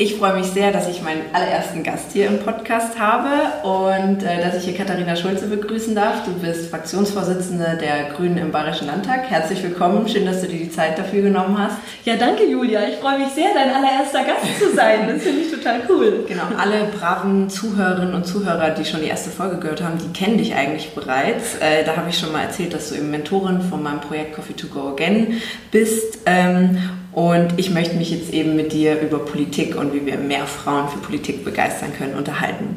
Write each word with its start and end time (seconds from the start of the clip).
Ich 0.00 0.14
freue 0.14 0.34
mich 0.34 0.46
sehr, 0.46 0.70
dass 0.70 0.88
ich 0.88 1.02
meinen 1.02 1.22
allerersten 1.32 1.82
Gast 1.82 2.12
hier 2.12 2.28
im 2.28 2.38
Podcast 2.38 3.00
habe 3.00 3.28
und 3.66 4.22
äh, 4.22 4.40
dass 4.40 4.54
ich 4.54 4.66
hier 4.66 4.76
Katharina 4.76 5.16
Schulze 5.16 5.48
begrüßen 5.48 5.92
darf. 5.92 6.24
Du 6.24 6.34
bist 6.34 6.70
Fraktionsvorsitzende 6.70 7.76
der 7.80 8.14
Grünen 8.14 8.38
im 8.38 8.52
Bayerischen 8.52 8.86
Landtag. 8.86 9.28
Herzlich 9.28 9.60
willkommen. 9.60 10.08
Schön, 10.08 10.24
dass 10.24 10.40
du 10.40 10.46
dir 10.46 10.60
die 10.60 10.70
Zeit 10.70 11.00
dafür 11.00 11.22
genommen 11.22 11.58
hast. 11.58 11.78
Ja, 12.04 12.14
danke 12.14 12.44
Julia. 12.44 12.86
Ich 12.88 12.98
freue 12.98 13.18
mich 13.18 13.30
sehr, 13.30 13.48
dein 13.52 13.74
allererster 13.74 14.22
Gast 14.22 14.60
zu 14.60 14.72
sein. 14.72 15.08
Das 15.08 15.24
finde 15.24 15.40
ich 15.40 15.50
total 15.50 15.80
cool. 15.88 16.24
Genau. 16.28 16.44
Alle 16.56 16.84
braven 16.96 17.50
Zuhörerinnen 17.50 18.14
und 18.14 18.24
Zuhörer, 18.24 18.70
die 18.70 18.84
schon 18.84 19.00
die 19.00 19.08
erste 19.08 19.30
Folge 19.30 19.56
gehört 19.56 19.82
haben, 19.82 19.98
die 19.98 20.16
kennen 20.16 20.38
dich 20.38 20.54
eigentlich 20.54 20.94
bereits. 20.94 21.56
Äh, 21.56 21.82
da 21.84 21.96
habe 21.96 22.10
ich 22.10 22.16
schon 22.16 22.30
mal 22.30 22.42
erzählt, 22.42 22.72
dass 22.72 22.90
du 22.90 22.94
eben 22.94 23.10
Mentorin 23.10 23.62
von 23.62 23.82
meinem 23.82 24.00
Projekt 24.00 24.36
Coffee 24.36 24.54
to 24.54 24.68
Go 24.68 24.90
Again 24.90 25.42
bist. 25.72 26.20
Ähm, 26.24 26.78
und 27.18 27.54
ich 27.56 27.70
möchte 27.70 27.96
mich 27.96 28.12
jetzt 28.12 28.32
eben 28.32 28.54
mit 28.54 28.72
dir 28.72 29.00
über 29.00 29.18
Politik 29.18 29.74
und 29.74 29.92
wie 29.92 30.06
wir 30.06 30.18
mehr 30.18 30.46
Frauen 30.46 30.88
für 30.88 30.98
Politik 30.98 31.44
begeistern 31.44 31.92
können 31.98 32.14
unterhalten. 32.14 32.76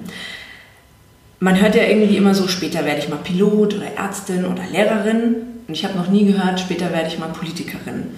Man 1.39 1.61
hört 1.61 1.75
ja 1.75 1.83
irgendwie 1.83 2.17
immer 2.17 2.33
so, 2.33 2.47
später 2.47 2.83
werde 2.83 3.01
ich 3.01 3.07
mal 3.07 3.19
Pilot 3.23 3.75
oder 3.75 3.93
Ärztin 3.95 4.45
oder 4.45 4.63
Lehrerin. 4.71 5.35
Und 5.67 5.75
ich 5.75 5.85
habe 5.85 5.95
noch 5.95 6.07
nie 6.07 6.25
gehört, 6.25 6.59
später 6.59 6.91
werde 6.91 7.07
ich 7.07 7.19
mal 7.19 7.27
Politikerin. 7.27 8.15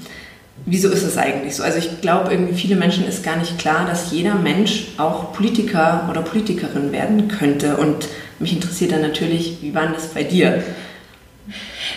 Wieso 0.66 0.88
ist 0.88 1.03
es 1.03 1.17
eigentlich 1.17 1.57
so? 1.57 1.63
Also 1.63 1.78
ich 1.78 2.00
glaube, 2.00 2.31
irgendwie 2.31 2.53
viele 2.53 2.78
Menschen 2.78 3.06
ist 3.06 3.22
gar 3.22 3.35
nicht 3.35 3.59
klar, 3.59 3.85
dass 3.85 4.13
jeder 4.13 4.35
Mensch 4.35 4.94
auch 4.95 5.33
Politiker 5.33 6.07
oder 6.09 6.22
Politikerin 6.22 6.94
werden 6.94 7.28
könnte. 7.28 7.75
Und 7.75 8.07
mich 8.39 8.53
interessiert 8.53 8.94
dann 8.94 9.01
natürlich, 9.01 9.57
wie 9.59 9.75
war 9.75 9.88
das 9.88 10.07
bei 10.07 10.23
dir? 10.23 10.63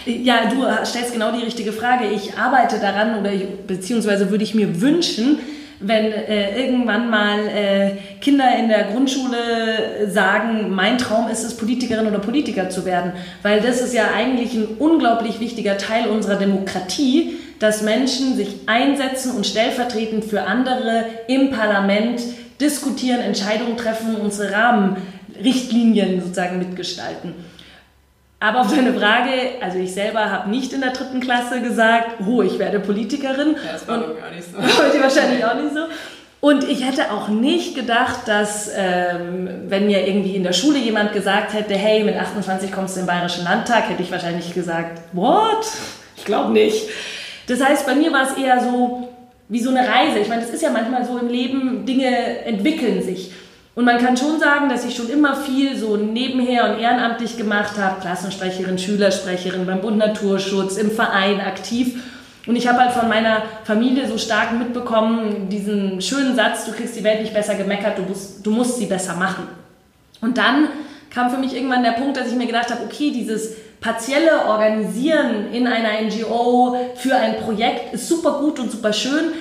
Ja, 0.05 0.47
du 0.47 0.65
stellst 0.85 1.13
genau 1.13 1.33
die 1.33 1.45
richtige 1.45 1.73
Frage. 1.73 2.07
Ich 2.07 2.37
arbeite 2.37 2.79
daran 2.79 3.19
oder 3.19 3.31
beziehungsweise 3.67 4.31
würde 4.31 4.45
ich 4.45 4.55
mir 4.55 4.81
wünschen, 4.81 5.39
wenn 5.81 6.07
äh, 6.07 6.59
irgendwann 6.59 7.11
mal 7.11 7.39
äh, 7.49 7.91
Kinder 8.21 8.47
in 8.59 8.69
der 8.69 8.85
Grundschule 8.85 10.09
sagen, 10.09 10.75
mein 10.75 10.97
Traum 10.97 11.29
ist 11.29 11.45
es, 11.45 11.57
Politikerin 11.57 12.07
oder 12.07 12.19
Politiker 12.19 12.71
zu 12.71 12.87
werden. 12.87 13.13
Weil 13.43 13.61
das 13.61 13.81
ist 13.81 13.93
ja 13.93 14.11
eigentlich 14.15 14.55
ein 14.55 14.67
unglaublich 14.79 15.39
wichtiger 15.39 15.77
Teil 15.77 16.07
unserer 16.07 16.37
Demokratie, 16.37 17.37
dass 17.59 17.83
Menschen 17.83 18.37
sich 18.37 18.61
einsetzen 18.67 19.33
und 19.33 19.47
stellvertretend 19.47 20.25
für 20.25 20.43
andere 20.43 21.05
im 21.29 21.51
Parlament 21.51 22.23
diskutieren, 22.61 23.21
Entscheidungen 23.21 23.77
treffen, 23.77 24.17
unsere 24.17 24.53
Rahmenrichtlinien 24.53 26.23
sozusagen 26.23 26.59
mitgestalten. 26.59 27.35
Aber 28.39 28.61
auf 28.61 28.75
deine 28.75 28.93
Frage, 28.93 29.31
also 29.63 29.79
ich 29.79 29.95
selber 29.95 30.31
habe 30.31 30.51
nicht 30.51 30.73
in 30.73 30.83
der 30.83 30.91
dritten 30.91 31.21
Klasse 31.21 31.63
gesagt, 31.63 32.21
oh, 32.27 32.43
ich 32.43 32.59
werde 32.59 32.81
Politikerin. 32.81 33.57
Ja, 33.65 33.73
das 33.73 33.89
war 33.89 33.97
und, 33.97 34.05
auch 34.05 34.35
nicht 34.35 34.45
so. 34.53 34.59
Heute 34.83 35.03
wahrscheinlich 35.03 35.45
auch 35.45 35.55
nicht 35.55 35.73
so. 35.73 35.81
Und 36.41 36.69
ich 36.69 36.85
hätte 36.85 37.11
auch 37.13 37.29
nicht 37.29 37.75
gedacht, 37.75 38.29
dass, 38.29 38.71
ähm, 38.77 39.49
wenn 39.69 39.87
mir 39.87 40.07
irgendwie 40.07 40.37
in 40.37 40.43
der 40.43 40.53
Schule 40.53 40.79
jemand 40.79 41.13
gesagt 41.13 41.55
hätte, 41.55 41.75
hey, 41.75 42.05
mit 42.05 42.15
28 42.15 42.71
kommst 42.71 42.97
du 42.97 43.01
im 43.01 43.07
Bayerischen 43.07 43.45
Landtag, 43.45 43.89
hätte 43.89 44.03
ich 44.03 44.13
wahrscheinlich 44.13 44.53
gesagt, 44.53 45.01
what? 45.13 45.67
Ich 46.15 46.27
glaube 46.27 46.53
nicht. 46.53 46.89
Das 47.49 47.65
heißt, 47.65 47.87
bei 47.87 47.95
mir 47.95 48.13
war 48.13 48.31
es 48.31 48.37
eher 48.37 48.61
so 48.61 49.09
wie 49.49 49.61
so 49.61 49.71
eine 49.71 49.89
Reise. 49.89 50.19
Ich 50.19 50.29
meine, 50.29 50.43
das 50.43 50.51
ist 50.51 50.63
ja 50.63 50.71
manchmal 50.71 51.05
so 51.07 51.19
im 51.19 51.29
Leben, 51.29 51.87
Dinge 51.87 52.45
entwickeln 52.45 53.03
sich. 53.03 53.33
Und 53.77 53.85
man 53.85 53.99
kann 53.99 54.17
schon 54.17 54.41
sagen, 54.41 54.71
dass 54.71 54.87
ich 54.87 54.97
schon 54.97 55.11
immer 55.11 55.37
viel 55.37 55.77
so 55.77 55.99
nebenher 55.99 56.65
und 56.65 56.81
ehrenamtlich 56.81 57.37
gemacht 57.37 57.77
habe, 57.79 58.01
Klassensprecherin, 58.01 58.79
Schülersprecherin 58.79 59.67
beim 59.67 59.83
Bund 59.83 59.99
Naturschutz, 59.99 60.79
im 60.79 60.91
Verein 60.91 61.43
aktiv. 61.43 62.03
Und 62.47 62.57
ich 62.57 62.67
habe 62.67 62.79
halt 62.79 62.93
von 62.93 63.07
meiner 63.07 63.43
Familie 63.65 64.09
so 64.09 64.17
stark 64.17 64.59
mitbekommen, 64.59 65.51
diesen 65.51 66.01
schönen 66.01 66.35
Satz, 66.35 66.65
du 66.65 66.73
kriegst 66.73 66.97
die 66.97 67.05
Welt 67.05 67.21
nicht 67.21 67.35
besser 67.35 67.55
gemeckert, 67.55 67.99
du 67.99 68.03
musst, 68.05 68.47
du 68.47 68.51
musst 68.51 68.79
sie 68.79 68.87
besser 68.87 69.15
machen. 69.15 69.47
Und 70.23 70.39
dann 70.39 70.69
kam 71.11 71.29
für 71.29 71.39
mich 71.39 71.55
irgendwann 71.55 71.83
der 71.83 71.93
Punkt, 71.93 72.17
dass 72.17 72.29
ich 72.29 72.35
mir 72.35 72.47
gedacht 72.47 72.71
habe, 72.71 72.83
okay, 72.85 73.11
dieses 73.11 73.57
partielle 73.83 74.47
Organisieren 74.47 75.53
in 75.53 75.67
einer 75.67 76.01
NGO 76.01 76.77
für 76.97 77.15
ein 77.15 77.37
Projekt 77.37 77.93
ist 77.93 78.09
super 78.09 78.39
gut 78.41 78.59
und 78.59 78.73
super 78.73 78.95
schön, 78.95 79.33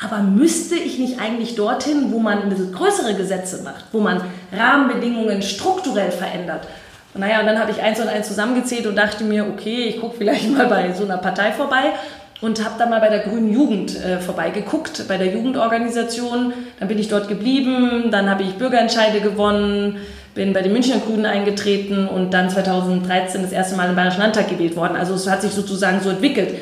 aber 0.00 0.18
müsste 0.22 0.74
ich 0.74 0.98
nicht 0.98 1.20
eigentlich 1.20 1.54
dorthin, 1.54 2.10
wo 2.10 2.18
man 2.18 2.54
größere 2.72 3.14
Gesetze 3.14 3.62
macht, 3.62 3.84
wo 3.92 4.00
man 4.00 4.20
Rahmenbedingungen 4.52 5.42
strukturell 5.42 6.10
verändert? 6.10 6.66
Und 7.14 7.20
naja, 7.20 7.40
und 7.40 7.46
dann 7.46 7.58
habe 7.58 7.70
ich 7.70 7.82
eins 7.82 8.00
und 8.00 8.08
eins 8.08 8.28
zusammengezählt 8.28 8.86
und 8.86 8.96
dachte 8.96 9.24
mir, 9.24 9.46
okay, 9.46 9.84
ich 9.84 10.00
gucke 10.00 10.16
vielleicht 10.16 10.50
mal 10.56 10.66
bei 10.66 10.92
so 10.92 11.04
einer 11.04 11.18
Partei 11.18 11.52
vorbei 11.52 11.92
und 12.40 12.64
habe 12.64 12.74
dann 12.78 12.90
mal 12.90 13.00
bei 13.00 13.08
der 13.08 13.20
Grünen 13.20 13.52
Jugend 13.52 14.02
äh, 14.02 14.18
vorbeigeguckt, 14.18 15.06
bei 15.08 15.16
der 15.16 15.28
Jugendorganisation. 15.28 16.52
Dann 16.80 16.88
bin 16.88 16.98
ich 16.98 17.08
dort 17.08 17.28
geblieben, 17.28 18.10
dann 18.10 18.28
habe 18.28 18.42
ich 18.42 18.54
Bürgerentscheide 18.54 19.20
gewonnen, 19.20 19.98
bin 20.34 20.52
bei 20.52 20.62
den 20.62 20.72
Münchner 20.72 20.96
Grünen 20.98 21.26
eingetreten 21.26 22.08
und 22.08 22.32
dann 22.32 22.50
2013 22.50 23.42
das 23.42 23.52
erste 23.52 23.76
Mal 23.76 23.90
im 23.90 23.94
Bayerischen 23.94 24.20
Landtag 24.20 24.48
gewählt 24.48 24.74
worden. 24.74 24.96
Also 24.96 25.14
es 25.14 25.30
hat 25.30 25.42
sich 25.42 25.52
sozusagen 25.52 26.00
so 26.00 26.10
entwickelt. 26.10 26.56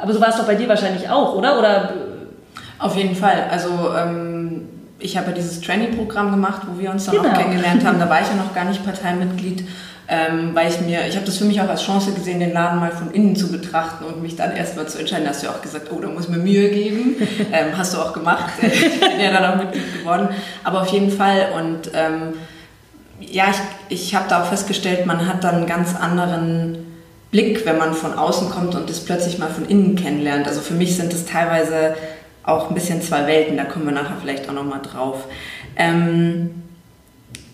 Aber 0.00 0.12
so 0.12 0.20
war 0.20 0.28
es 0.28 0.36
doch 0.36 0.46
bei 0.46 0.54
dir 0.54 0.68
wahrscheinlich 0.68 1.08
auch, 1.08 1.34
oder? 1.34 1.58
Oder 1.58 1.94
auf 2.78 2.96
jeden 2.96 3.14
Fall. 3.14 3.48
Also 3.50 3.94
ähm, 3.96 4.68
ich 4.98 5.16
habe 5.16 5.28
ja 5.28 5.32
dieses 5.32 5.60
Trainee-Programm 5.60 6.30
gemacht, 6.30 6.62
wo 6.66 6.78
wir 6.78 6.90
uns 6.90 7.06
dann 7.06 7.16
genau. 7.16 7.28
auch 7.28 7.34
kennengelernt 7.38 7.84
haben. 7.84 7.98
Da 7.98 8.08
war 8.08 8.20
ich 8.20 8.28
ja 8.28 8.34
noch 8.34 8.54
gar 8.54 8.64
nicht 8.64 8.84
Parteimitglied, 8.84 9.64
ähm, 10.08 10.54
weil 10.54 10.68
ich 10.68 10.80
mir, 10.80 11.06
ich 11.06 11.16
habe 11.16 11.26
das 11.26 11.38
für 11.38 11.44
mich 11.44 11.60
auch 11.60 11.68
als 11.68 11.82
Chance 11.82 12.12
gesehen, 12.12 12.40
den 12.40 12.52
Laden 12.52 12.80
mal 12.80 12.92
von 12.92 13.10
innen 13.10 13.36
zu 13.36 13.50
betrachten 13.50 14.04
und 14.04 14.22
mich 14.22 14.36
dann 14.36 14.54
erstmal 14.54 14.86
zu 14.86 14.98
entscheiden. 14.98 15.24
Da 15.24 15.30
hast 15.30 15.42
du 15.42 15.46
ja 15.46 15.52
auch 15.52 15.62
gesagt, 15.62 15.90
oh, 15.90 16.00
da 16.00 16.08
muss 16.08 16.24
ich 16.24 16.30
mir 16.30 16.38
Mühe 16.38 16.70
geben. 16.70 17.16
ähm, 17.52 17.76
hast 17.76 17.94
du 17.94 17.98
auch 17.98 18.12
gemacht. 18.12 18.52
ich 18.62 19.00
bin 19.00 19.20
ja 19.20 19.32
dann 19.32 19.52
auch 19.52 19.62
Mitglied 19.62 19.98
geworden. 19.98 20.28
Aber 20.64 20.82
auf 20.82 20.88
jeden 20.88 21.10
Fall 21.10 21.48
und 21.56 21.90
ähm, 21.94 22.34
ja, 23.20 23.46
ich, 23.50 23.56
ich 23.88 24.14
habe 24.14 24.26
da 24.28 24.42
auch 24.42 24.46
festgestellt, 24.46 25.06
man 25.06 25.26
hat 25.26 25.42
dann 25.42 25.56
einen 25.56 25.66
ganz 25.66 25.96
anderen 25.96 26.86
Blick, 27.30 27.66
wenn 27.66 27.78
man 27.78 27.94
von 27.94 28.14
außen 28.14 28.50
kommt 28.50 28.74
und 28.74 28.88
das 28.88 29.00
plötzlich 29.00 29.38
mal 29.38 29.50
von 29.50 29.66
innen 29.66 29.96
kennenlernt. 29.96 30.46
Also 30.46 30.60
für 30.60 30.74
mich 30.74 30.96
sind 30.96 31.12
es 31.12 31.26
teilweise 31.26 31.94
auch 32.46 32.68
ein 32.68 32.74
bisschen 32.74 33.02
zwei 33.02 33.26
Welten, 33.26 33.56
da 33.56 33.64
kommen 33.64 33.84
wir 33.86 33.92
nachher 33.92 34.16
vielleicht 34.20 34.48
auch 34.48 34.54
nochmal 34.54 34.80
drauf. 34.80 35.24
Ähm, 35.76 36.62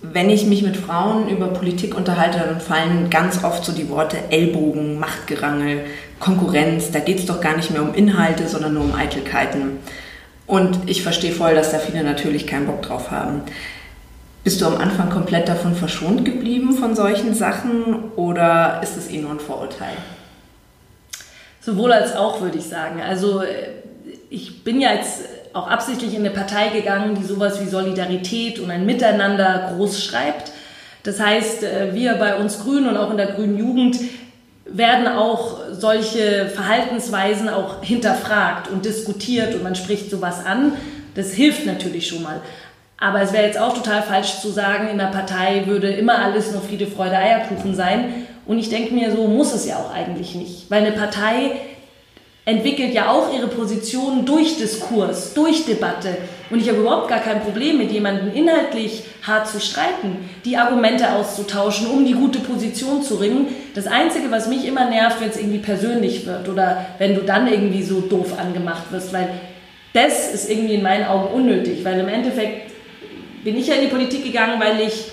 wenn 0.02 0.30
ich 0.30 0.46
mich 0.46 0.62
mit 0.62 0.76
Frauen 0.76 1.28
über 1.28 1.48
Politik 1.48 1.96
unterhalte, 1.96 2.38
dann 2.38 2.60
fallen 2.60 3.08
ganz 3.08 3.42
oft 3.44 3.64
so 3.64 3.72
die 3.72 3.88
Worte 3.88 4.16
Ellbogen, 4.30 4.98
Machtgerangel, 4.98 5.84
Konkurrenz. 6.18 6.90
Da 6.90 6.98
geht 6.98 7.20
es 7.20 7.26
doch 7.26 7.40
gar 7.40 7.56
nicht 7.56 7.70
mehr 7.70 7.82
um 7.82 7.94
Inhalte, 7.94 8.48
sondern 8.48 8.74
nur 8.74 8.84
um 8.84 8.94
Eitelkeiten. 8.94 9.78
Und 10.46 10.78
ich 10.86 11.02
verstehe 11.02 11.32
voll, 11.32 11.54
dass 11.54 11.70
da 11.70 11.78
viele 11.78 12.02
natürlich 12.02 12.46
keinen 12.46 12.66
Bock 12.66 12.82
drauf 12.82 13.10
haben. 13.10 13.42
Bist 14.44 14.60
du 14.60 14.66
am 14.66 14.76
Anfang 14.76 15.08
komplett 15.08 15.48
davon 15.48 15.76
verschont 15.76 16.24
geblieben 16.24 16.74
von 16.74 16.96
solchen 16.96 17.32
Sachen 17.32 18.10
oder 18.16 18.80
ist 18.82 18.96
es 18.96 19.08
eh 19.08 19.18
nur 19.18 19.30
ein 19.30 19.40
Vorurteil? 19.40 19.96
Sowohl 21.60 21.92
als 21.92 22.16
auch, 22.16 22.40
würde 22.40 22.58
ich 22.58 22.64
sagen. 22.64 23.00
Also 23.00 23.42
ich 24.32 24.64
bin 24.64 24.80
ja 24.80 24.94
jetzt 24.94 25.24
auch 25.52 25.68
absichtlich 25.68 26.14
in 26.14 26.20
eine 26.20 26.30
Partei 26.30 26.68
gegangen, 26.68 27.14
die 27.14 27.24
sowas 27.24 27.60
wie 27.60 27.68
Solidarität 27.68 28.58
und 28.58 28.70
ein 28.70 28.86
Miteinander 28.86 29.74
groß 29.74 30.02
schreibt. 30.02 30.50
Das 31.02 31.20
heißt, 31.20 31.64
äh, 31.64 31.94
wir 31.94 32.14
bei 32.14 32.36
uns 32.36 32.60
Grünen 32.60 32.88
und 32.88 32.96
auch 32.96 33.10
in 33.10 33.18
der 33.18 33.26
Grünen 33.26 33.58
Jugend 33.58 33.98
werden 34.64 35.06
auch 35.06 35.58
solche 35.72 36.46
Verhaltensweisen 36.46 37.50
auch 37.50 37.82
hinterfragt 37.82 38.70
und 38.70 38.86
diskutiert 38.86 39.54
und 39.54 39.62
man 39.62 39.74
spricht 39.74 40.10
sowas 40.10 40.46
an. 40.46 40.72
Das 41.14 41.32
hilft 41.32 41.66
natürlich 41.66 42.08
schon 42.08 42.22
mal. 42.22 42.40
Aber 42.96 43.20
es 43.20 43.32
wäre 43.32 43.44
jetzt 43.44 43.58
auch 43.58 43.74
total 43.74 44.02
falsch 44.02 44.40
zu 44.40 44.48
sagen, 44.48 44.88
in 44.88 44.96
der 44.96 45.06
Partei 45.06 45.64
würde 45.66 45.90
immer 45.90 46.20
alles 46.20 46.52
nur 46.52 46.62
Friede, 46.62 46.86
Freude, 46.86 47.16
Eierkuchen 47.16 47.74
sein. 47.74 48.26
Und 48.46 48.58
ich 48.58 48.70
denke 48.70 48.94
mir, 48.94 49.14
so 49.14 49.26
muss 49.26 49.52
es 49.52 49.66
ja 49.66 49.76
auch 49.76 49.92
eigentlich 49.92 50.34
nicht. 50.36 50.70
Weil 50.70 50.82
eine 50.86 50.92
Partei 50.92 51.52
entwickelt 52.44 52.92
ja 52.92 53.10
auch 53.10 53.32
ihre 53.32 53.46
Position 53.46 54.24
durch 54.24 54.56
Diskurs, 54.56 55.32
durch 55.34 55.64
Debatte. 55.64 56.16
Und 56.50 56.60
ich 56.60 56.68
habe 56.68 56.80
überhaupt 56.80 57.08
gar 57.08 57.20
kein 57.20 57.40
Problem 57.40 57.78
mit 57.78 57.92
jemandem 57.92 58.34
inhaltlich 58.34 59.04
hart 59.24 59.46
zu 59.46 59.60
streiten, 59.60 60.28
die 60.44 60.56
Argumente 60.56 61.12
auszutauschen, 61.12 61.86
um 61.86 62.04
die 62.04 62.14
gute 62.14 62.40
Position 62.40 63.02
zu 63.02 63.16
ringen. 63.16 63.46
Das 63.74 63.86
Einzige, 63.86 64.30
was 64.30 64.48
mich 64.48 64.66
immer 64.66 64.90
nervt, 64.90 65.20
wenn 65.20 65.30
es 65.30 65.38
irgendwie 65.38 65.60
persönlich 65.60 66.26
wird 66.26 66.48
oder 66.48 66.84
wenn 66.98 67.14
du 67.14 67.22
dann 67.22 67.46
irgendwie 67.46 67.82
so 67.82 68.00
doof 68.00 68.38
angemacht 68.38 68.90
wirst, 68.90 69.12
weil 69.12 69.28
das 69.92 70.34
ist 70.34 70.50
irgendwie 70.50 70.74
in 70.74 70.82
meinen 70.82 71.06
Augen 71.06 71.32
unnötig, 71.32 71.84
weil 71.84 72.00
im 72.00 72.08
Endeffekt 72.08 72.72
bin 73.44 73.56
ich 73.56 73.68
ja 73.68 73.74
in 73.74 73.82
die 73.82 73.94
Politik 73.94 74.24
gegangen, 74.24 74.60
weil 74.60 74.80
ich, 74.80 75.04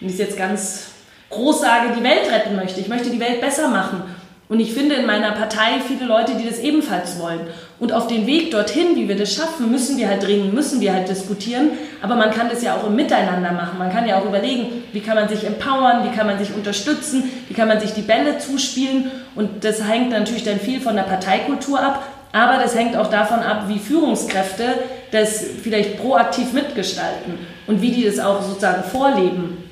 wenn 0.00 0.08
ich 0.08 0.14
es 0.14 0.20
jetzt 0.20 0.38
ganz 0.38 0.86
groß 1.30 1.60
sage, 1.60 1.94
die 1.98 2.02
Welt 2.02 2.30
retten 2.30 2.56
möchte. 2.56 2.80
Ich 2.80 2.88
möchte 2.88 3.10
die 3.10 3.20
Welt 3.20 3.40
besser 3.40 3.68
machen. 3.68 4.02
Und 4.48 4.60
ich 4.60 4.72
finde 4.72 4.94
in 4.94 5.04
meiner 5.04 5.32
Partei 5.32 5.78
viele 5.86 6.06
Leute, 6.06 6.32
die 6.34 6.48
das 6.48 6.58
ebenfalls 6.58 7.20
wollen. 7.20 7.40
Und 7.78 7.92
auf 7.92 8.06
den 8.06 8.26
Weg 8.26 8.50
dorthin, 8.50 8.96
wie 8.96 9.06
wir 9.06 9.16
das 9.16 9.34
schaffen, 9.34 9.70
müssen 9.70 9.98
wir 9.98 10.08
halt 10.08 10.22
dringen, 10.22 10.54
müssen 10.54 10.80
wir 10.80 10.94
halt 10.94 11.08
diskutieren. 11.08 11.72
Aber 12.00 12.16
man 12.16 12.30
kann 12.30 12.48
das 12.48 12.62
ja 12.62 12.74
auch 12.74 12.86
im 12.86 12.96
Miteinander 12.96 13.52
machen. 13.52 13.78
Man 13.78 13.92
kann 13.92 14.08
ja 14.08 14.18
auch 14.18 14.24
überlegen, 14.24 14.84
wie 14.92 15.00
kann 15.00 15.16
man 15.16 15.28
sich 15.28 15.44
empowern, 15.44 16.10
wie 16.10 16.16
kann 16.16 16.26
man 16.26 16.38
sich 16.38 16.54
unterstützen, 16.54 17.24
wie 17.46 17.54
kann 17.54 17.68
man 17.68 17.78
sich 17.78 17.92
die 17.92 18.02
Bälle 18.02 18.38
zuspielen. 18.38 19.10
Und 19.34 19.64
das 19.64 19.86
hängt 19.86 20.10
natürlich 20.10 20.44
dann 20.44 20.58
viel 20.58 20.80
von 20.80 20.96
der 20.96 21.02
Parteikultur 21.02 21.78
ab. 21.78 22.02
Aber 22.32 22.62
das 22.62 22.74
hängt 22.74 22.96
auch 22.96 23.10
davon 23.10 23.40
ab, 23.40 23.64
wie 23.68 23.78
Führungskräfte 23.78 24.64
das 25.10 25.44
vielleicht 25.62 26.00
proaktiv 26.00 26.52
mitgestalten 26.52 27.38
und 27.66 27.82
wie 27.82 27.90
die 27.90 28.04
das 28.04 28.18
auch 28.18 28.42
sozusagen 28.42 28.82
vorleben. 28.84 29.64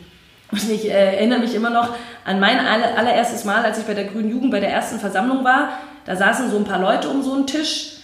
Und 0.53 0.71
ich 0.71 0.87
äh, 0.87 1.17
erinnere 1.17 1.41
mich 1.41 1.55
immer 1.55 1.71
noch 1.71 1.95
an 2.27 2.41
mein 2.41 2.59
allererstes 2.59 3.45
Mal, 3.45 3.65
als 3.65 3.79
ich 3.79 3.85
bei 3.85 3.95
der 3.95 4.05
Grünen 4.05 4.31
Jugend 4.31 4.51
bei 4.51 4.59
der 4.59 4.71
ersten 4.71 4.99
Versammlung 4.99 5.45
war. 5.45 5.79
Da 6.05 6.17
saßen 6.17 6.51
so 6.51 6.57
ein 6.57 6.65
paar 6.65 6.81
Leute 6.81 7.09
um 7.09 7.23
so 7.23 7.33
einen 7.33 7.47
Tisch. 7.47 7.99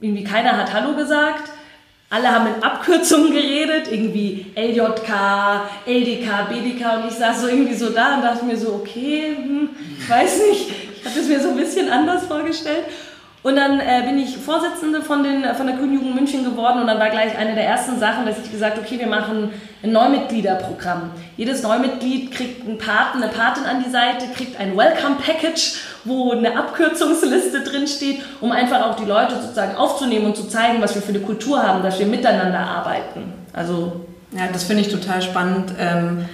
Irgendwie 0.00 0.22
keiner 0.22 0.56
hat 0.56 0.72
Hallo 0.72 0.94
gesagt. 0.94 1.50
Alle 2.08 2.32
haben 2.32 2.46
in 2.46 2.62
Abkürzungen 2.62 3.32
geredet, 3.32 3.88
irgendwie 3.90 4.46
LJK, 4.54 5.10
LDK, 5.84 6.48
BDK 6.48 7.02
und 7.02 7.08
ich 7.08 7.14
saß 7.14 7.42
so 7.42 7.48
irgendwie 7.48 7.74
so 7.74 7.90
da 7.90 8.14
und 8.14 8.22
dachte 8.22 8.46
mir 8.46 8.56
so, 8.56 8.74
okay, 8.74 9.36
hm, 9.36 9.68
ich 9.98 10.08
weiß 10.08 10.38
nicht, 10.48 10.70
ich 10.70 11.04
hatte 11.04 11.20
es 11.20 11.28
mir 11.28 11.38
so 11.38 11.50
ein 11.50 11.56
bisschen 11.56 11.90
anders 11.90 12.24
vorgestellt. 12.24 12.84
Und 13.42 13.54
dann 13.54 13.78
äh, 13.78 14.02
bin 14.04 14.18
ich 14.18 14.36
Vorsitzende 14.36 15.00
von, 15.00 15.22
den, 15.22 15.44
von 15.54 15.66
der 15.66 15.76
Grünen 15.76 15.94
Jugend 15.94 16.14
München 16.16 16.44
geworden 16.44 16.80
und 16.80 16.88
dann 16.88 16.98
war 16.98 17.08
gleich 17.08 17.38
eine 17.38 17.54
der 17.54 17.64
ersten 17.64 17.98
Sachen, 18.00 18.26
dass 18.26 18.36
ich 18.44 18.50
gesagt 18.50 18.78
okay, 18.78 18.98
wir 18.98 19.06
machen 19.06 19.50
ein 19.82 19.92
Neumitgliederprogramm. 19.92 21.10
Jedes 21.36 21.62
Neumitglied 21.62 22.32
kriegt 22.32 22.66
einen 22.66 22.78
Paten, 22.78 23.22
eine 23.22 23.30
Patin 23.30 23.64
an 23.64 23.84
die 23.84 23.90
Seite, 23.90 24.26
kriegt 24.34 24.58
ein 24.58 24.76
Welcome 24.76 25.16
Package, 25.24 25.80
wo 26.04 26.32
eine 26.32 26.58
Abkürzungsliste 26.58 27.62
drin 27.62 27.86
steht, 27.86 28.22
um 28.40 28.50
einfach 28.50 28.84
auch 28.84 28.96
die 28.96 29.04
Leute 29.04 29.36
sozusagen 29.40 29.76
aufzunehmen 29.76 30.26
und 30.26 30.36
zu 30.36 30.48
zeigen, 30.48 30.82
was 30.82 30.96
wir 30.96 31.02
für 31.02 31.10
eine 31.10 31.20
Kultur 31.20 31.62
haben, 31.62 31.84
dass 31.84 32.00
wir 32.00 32.06
miteinander 32.06 32.58
arbeiten. 32.58 33.32
Also 33.52 34.04
ja, 34.32 34.48
das 34.52 34.64
finde 34.64 34.82
ich 34.82 34.90
total 34.90 35.22
spannend. 35.22 35.72
Ähm, 35.78 36.26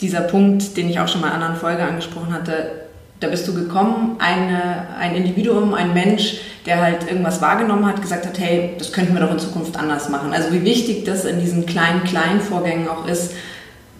dieser 0.00 0.22
Punkt, 0.22 0.76
den 0.76 0.88
ich 0.88 0.98
auch 0.98 1.08
schon 1.08 1.20
mal 1.20 1.28
in 1.28 1.34
einer 1.34 1.44
anderen 1.46 1.60
Folge 1.60 1.82
angesprochen 1.82 2.32
hatte, 2.32 2.85
da 3.20 3.28
bist 3.28 3.48
du 3.48 3.54
gekommen, 3.54 4.16
eine, 4.18 4.88
ein 4.98 5.14
Individuum, 5.14 5.74
ein 5.74 5.94
Mensch, 5.94 6.38
der 6.66 6.82
halt 6.82 7.08
irgendwas 7.08 7.40
wahrgenommen 7.40 7.86
hat, 7.86 8.02
gesagt 8.02 8.26
hat, 8.26 8.38
hey, 8.38 8.74
das 8.78 8.92
könnten 8.92 9.14
wir 9.14 9.20
doch 9.20 9.30
in 9.30 9.38
Zukunft 9.38 9.78
anders 9.78 10.08
machen. 10.08 10.32
Also 10.34 10.52
wie 10.52 10.64
wichtig 10.64 11.04
das 11.04 11.24
in 11.24 11.40
diesen 11.40 11.64
kleinen, 11.64 12.04
kleinen 12.04 12.40
Vorgängen 12.40 12.88
auch 12.88 13.06
ist, 13.06 13.32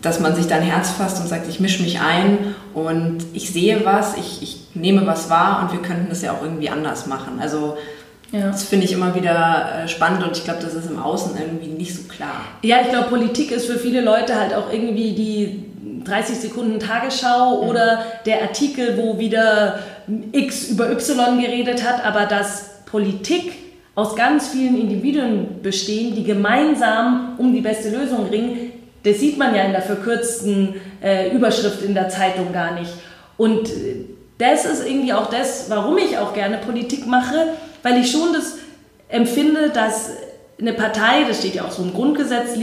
dass 0.03 0.21
man 0.21 0.37
sich 0.37 0.47
dann 0.47 0.63
Herz 0.63 0.91
fasst 0.91 1.21
und 1.21 1.29
sagt, 1.29 1.49
ich 1.49 1.61
mische 1.61 1.83
mich 1.83 2.01
ein 2.01 2.55
und 2.75 3.19
ich 3.33 3.51
sehe 3.51 3.85
was, 3.85 4.17
ich, 4.17 4.43
ich 4.43 4.61
nehme 4.75 5.07
was 5.07 5.31
wahr 5.31 5.63
und 5.63 5.73
wir 5.73 5.87
könnten 5.87 6.09
das 6.11 6.23
ja 6.23 6.33
auch 6.33 6.43
irgendwie 6.43 6.69
anders 6.69 7.07
machen. 7.07 7.39
Also 7.41 7.77
ja. 8.33 8.49
Das 8.49 8.65
finde 8.65 8.87
ich 8.87 8.93
immer 8.93 9.15
wieder 9.15 9.85
äh, 9.85 9.89
spannend 9.89 10.25
und 10.25 10.37
ich 10.37 10.45
glaube, 10.45 10.61
das 10.61 10.75
ist 10.75 10.91
im 10.91 10.99
Außen 10.99 11.33
irgendwie 11.39 11.69
nicht 11.69 11.95
so 11.95 12.03
klar. 12.09 12.41
Ja, 12.63 12.79
ich 12.83 12.91
glaube, 12.91 13.09
Politik 13.09 13.53
ist 13.53 13.67
für 13.67 13.79
viele 13.79 14.01
Leute 14.01 14.35
halt 14.35 14.53
auch 14.53 14.73
irgendwie 14.73 15.15
die 15.15 15.65
30 16.05 16.39
Sekunden 16.39 16.79
Tagesschau 16.81 17.63
mhm. 17.63 17.69
oder 17.69 18.05
der 18.25 18.43
Artikel, 18.43 18.97
wo 18.97 19.19
wieder 19.19 19.81
X 20.33 20.69
über 20.69 20.91
Y 20.91 21.41
geredet 21.41 21.85
hat, 21.85 22.05
aber 22.05 22.27
dass 22.27 22.85
Politik 22.87 23.53
aus 23.95 24.15
ganz 24.15 24.49
vielen 24.49 24.79
Individuen 24.79 25.63
bestehen, 25.63 26.15
die 26.15 26.25
gemeinsam 26.25 27.35
um 27.39 27.53
die 27.53 27.63
beste 27.63 27.91
Lösung 27.91 28.29
ringen, 28.29 28.73
das 29.03 29.21
sieht 29.21 29.39
man 29.39 29.55
ja 29.55 29.63
in 29.63 29.73
der 29.73 29.83
verkürzten 29.83 30.75
äh, 31.03 31.35
Überschrift 31.35 31.83
in 31.83 31.95
der 31.95 32.09
Zeitung 32.09 32.53
gar 32.53 32.79
nicht. 32.79 32.91
Und 33.37 33.69
äh, 33.69 34.05
das 34.39 34.65
ist 34.65 34.87
irgendwie 34.87 35.13
auch 35.13 35.31
das, 35.31 35.71
warum 35.71 35.97
ich 35.99 36.19
auch 36.19 36.35
gerne 36.35 36.59
Politik 36.59 37.07
mache, 37.07 37.55
weil 37.83 38.01
ich 38.01 38.11
schon 38.11 38.33
das 38.33 38.59
empfinde, 39.09 39.71
dass 39.71 40.11
eine 40.61 40.73
Partei, 40.73 41.25
das 41.27 41.39
steht 41.39 41.55
ja 41.55 41.65
auch 41.65 41.71
so 41.71 41.83
im 41.83 41.95
Grundgesetz, 41.95 42.57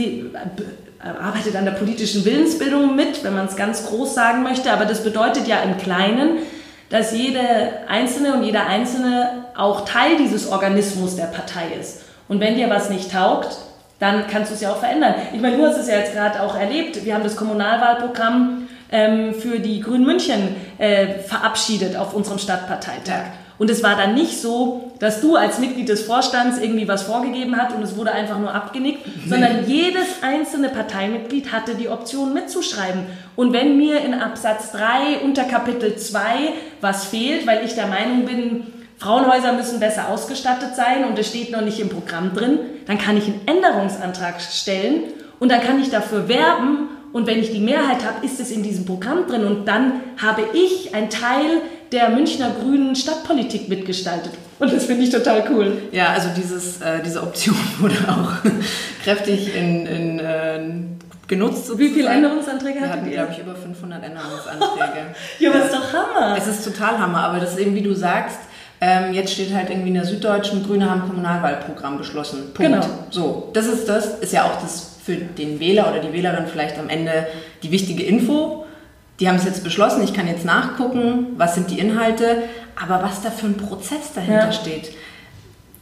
arbeitet 1.04 1.56
an 1.56 1.64
der 1.64 1.72
politischen 1.72 2.24
Willensbildung 2.24 2.96
mit, 2.96 3.22
wenn 3.24 3.34
man 3.34 3.46
es 3.46 3.56
ganz 3.56 3.86
groß 3.86 4.14
sagen 4.14 4.42
möchte, 4.42 4.72
aber 4.72 4.86
das 4.86 5.04
bedeutet 5.04 5.46
ja 5.46 5.60
im 5.60 5.76
Kleinen, 5.76 6.38
dass 6.90 7.12
jede 7.12 7.40
Einzelne 7.88 8.34
und 8.34 8.44
jeder 8.44 8.66
Einzelne 8.66 9.46
auch 9.56 9.84
Teil 9.84 10.16
dieses 10.18 10.50
Organismus 10.50 11.16
der 11.16 11.24
Partei 11.24 11.68
ist. 11.78 12.02
Und 12.28 12.40
wenn 12.40 12.56
dir 12.56 12.70
was 12.70 12.90
nicht 12.90 13.12
taugt, 13.12 13.56
dann 13.98 14.26
kannst 14.26 14.50
du 14.50 14.54
es 14.54 14.60
ja 14.60 14.70
auch 14.70 14.78
verändern. 14.78 15.14
Ich 15.32 15.40
meine, 15.40 15.56
du 15.56 15.66
hast 15.66 15.78
es 15.78 15.88
ja 15.88 15.96
jetzt 15.96 16.14
gerade 16.14 16.42
auch 16.42 16.56
erlebt. 16.56 17.04
Wir 17.04 17.14
haben 17.14 17.24
das 17.24 17.36
Kommunalwahlprogramm 17.36 18.68
ähm, 18.90 19.34
für 19.34 19.60
die 19.60 19.80
Grünen 19.80 20.04
München 20.04 20.56
äh, 20.78 21.18
verabschiedet 21.20 21.96
auf 21.96 22.14
unserem 22.14 22.38
Stadtparteitag. 22.38 23.24
Und 23.58 23.70
es 23.70 23.82
war 23.82 23.96
dann 23.96 24.14
nicht 24.14 24.40
so, 24.40 24.92
dass 24.98 25.20
du 25.20 25.36
als 25.36 25.58
Mitglied 25.58 25.88
des 25.88 26.02
Vorstands 26.02 26.58
irgendwie 26.58 26.88
was 26.88 27.04
vorgegeben 27.04 27.56
hast 27.56 27.74
und 27.74 27.82
es 27.82 27.96
wurde 27.96 28.12
einfach 28.12 28.38
nur 28.38 28.52
abgenickt, 28.52 29.06
nee. 29.06 29.28
sondern 29.28 29.66
jedes 29.68 30.22
einzelne 30.22 30.70
Parteimitglied 30.70 31.52
hatte 31.52 31.74
die 31.74 31.88
Option 31.88 32.34
mitzuschreiben. 32.34 33.06
Und 33.36 33.52
wenn 33.52 33.76
mir 33.76 34.00
in 34.00 34.14
Absatz 34.14 34.72
3 34.72 35.20
unter 35.24 35.44
Kapitel 35.44 35.96
2 35.96 36.20
was 36.80 37.04
fehlt, 37.04 37.46
weil 37.46 37.64
ich 37.64 37.74
der 37.74 37.86
Meinung 37.86 38.24
bin, 38.24 38.66
Frauenhäuser 38.98 39.52
müssen 39.52 39.80
besser 39.80 40.08
ausgestattet 40.08 40.74
sein 40.74 41.04
und 41.04 41.18
es 41.18 41.28
steht 41.28 41.52
noch 41.52 41.60
nicht 41.60 41.78
im 41.78 41.90
Programm 41.90 42.34
drin, 42.34 42.58
dann 42.86 42.98
kann 42.98 43.16
ich 43.16 43.26
einen 43.26 43.42
Änderungsantrag 43.46 44.40
stellen 44.40 45.04
und 45.38 45.52
dann 45.52 45.60
kann 45.60 45.80
ich 45.80 45.90
dafür 45.90 46.28
werben 46.28 46.88
und 47.12 47.28
wenn 47.28 47.38
ich 47.38 47.52
die 47.52 47.60
Mehrheit 47.60 48.04
habe, 48.04 48.26
ist 48.26 48.40
es 48.40 48.50
in 48.50 48.64
diesem 48.64 48.86
Programm 48.86 49.26
drin 49.28 49.44
und 49.44 49.66
dann 49.66 50.00
habe 50.20 50.42
ich 50.52 50.94
einen 50.96 51.10
Teil 51.10 51.60
der 51.94 52.10
Münchner 52.10 52.50
Grünen 52.60 52.96
Stadtpolitik 52.96 53.68
mitgestaltet. 53.68 54.32
Und 54.58 54.72
das 54.72 54.84
finde 54.84 55.04
ich 55.04 55.10
total 55.10 55.44
cool. 55.50 55.82
Ja, 55.92 56.08
also 56.08 56.28
dieses, 56.36 56.80
äh, 56.80 57.00
diese 57.04 57.22
Option 57.22 57.56
wurde 57.78 57.96
auch 58.08 58.32
kräftig 59.04 59.54
in, 59.54 59.86
in 59.86 60.18
äh, 60.18 60.60
genutzt. 61.28 61.66
Sozusagen. 61.66 61.78
Wie 61.78 61.94
viele 61.94 62.08
Änderungsanträge 62.08 62.80
hattet 62.80 63.06
ihr? 63.06 63.12
Wir 63.12 63.20
hatten, 63.20 63.32
glaube 63.32 63.32
ich, 63.32 63.38
über 63.38 63.54
500 63.54 64.04
Änderungsanträge. 64.04 65.14
ja, 65.38 65.50
aber 65.50 65.64
ist 65.64 65.72
doch 65.72 65.92
Hammer. 65.92 66.36
Es 66.36 66.46
ist 66.48 66.64
total 66.64 66.98
Hammer, 66.98 67.20
aber 67.20 67.38
das 67.38 67.52
ist 67.52 67.60
eben, 67.60 67.74
wie 67.76 67.82
du 67.82 67.94
sagst, 67.94 68.40
ähm, 68.80 69.14
jetzt 69.14 69.32
steht 69.32 69.54
halt 69.54 69.70
irgendwie 69.70 69.88
in 69.88 69.94
der 69.94 70.04
Süddeutschen, 70.04 70.66
Grüne 70.66 70.90
haben 70.90 71.02
Kommunalwahlprogramm 71.06 71.96
beschlossen. 71.96 72.52
Punkt. 72.54 72.58
Genau. 72.58 72.84
So, 73.10 73.50
das 73.52 73.66
ist 73.66 73.88
das, 73.88 74.18
ist 74.18 74.32
ja 74.32 74.44
auch 74.44 74.60
das 74.60 74.96
für 75.04 75.16
den 75.16 75.60
Wähler 75.60 75.90
oder 75.90 76.00
die 76.00 76.12
Wählerin 76.12 76.46
vielleicht 76.50 76.78
am 76.78 76.88
Ende 76.88 77.26
die 77.62 77.70
wichtige 77.70 78.02
Info. 78.02 78.63
Die 79.20 79.28
haben 79.28 79.36
es 79.36 79.44
jetzt 79.44 79.62
beschlossen, 79.62 80.02
ich 80.02 80.12
kann 80.12 80.26
jetzt 80.26 80.44
nachgucken, 80.44 81.28
was 81.36 81.54
sind 81.54 81.70
die 81.70 81.78
Inhalte, 81.78 82.42
aber 82.74 83.02
was 83.02 83.22
da 83.22 83.30
für 83.30 83.46
ein 83.46 83.56
Prozess 83.56 84.12
dahinter 84.12 84.46
ja. 84.46 84.52
steht, 84.52 84.90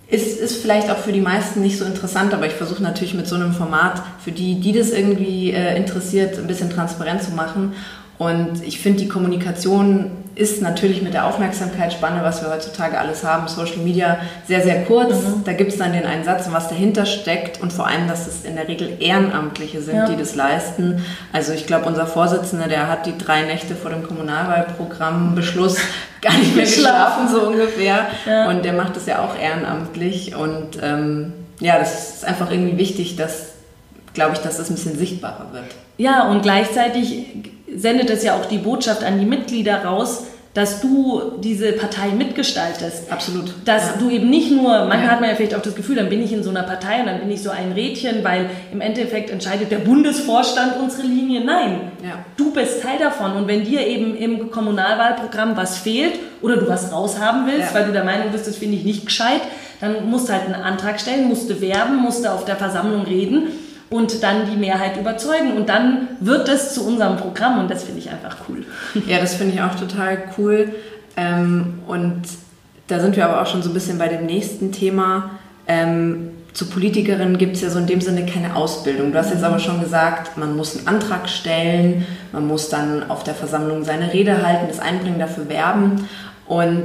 ist, 0.09 0.39
ist 0.39 0.61
vielleicht 0.61 0.91
auch 0.91 0.99
für 0.99 1.13
die 1.13 1.23
meisten 1.23 1.63
nicht 1.63 1.79
so 1.79 1.87
interessant, 1.87 2.35
aber 2.35 2.47
ich 2.47 2.53
versuche 2.53 2.83
natürlich 2.83 3.15
mit 3.15 3.27
so 3.27 3.35
einem 3.35 3.53
Format 3.53 4.03
für 4.23 4.33
die, 4.33 4.61
die 4.61 4.73
das 4.73 4.91
irgendwie 4.91 5.53
äh, 5.53 5.75
interessiert, 5.77 6.39
ein 6.39 6.47
bisschen 6.47 6.69
transparent 6.69 7.23
zu 7.23 7.31
machen. 7.31 7.73
Und 8.19 8.63
ich 8.63 8.79
finde 8.79 9.01
die 9.01 9.09
Kommunikation 9.09 10.11
ist 10.35 10.63
natürlich 10.63 11.03
mit 11.03 11.13
der 11.15 11.27
Aufmerksamkeitsspanne, 11.27 12.23
was 12.23 12.43
wir 12.43 12.51
heutzutage 12.51 12.99
alles 12.99 13.25
haben, 13.25 13.49
Social 13.49 13.79
Media, 13.79 14.19
sehr, 14.47 14.63
sehr 14.63 14.85
kurz. 14.85 15.11
Mhm. 15.11 15.45
Da 15.45 15.53
gibt 15.53 15.73
es 15.73 15.79
dann 15.79 15.93
den 15.93 16.07
einen 16.07 16.25
Satz, 16.25 16.47
was 16.51 16.69
dahinter 16.69 17.05
steckt 17.05 17.61
und 17.61 17.73
vor 17.73 17.87
allem, 17.87 18.09
dass 18.09 18.27
es 18.27 18.45
in 18.45 18.57
der 18.57 18.67
Regel 18.67 18.97
Ehrenamtliche 18.99 19.83
sind, 19.83 19.97
ja. 19.97 20.09
die 20.09 20.17
das 20.17 20.35
leisten. 20.35 21.05
Also 21.33 21.53
ich 21.53 21.67
glaube, 21.67 21.87
unser 21.87 22.07
Vorsitzender, 22.07 22.67
der 22.67 22.89
hat 22.89 23.07
die 23.07 23.17
drei 23.19 23.43
Nächte 23.43 23.75
vor 23.75 23.91
dem 23.91 24.03
Kommunalwahlprogramm 24.03 25.35
Beschluss 25.35 25.77
gar 26.23 26.37
nicht 26.39 26.57
mehr 26.57 26.65
geschlafen, 26.65 27.29
so 27.29 27.43
ungefähr. 27.49 28.07
Ja. 28.27 28.49
Und 28.49 28.65
der 28.65 28.73
macht 28.73 28.97
das 28.97 29.07
ja 29.07 29.19
auch 29.25 29.39
ehrenamtlich. 29.39 30.35
Und 30.35 30.79
ähm, 30.83 31.33
ja, 31.61 31.79
das 31.79 32.15
ist 32.15 32.25
einfach 32.25 32.51
irgendwie 32.51 32.79
wichtig, 32.79 33.17
dass, 33.17 33.53
glaube 34.15 34.35
ich, 34.35 34.41
dass 34.41 34.57
das 34.57 34.71
ein 34.71 34.77
bisschen 34.77 34.99
sichtbarer 34.99 35.49
wird. 35.53 35.67
Ja, 35.99 36.31
und 36.31 36.43
gleichzeitig 36.43 37.27
sendet 37.77 38.11
es 38.11 38.23
ja 38.23 38.37
auch 38.37 38.47
die 38.47 38.59
Botschaft 38.59 39.05
an 39.05 39.19
die 39.19 39.27
Mitglieder 39.27 39.85
raus, 39.85 40.25
dass 40.55 40.83
du 40.83 41.39
diese 41.43 41.73
Partei 41.73 42.09
mitgestaltest. 42.09 43.11
Absolut. 43.11 43.55
Dass 43.65 43.93
ja. 43.93 43.97
du 43.99 44.11
eben 44.11 44.29
nicht 44.29 44.51
nur, 44.51 44.69
manchmal 44.85 45.05
ja. 45.05 45.11
hat 45.13 45.21
man 45.21 45.31
ja 45.31 45.37
vielleicht 45.37 45.55
auch 45.55 45.63
das 45.63 45.75
Gefühl, 45.75 45.97
dann 45.97 46.11
bin 46.11 46.23
ich 46.23 46.31
in 46.31 46.43
so 46.43 46.51
einer 46.51 46.63
Partei 46.63 47.01
und 47.01 47.07
dann 47.07 47.21
bin 47.21 47.31
ich 47.31 47.43
so 47.43 47.49
ein 47.49 47.73
Rädchen, 47.73 48.23
weil 48.23 48.51
im 48.71 48.83
Endeffekt 48.83 49.31
entscheidet 49.31 49.71
der 49.71 49.79
Bundesvorstand 49.79 50.75
unsere 50.79 51.07
Linie. 51.07 51.43
Nein, 51.43 51.93
ja. 52.03 52.19
du 52.37 52.53
bist 52.53 52.83
Teil 52.83 52.99
davon. 52.99 53.33
Und 53.33 53.49
wenn 53.49 53.65
dir 53.65 53.87
eben 53.87 54.15
im 54.15 54.51
Kommunalwahlprogramm 54.51 55.57
was 55.57 55.79
fehlt 55.79 56.19
oder 56.43 56.57
du 56.57 56.69
was 56.69 56.93
raushaben 56.93 57.47
willst, 57.47 57.75
weil 57.75 57.87
du 57.87 57.93
der 57.93 58.05
Meinung 58.05 58.31
bist, 58.31 58.47
das 58.47 58.57
finde 58.57 58.77
ich 58.77 58.85
nicht 58.85 59.07
gescheit, 59.07 59.41
dann 59.81 60.11
musst 60.11 60.29
du 60.29 60.35
halt 60.35 60.45
einen 60.45 60.63
Antrag 60.63 61.01
stellen, 61.01 61.29
musst 61.29 61.49
du 61.49 61.63
werben, 61.63 61.97
musst 61.97 62.27
du 62.27 62.31
auf 62.31 62.45
der 62.45 62.57
Versammlung 62.57 63.05
reden 63.05 63.45
und 63.93 64.23
dann 64.23 64.51
die 64.51 64.57
Mehrheit 64.57 64.97
überzeugen. 64.97 65.53
Und 65.53 65.69
dann 65.69 66.09
wird 66.21 66.49
das 66.49 66.75
zu 66.75 66.87
unserem 66.87 67.19
Programm 67.19 67.61
und 67.61 67.71
das 67.71 67.85
finde 67.85 68.01
ich 68.01 68.11
einfach 68.11 68.37
cool. 68.49 68.65
Ja, 69.07 69.21
das 69.21 69.35
finde 69.35 69.55
ich 69.55 69.63
auch 69.63 69.75
total 69.75 70.19
cool. 70.39 70.75
Ähm, 71.17 71.81
und 71.87 72.23
da 72.89 73.01
sind 73.01 73.17
wir 73.17 73.27
aber 73.27 73.43
auch 73.43 73.47
schon 73.47 73.63
so 73.63 73.71
ein 73.71 73.75
bisschen 73.75 73.99
bei 73.99 74.09
dem 74.09 74.27
nächsten 74.27 74.73
Thema. 74.73 75.31
Ähm, 75.69 76.31
zu 76.55 76.67
Politikerinnen 76.67 77.39
gibt 77.39 77.57
es 77.57 77.63
ja 77.63 77.71
so 77.71 77.79
in 77.79 77.87
dem 77.87 78.01
Sinne 78.01 78.27
keine 78.27 78.57
Ausbildung. 78.57 79.13
Du 79.13 79.19
hast 79.19 79.31
jetzt 79.31 79.45
aber 79.45 79.59
schon 79.59 79.81
gesagt, 79.81 80.37
man 80.37 80.57
muss 80.57 80.77
einen 80.77 80.89
Antrag 80.89 81.29
stellen, 81.29 82.07
man 82.33 82.47
muss 82.47 82.69
dann 82.69 83.11
auf 83.11 83.25
der 83.25 83.35
Versammlung 83.35 83.85
seine 83.85 84.13
Rede 84.13 84.47
halten, 84.47 84.67
das 84.69 84.79
Einbringen, 84.79 85.19
dafür 85.19 85.49
werben. 85.49 86.09
Und 86.47 86.85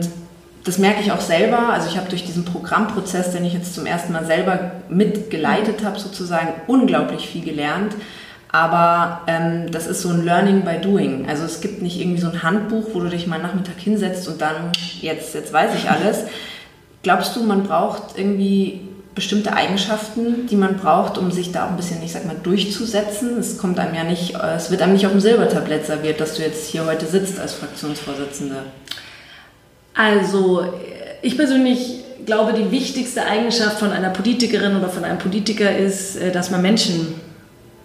das 0.68 0.78
merke 0.78 1.02
ich 1.02 1.14
auch 1.14 1.22
selber. 1.22 1.70
Also 1.70 1.88
ich 1.90 1.98
habe 1.98 2.10
durch 2.10 2.26
diesen 2.26 2.44
Programmprozess, 2.44 3.32
den 3.32 3.46
ich 3.46 3.54
jetzt 3.54 3.74
zum 3.74 3.86
ersten 3.86 4.12
Mal 4.12 4.26
selber 4.26 4.72
mitgeleitet 4.90 5.86
habe, 5.86 5.98
sozusagen 5.98 6.50
unglaublich 6.68 7.28
viel 7.28 7.44
gelernt. 7.44 7.96
Aber 8.52 9.22
ähm, 9.28 9.72
das 9.72 9.88
ist 9.88 10.02
so 10.02 10.10
ein 10.10 10.26
Learning 10.26 10.64
by 10.64 10.78
Doing. 10.82 11.28
Also 11.30 11.46
es 11.46 11.62
gibt 11.62 11.82
nicht 11.82 12.00
irgendwie 12.00 12.20
so 12.20 12.28
ein 12.28 12.44
Handbuch, 12.44 12.86
wo 12.94 13.00
du 13.00 13.08
dich 13.08 13.28
mal 13.28 13.42
Nachmittag 13.42 13.78
hinsetzt 13.78 14.28
und 14.28 14.42
dann, 14.42 14.72
jetzt, 15.00 15.34
jetzt 15.34 15.54
weiß 15.54 15.72
ich 15.76 15.90
alles. 15.90 16.24
Glaubst 17.02 17.36
du, 17.36 17.44
man 17.44 17.64
braucht 17.64 18.18
irgendwie 18.18 18.82
bestimmte 19.16 19.54
Eigenschaften, 19.54 20.48
die 20.48 20.56
man 20.58 20.76
braucht, 20.78 21.18
um 21.18 21.32
sich 21.32 21.52
da 21.52 21.66
auch 21.66 21.70
ein 21.70 21.78
bisschen, 21.78 22.04
ich 22.04 22.12
sag 22.12 22.26
mal, 22.26 22.36
durchzusetzen? 22.42 23.38
Es 23.40 23.58
kommt 23.58 23.80
einem 23.80 23.96
ja 23.96 24.04
nicht, 24.04 24.36
äh, 24.36 24.56
es 24.56 24.70
wird 24.70 24.82
einem 24.82 24.94
nicht 24.94 25.06
auf 25.06 25.14
dem 25.14 25.22
Silbertablett 25.22 25.86
serviert, 25.86 26.20
dass 26.20 26.36
du 26.36 26.42
jetzt 26.42 26.68
hier 26.68 26.86
heute 26.86 27.06
sitzt 27.06 27.40
als 27.40 27.54
Fraktionsvorsitzende. 27.54 28.64
Also, 29.98 30.64
ich 31.24 31.36
persönlich 31.36 32.04
glaube, 32.26 32.54
die 32.54 32.70
wichtigste 32.72 33.26
Eigenschaft 33.26 33.80
von 33.80 33.92
einer 33.92 34.12
Politikerin 34.12 34.76
oder 34.76 34.90
von 34.90 35.04
einem 35.04 35.18
Politiker 35.18 35.76
ist, 35.76 36.18
äh, 36.18 36.32
dass 36.32 36.52
man 36.52 36.62
Menschen 36.62 37.16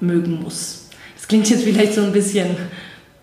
mögen 0.00 0.42
muss. 0.42 0.88
Das 1.16 1.26
klingt 1.26 1.48
jetzt 1.48 1.62
vielleicht 1.62 1.94
so 1.94 2.02
ein 2.02 2.12
bisschen, 2.12 2.56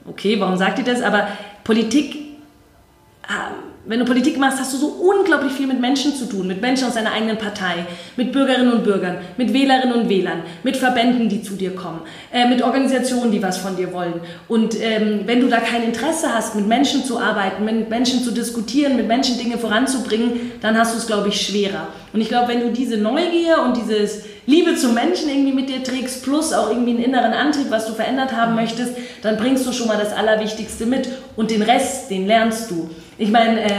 okay, 0.05 0.39
warum 0.39 0.57
sagt 0.57 0.79
ihr 0.79 0.85
das? 0.85 1.01
Aber 1.01 1.27
Politik 1.63 2.15
ähm, 2.15 3.68
wenn 3.85 3.99
du 3.99 4.05
Politik 4.05 4.37
machst, 4.37 4.59
hast 4.59 4.73
du 4.73 4.77
so 4.77 4.87
unglaublich 4.87 5.53
viel 5.53 5.65
mit 5.65 5.79
Menschen 5.79 6.13
zu 6.13 6.25
tun, 6.25 6.47
mit 6.47 6.61
Menschen 6.61 6.87
aus 6.87 6.95
deiner 6.95 7.13
eigenen 7.13 7.37
Partei, 7.37 7.85
mit 8.17 8.31
Bürgerinnen 8.31 8.73
und 8.73 8.83
Bürgern, 8.83 9.17
mit 9.37 9.53
Wählerinnen 9.53 9.93
und 9.93 10.09
Wählern, 10.09 10.43
mit 10.63 10.75
Verbänden, 10.77 11.29
die 11.29 11.41
zu 11.41 11.53
dir 11.53 11.73
kommen, 11.75 12.01
äh, 12.31 12.47
mit 12.47 12.61
Organisationen, 12.61 13.31
die 13.31 13.41
was 13.41 13.57
von 13.57 13.77
dir 13.77 13.93
wollen. 13.93 14.15
Und 14.47 14.75
ähm, 14.81 15.21
wenn 15.25 15.39
du 15.39 15.47
da 15.47 15.57
kein 15.57 15.83
Interesse 15.83 16.33
hast, 16.33 16.55
mit 16.55 16.67
Menschen 16.67 17.05
zu 17.05 17.19
arbeiten, 17.19 17.63
mit 17.63 17.89
Menschen 17.89 18.21
zu 18.21 18.31
diskutieren, 18.31 18.97
mit 18.97 19.07
Menschen 19.07 19.37
Dinge 19.37 19.57
voranzubringen, 19.57 20.51
dann 20.61 20.77
hast 20.77 20.93
du 20.93 20.97
es, 20.97 21.07
glaube 21.07 21.29
ich, 21.29 21.41
schwerer. 21.41 21.87
Und 22.11 22.21
ich 22.21 22.27
glaube, 22.27 22.49
wenn 22.49 22.61
du 22.61 22.71
diese 22.71 22.97
Neugier 22.97 23.61
und 23.63 23.77
dieses 23.77 24.23
Liebe 24.45 24.75
zum 24.75 24.93
Menschen 24.93 25.29
irgendwie 25.29 25.53
mit 25.53 25.69
dir 25.69 25.83
trägst, 25.83 26.23
plus 26.23 26.53
auch 26.53 26.69
irgendwie 26.69 26.91
einen 26.91 27.03
inneren 27.03 27.33
Antrieb, 27.33 27.69
was 27.69 27.85
du 27.85 27.93
verändert 27.93 28.33
haben 28.33 28.55
möchtest, 28.55 28.93
dann 29.21 29.37
bringst 29.37 29.65
du 29.65 29.71
schon 29.71 29.87
mal 29.87 29.97
das 29.97 30.11
Allerwichtigste 30.11 30.85
mit. 30.85 31.07
Und 31.35 31.51
den 31.51 31.61
Rest, 31.61 32.09
den 32.09 32.27
lernst 32.27 32.71
du. 32.71 32.89
Ich 33.19 33.29
meine, 33.29 33.61
äh, 33.61 33.69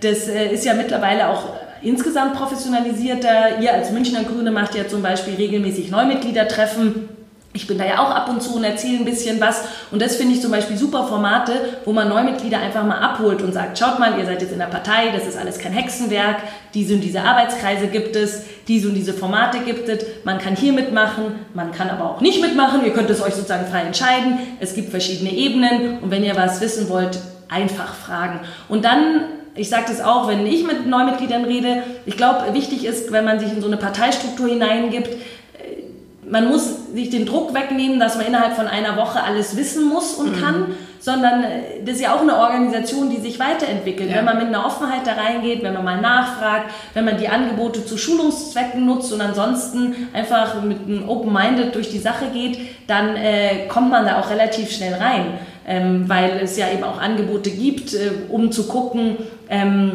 das 0.00 0.26
äh, 0.26 0.48
ist 0.48 0.64
ja 0.64 0.72
mittlerweile 0.72 1.28
auch 1.28 1.44
insgesamt 1.82 2.34
professionalisierter. 2.34 3.60
Ihr 3.60 3.72
als 3.74 3.90
Münchner 3.90 4.24
Grüne 4.24 4.50
macht 4.50 4.74
ja 4.74 4.88
zum 4.88 5.02
Beispiel 5.02 5.34
regelmäßig 5.34 5.90
Neumitgliedertreffen. 5.90 7.10
Ich 7.52 7.66
bin 7.66 7.76
da 7.76 7.84
ja 7.84 7.98
auch 7.98 8.10
ab 8.10 8.28
und 8.30 8.42
zu 8.42 8.56
und 8.56 8.64
erzähle 8.64 8.98
ein 8.98 9.04
bisschen 9.04 9.38
was. 9.38 9.64
Und 9.90 10.00
das 10.00 10.16
finde 10.16 10.34
ich 10.34 10.40
zum 10.40 10.50
Beispiel 10.50 10.78
super 10.78 11.04
Formate, 11.04 11.52
wo 11.84 11.92
man 11.92 12.08
Neumitglieder 12.08 12.58
einfach 12.58 12.84
mal 12.84 12.98
abholt 12.98 13.42
und 13.42 13.52
sagt, 13.52 13.78
schaut 13.78 13.98
mal, 13.98 14.18
ihr 14.18 14.24
seid 14.24 14.40
jetzt 14.40 14.52
in 14.52 14.58
der 14.58 14.66
Partei, 14.66 15.10
das 15.14 15.26
ist 15.26 15.38
alles 15.38 15.58
kein 15.58 15.72
Hexenwerk, 15.72 16.36
diese 16.72 16.94
und 16.94 17.00
diese 17.00 17.20
Arbeitskreise 17.20 17.88
gibt 17.88 18.16
es, 18.16 18.44
diese 18.66 18.88
und 18.88 18.94
diese 18.94 19.12
Formate 19.12 19.58
gibt 19.60 19.88
es, 19.88 20.04
man 20.24 20.38
kann 20.38 20.56
hier 20.56 20.72
mitmachen, 20.72 21.34
man 21.54 21.72
kann 21.72 21.88
aber 21.88 22.10
auch 22.10 22.20
nicht 22.20 22.42
mitmachen, 22.42 22.84
ihr 22.84 22.92
könnt 22.92 23.08
es 23.08 23.22
euch 23.22 23.34
sozusagen 23.34 23.66
frei 23.66 23.82
entscheiden. 23.82 24.38
Es 24.60 24.74
gibt 24.74 24.90
verschiedene 24.90 25.32
Ebenen 25.32 25.98
und 26.00 26.10
wenn 26.10 26.24
ihr 26.24 26.36
was 26.36 26.60
wissen 26.60 26.90
wollt, 26.90 27.18
einfach 27.48 27.94
fragen. 27.94 28.40
Und 28.68 28.84
dann, 28.84 29.22
ich 29.54 29.68
sage 29.68 29.84
das 29.88 30.00
auch, 30.00 30.28
wenn 30.28 30.46
ich 30.46 30.66
mit 30.66 30.86
Neumitgliedern 30.86 31.44
rede, 31.44 31.82
ich 32.04 32.16
glaube, 32.16 32.52
wichtig 32.52 32.84
ist, 32.84 33.12
wenn 33.12 33.24
man 33.24 33.40
sich 33.40 33.52
in 33.52 33.60
so 33.60 33.66
eine 33.66 33.76
Parteistruktur 33.76 34.48
hineingibt, 34.48 35.08
äh, 35.08 36.28
man 36.28 36.48
muss 36.48 36.92
sich 36.94 37.10
den 37.10 37.26
Druck 37.26 37.54
wegnehmen, 37.54 38.00
dass 38.00 38.16
man 38.16 38.26
innerhalb 38.26 38.54
von 38.54 38.66
einer 38.66 38.96
Woche 38.96 39.22
alles 39.22 39.56
wissen 39.56 39.88
muss 39.88 40.14
und 40.14 40.36
mhm. 40.36 40.40
kann, 40.40 40.66
sondern 40.98 41.44
äh, 41.44 41.84
das 41.84 41.96
ist 41.96 42.00
ja 42.02 42.14
auch 42.14 42.20
eine 42.20 42.36
Organisation, 42.36 43.10
die 43.10 43.18
sich 43.18 43.38
weiterentwickelt. 43.38 44.10
Ja. 44.10 44.16
Wenn 44.16 44.24
man 44.24 44.38
mit 44.38 44.48
einer 44.48 44.66
Offenheit 44.66 45.06
da 45.06 45.12
reingeht, 45.12 45.62
wenn 45.62 45.74
man 45.74 45.84
mal 45.84 46.00
nachfragt, 46.00 46.70
wenn 46.94 47.04
man 47.04 47.16
die 47.16 47.28
Angebote 47.28 47.86
zu 47.86 47.96
Schulungszwecken 47.96 48.84
nutzt 48.84 49.12
und 49.12 49.20
ansonsten 49.20 50.08
einfach 50.12 50.60
mit 50.62 50.80
einem 50.86 51.08
Open-Minded 51.08 51.74
durch 51.74 51.90
die 51.90 52.00
Sache 52.00 52.26
geht, 52.32 52.58
dann 52.88 53.14
äh, 53.14 53.68
kommt 53.68 53.90
man 53.90 54.04
da 54.04 54.18
auch 54.18 54.30
relativ 54.30 54.72
schnell 54.72 54.94
rein 54.94 55.38
ähm, 55.66 56.08
weil 56.08 56.40
es 56.42 56.56
ja 56.56 56.70
eben 56.72 56.84
auch 56.84 57.00
Angebote 57.00 57.50
gibt, 57.50 57.92
äh, 57.92 58.12
um 58.28 58.52
zu 58.52 58.68
gucken, 58.68 59.16
ähm, 59.50 59.92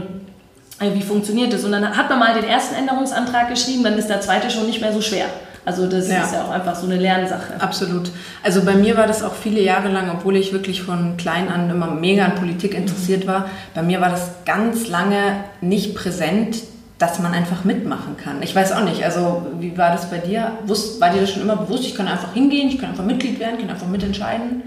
äh, 0.80 0.94
wie 0.94 1.02
funktioniert 1.02 1.54
das. 1.54 1.64
Und 1.64 1.72
dann 1.72 1.96
hat 1.96 2.10
man 2.10 2.20
mal 2.20 2.34
den 2.34 2.44
ersten 2.44 2.76
Änderungsantrag 2.76 3.50
geschrieben, 3.50 3.84
dann 3.84 3.98
ist 3.98 4.08
der 4.08 4.22
zweite 4.22 4.50
schon 4.50 4.68
nicht 4.68 4.82
mehr 4.82 4.94
so 4.94 5.02
schwer. 5.02 5.26
Also 5.64 5.88
das 5.88 6.10
ja. 6.10 6.24
ist 6.24 6.34
ja 6.34 6.44
auch 6.44 6.50
einfach 6.50 6.76
so 6.76 6.88
eine 6.88 6.98
Lernsache. 6.98 7.54
Absolut. 7.60 8.10
Also 8.44 8.64
bei 8.66 8.74
mir 8.74 8.98
war 8.98 9.06
das 9.06 9.24
auch 9.24 9.36
viele 9.36 9.62
Jahre 9.62 9.90
lang, 9.90 10.10
obwohl 10.12 10.36
ich 10.36 10.54
wirklich 10.54 10.82
von 10.82 11.18
klein 11.18 11.50
an 11.50 11.70
immer 11.70 11.92
mega 11.92 12.26
an 12.26 12.36
Politik 12.36 12.74
interessiert 12.74 13.28
war, 13.28 13.48
bei 13.76 13.84
mir 13.84 14.02
war 14.02 14.10
das 14.10 14.32
ganz 14.46 14.88
lange 14.88 15.44
nicht 15.62 15.96
präsent, 15.96 16.58
dass 16.98 17.20
man 17.20 17.34
einfach 17.34 17.64
mitmachen 17.64 18.18
kann. 18.18 18.42
Ich 18.42 18.56
weiß 18.56 18.72
auch 18.74 18.84
nicht, 18.84 19.04
also 19.04 19.48
wie 19.60 19.78
war 19.78 19.92
das 19.92 20.10
bei 20.10 20.18
dir? 20.18 20.52
war 21.00 21.10
dir 21.12 21.22
das 21.22 21.32
schon 21.32 21.44
immer 21.44 21.56
bewusst, 21.56 21.86
ich 21.86 21.96
kann 21.96 22.08
einfach 22.08 22.34
hingehen, 22.34 22.70
ich 22.70 22.80
kann 22.80 22.92
einfach 22.92 23.06
Mitglied 23.06 23.40
werden, 23.40 23.56
ich 23.56 23.62
kann 23.62 23.72
einfach 23.72 23.88
mitentscheiden? 23.88 24.64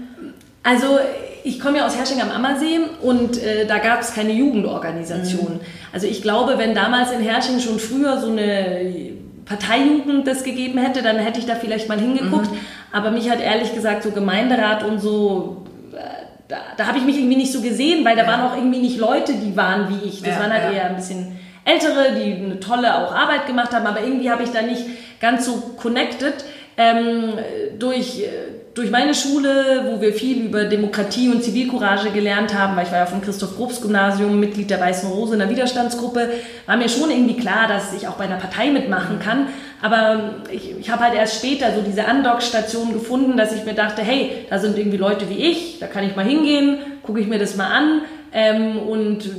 Also 0.65 0.97
ich 1.43 1.59
komme 1.59 1.77
ja 1.77 1.85
aus 1.85 1.95
Hersching 1.95 2.19
am 2.21 2.31
Ammersee 2.31 2.79
und 3.03 3.41
äh, 3.41 3.67
da 3.67 3.77
gab 3.77 4.01
es 4.01 4.15
keine 4.15 4.33
Jugendorganisation. 4.33 5.53
Mhm. 5.53 5.59
Also 5.93 6.07
ich 6.07 6.23
glaube, 6.23 6.57
wenn 6.57 6.73
damals 6.73 7.11
in 7.11 7.21
Hersching 7.21 7.59
schon 7.59 7.77
früher 7.77 8.19
so 8.19 8.31
eine 8.31 9.13
Parteijugend 9.45 10.25
das 10.25 10.43
gegeben 10.43 10.79
hätte, 10.79 11.03
dann 11.03 11.17
hätte 11.17 11.39
ich 11.39 11.45
da 11.45 11.53
vielleicht 11.53 11.87
mal 11.87 11.99
hingeguckt. 11.99 12.51
Mhm. 12.51 12.57
Aber 12.91 13.11
mich 13.11 13.29
hat 13.29 13.41
ehrlich 13.41 13.75
gesagt 13.75 14.01
so 14.01 14.09
Gemeinderat 14.09 14.83
und 14.83 14.99
so, 14.99 15.67
äh, 15.93 15.99
da, 16.47 16.57
da 16.77 16.87
habe 16.87 16.97
ich 16.97 17.05
mich 17.05 17.17
irgendwie 17.17 17.37
nicht 17.37 17.51
so 17.51 17.61
gesehen, 17.61 18.03
weil 18.03 18.15
da 18.15 18.23
ja. 18.23 18.27
waren 18.27 18.41
auch 18.41 18.57
irgendwie 18.57 18.79
nicht 18.79 18.97
Leute, 18.97 19.33
die 19.33 19.55
waren 19.55 19.89
wie 19.89 20.07
ich. 20.07 20.23
Das 20.23 20.35
ja, 20.35 20.39
waren 20.39 20.51
halt 20.51 20.63
ja. 20.63 20.71
eher 20.71 20.85
ein 20.87 20.95
bisschen 20.95 21.37
ältere, 21.63 22.15
die 22.15 22.43
eine 22.43 22.59
tolle 22.59 22.95
auch 22.95 23.13
Arbeit 23.13 23.45
gemacht 23.45 23.71
haben, 23.71 23.85
aber 23.85 24.01
irgendwie 24.01 24.31
habe 24.31 24.41
ich 24.41 24.49
da 24.49 24.63
nicht 24.63 24.83
ganz 25.19 25.45
so 25.45 25.75
connected. 25.77 26.33
Ähm, 26.77 27.33
durch 27.79 28.19
äh, 28.19 28.55
durch 28.75 28.91
meine 28.91 29.15
Schule, 29.15 29.85
wo 29.85 30.01
wir 30.01 30.13
viel 30.13 30.45
über 30.45 30.65
Demokratie 30.65 31.29
und 31.29 31.41
Zivilcourage 31.41 32.11
gelernt 32.11 32.53
haben, 32.53 32.75
weil 32.75 32.85
ich 32.85 32.91
war 32.91 32.99
ja 32.99 33.05
vom 33.05 33.21
Christoph 33.21 33.55
Probst 33.55 33.81
Gymnasium, 33.81 34.37
Mitglied 34.37 34.69
der 34.69 34.81
Weißen 34.81 35.09
Rose 35.09 35.33
in 35.33 35.39
der 35.39 35.49
Widerstandsgruppe, 35.49 36.29
war 36.65 36.75
mir 36.75 36.89
schon 36.89 37.09
irgendwie 37.09 37.37
klar, 37.37 37.69
dass 37.69 37.93
ich 37.93 38.05
auch 38.05 38.15
bei 38.15 38.25
einer 38.25 38.35
Partei 38.35 38.71
mitmachen 38.71 39.19
kann. 39.19 39.47
Aber 39.81 40.35
ich, 40.51 40.77
ich 40.77 40.89
habe 40.89 41.03
halt 41.03 41.15
erst 41.15 41.37
später 41.37 41.73
so 41.73 41.81
diese 41.81 42.05
Andockstation 42.05 42.91
gefunden, 42.91 43.37
dass 43.37 43.53
ich 43.53 43.63
mir 43.63 43.75
dachte, 43.75 44.01
hey, 44.01 44.45
da 44.49 44.59
sind 44.59 44.77
irgendwie 44.77 44.97
Leute 44.97 45.29
wie 45.29 45.39
ich, 45.39 45.79
da 45.79 45.87
kann 45.87 46.03
ich 46.03 46.17
mal 46.17 46.25
hingehen, 46.25 46.79
gucke 47.01 47.21
ich 47.21 47.27
mir 47.27 47.39
das 47.39 47.55
mal 47.55 47.71
an 47.71 48.01
ähm, 48.33 48.79
und 48.79 49.29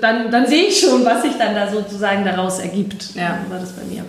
dann, 0.00 0.32
dann 0.32 0.48
sehe 0.48 0.64
ich 0.64 0.80
schon, 0.80 1.04
was 1.04 1.22
sich 1.22 1.34
dann 1.38 1.54
da 1.54 1.70
sozusagen 1.70 2.24
daraus 2.24 2.58
ergibt. 2.58 3.14
Ja. 3.14 3.38
So 3.44 3.52
war 3.52 3.60
das 3.60 3.70
bei 3.70 3.84
mir. 3.84 4.04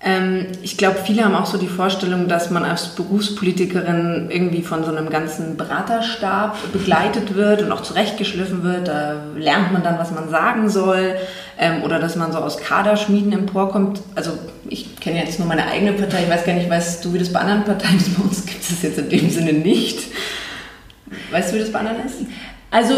Ähm, 0.00 0.46
ich 0.62 0.76
glaube, 0.76 0.98
viele 1.04 1.24
haben 1.24 1.34
auch 1.34 1.46
so 1.46 1.58
die 1.58 1.66
Vorstellung, 1.66 2.28
dass 2.28 2.50
man 2.50 2.64
als 2.64 2.94
Berufspolitikerin 2.94 4.28
irgendwie 4.30 4.62
von 4.62 4.84
so 4.84 4.94
einem 4.94 5.10
ganzen 5.10 5.56
Beraterstab 5.56 6.56
begleitet 6.72 7.34
wird 7.34 7.62
und 7.62 7.72
auch 7.72 7.82
zurechtgeschliffen 7.82 8.62
wird. 8.62 8.86
Da 8.86 9.16
lernt 9.36 9.72
man 9.72 9.82
dann, 9.82 9.98
was 9.98 10.12
man 10.12 10.28
sagen 10.30 10.68
soll. 10.68 11.16
Ähm, 11.58 11.82
oder 11.82 11.98
dass 11.98 12.14
man 12.14 12.30
so 12.30 12.38
aus 12.38 12.58
Kaderschmieden 12.58 13.32
emporkommt. 13.32 14.00
Also 14.14 14.32
ich 14.68 15.00
kenne 15.00 15.18
jetzt 15.18 15.40
nur 15.40 15.48
meine 15.48 15.66
eigene 15.66 15.92
Partei. 15.92 16.22
Ich 16.22 16.30
weiß 16.30 16.44
gar 16.44 16.52
nicht, 16.52 16.70
weißt 16.70 17.04
du, 17.04 17.12
wie 17.12 17.18
das 17.18 17.32
bei 17.32 17.40
anderen 17.40 17.64
Parteien 17.64 17.96
ist? 17.96 18.16
Bei 18.16 18.22
uns 18.22 18.46
gibt 18.46 18.62
es 18.62 18.80
jetzt 18.82 18.98
in 18.98 19.08
dem 19.08 19.30
Sinne 19.30 19.52
nicht. 19.52 19.98
Weißt 21.32 21.50
du, 21.50 21.56
wie 21.56 21.60
das 21.60 21.72
bei 21.72 21.80
anderen 21.80 22.06
ist? 22.06 22.18
Also 22.70 22.94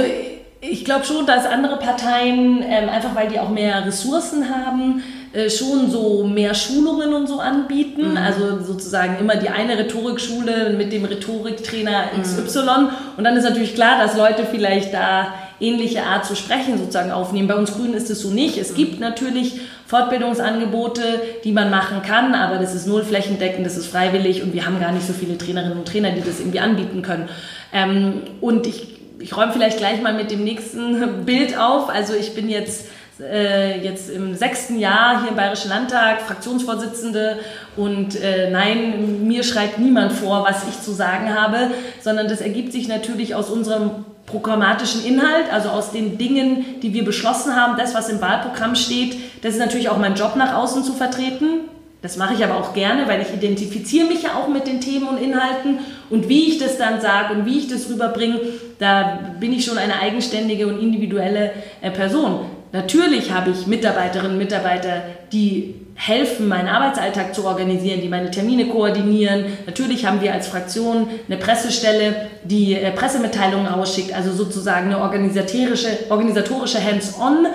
ich 0.61 0.85
glaube 0.85 1.07
schon, 1.07 1.25
dass 1.25 1.47
andere 1.47 1.79
Parteien, 1.79 2.63
ähm, 2.63 2.91
einfach 2.91 3.15
weil 3.15 3.29
die 3.29 3.41
auch 3.41 3.49
mehr 3.49 3.87
Ressourcen 3.87 4.51
haben, 4.55 5.03
schon 5.49 5.91
so 5.91 6.25
mehr 6.25 6.55
Schulungen 6.55 7.15
und 7.15 7.29
so 7.29 7.39
anbieten. 7.39 8.13
Mhm. 8.13 8.17
Also 8.17 8.63
sozusagen 8.65 9.19
immer 9.21 9.37
die 9.37 9.49
eine 9.49 9.79
Rhetorikschule 9.79 10.75
mit 10.77 10.93
dem 10.93 11.05
Rhetoriktrainer 11.05 12.11
XY. 12.21 12.61
Mhm. 12.61 12.89
Und 13.17 13.25
dann 13.25 13.37
ist 13.37 13.45
natürlich 13.45 13.75
klar, 13.75 13.99
dass 13.99 14.17
Leute 14.17 14.45
vielleicht 14.51 14.93
da 14.93 15.35
ähnliche 15.61 16.03
Art 16.03 16.25
zu 16.25 16.35
sprechen 16.35 16.79
sozusagen 16.79 17.13
aufnehmen. 17.13 17.47
Bei 17.47 17.55
uns 17.55 17.75
Grünen 17.75 17.95
ist 17.95 18.11
es 18.11 18.21
so 18.21 18.31
nicht. 18.31 18.57
Es 18.57 18.75
gibt 18.75 18.99
natürlich 18.99 19.61
Fortbildungsangebote, 19.87 21.03
die 21.45 21.53
man 21.53 21.71
machen 21.71 22.03
kann, 22.03 22.35
aber 22.35 22.59
das 22.59 22.75
ist 22.75 22.87
null 22.87 23.05
flächendeckend, 23.05 23.67
das 23.67 23.77
ist 23.77 23.87
freiwillig 23.87 24.43
und 24.43 24.53
wir 24.55 24.65
haben 24.65 24.81
gar 24.81 24.93
nicht 24.93 25.07
so 25.07 25.13
viele 25.13 25.37
Trainerinnen 25.37 25.79
und 25.79 25.87
Trainer, 25.87 26.13
die 26.13 26.23
das 26.23 26.41
irgendwie 26.41 26.61
anbieten 26.61 27.03
können. 27.03 27.29
Ähm, 27.73 28.23
und 28.41 28.67
ich, 28.67 28.99
ich 29.19 29.37
räume 29.37 29.53
vielleicht 29.53 29.79
gleich 29.79 30.01
mal 30.01 30.15
mit 30.15 30.31
dem 30.31 30.45
nächsten 30.45 31.25
Bild 31.27 31.59
auf. 31.59 31.91
Also 31.91 32.15
ich 32.15 32.35
bin 32.35 32.49
jetzt 32.49 32.87
äh, 33.21 33.83
jetzt 33.83 34.11
im 34.11 34.35
sechsten 34.35 34.79
Jahr 34.79 35.21
hier 35.21 35.31
im 35.31 35.37
Bayerischen 35.37 35.69
Landtag, 35.69 36.23
Fraktionsvorsitzende 36.23 37.39
und 37.77 38.21
äh, 38.21 38.51
nein, 38.51 39.27
mir 39.27 39.43
schreibt 39.43 39.79
niemand 39.79 40.13
vor, 40.13 40.45
was 40.47 40.69
ich 40.69 40.81
zu 40.81 40.93
sagen 40.93 41.35
habe, 41.35 41.71
sondern 42.01 42.29
das 42.29 42.41
ergibt 42.41 42.73
sich 42.73 42.89
natürlich 42.89 43.35
aus 43.35 43.51
unserem 43.51 44.05
programmatischen 44.27 45.05
Inhalt, 45.05 45.53
also 45.53 45.71
aus 45.71 45.93
den 45.93 46.17
Dingen, 46.19 46.81
die 46.83 46.95
wir 46.95 47.05
beschlossen 47.05 47.57
haben, 47.57 47.77
das, 47.77 47.95
was 47.95 48.09
im 48.09 48.21
Wahlprogramm 48.21 48.75
steht, 48.75 49.17
das 49.43 49.55
ist 49.55 49.61
natürlich 49.61 49.89
auch 49.89 49.99
mein 49.99 50.15
Job 50.15 50.37
nach 50.37 50.55
außen 50.55 50.85
zu 50.85 50.93
vertreten. 50.93 51.63
Das 52.03 52.17
mache 52.17 52.33
ich 52.33 52.43
aber 52.43 52.57
auch 52.57 52.73
gerne, 52.73 53.07
weil 53.09 53.21
ich 53.21 53.33
identifiziere 53.35 54.07
mich 54.07 54.23
ja 54.23 54.31
auch 54.35 54.49
mit 54.49 54.67
den 54.67 54.81
Themen 54.81 55.07
und 55.07 55.21
Inhalten 55.21 55.81
und 56.09 56.31
wie 56.31 56.49
ich 56.49 56.59
das 56.59 56.79
dann 56.79 57.01
sage 57.01 57.35
und 57.35 57.45
wie 57.45 57.59
ich 57.59 57.69
das 57.69 57.91
rüberbringe, 57.91 58.41
da 58.79 59.19
bin 59.39 59.53
ich 59.53 59.67
schon 59.67 59.77
eine 59.77 60.01
eigenständige 60.01 60.67
und 60.67 60.81
individuelle 60.81 61.53
äh, 61.83 61.91
Person. 61.91 62.47
Natürlich 62.73 63.33
habe 63.33 63.51
ich 63.51 63.67
Mitarbeiterinnen 63.67 64.33
und 64.33 64.39
Mitarbeiter, 64.39 65.03
die 65.33 65.75
helfen, 65.97 66.47
meinen 66.47 66.69
Arbeitsalltag 66.69 67.35
zu 67.35 67.45
organisieren, 67.45 68.01
die 68.01 68.09
meine 68.09 68.31
Termine 68.31 68.69
koordinieren. 68.69 69.47
Natürlich 69.67 70.07
haben 70.07 70.21
wir 70.21 70.33
als 70.33 70.47
Fraktion 70.47 71.09
eine 71.27 71.37
Pressestelle, 71.37 72.29
die 72.45 72.75
äh, 72.75 72.93
Pressemitteilungen 72.93 73.67
ausschickt, 73.67 74.15
also 74.15 74.33
sozusagen 74.33 74.87
eine 74.87 74.99
organisatorische, 74.99 75.89
organisatorische 76.09 76.83
Hands-on. 76.83 77.47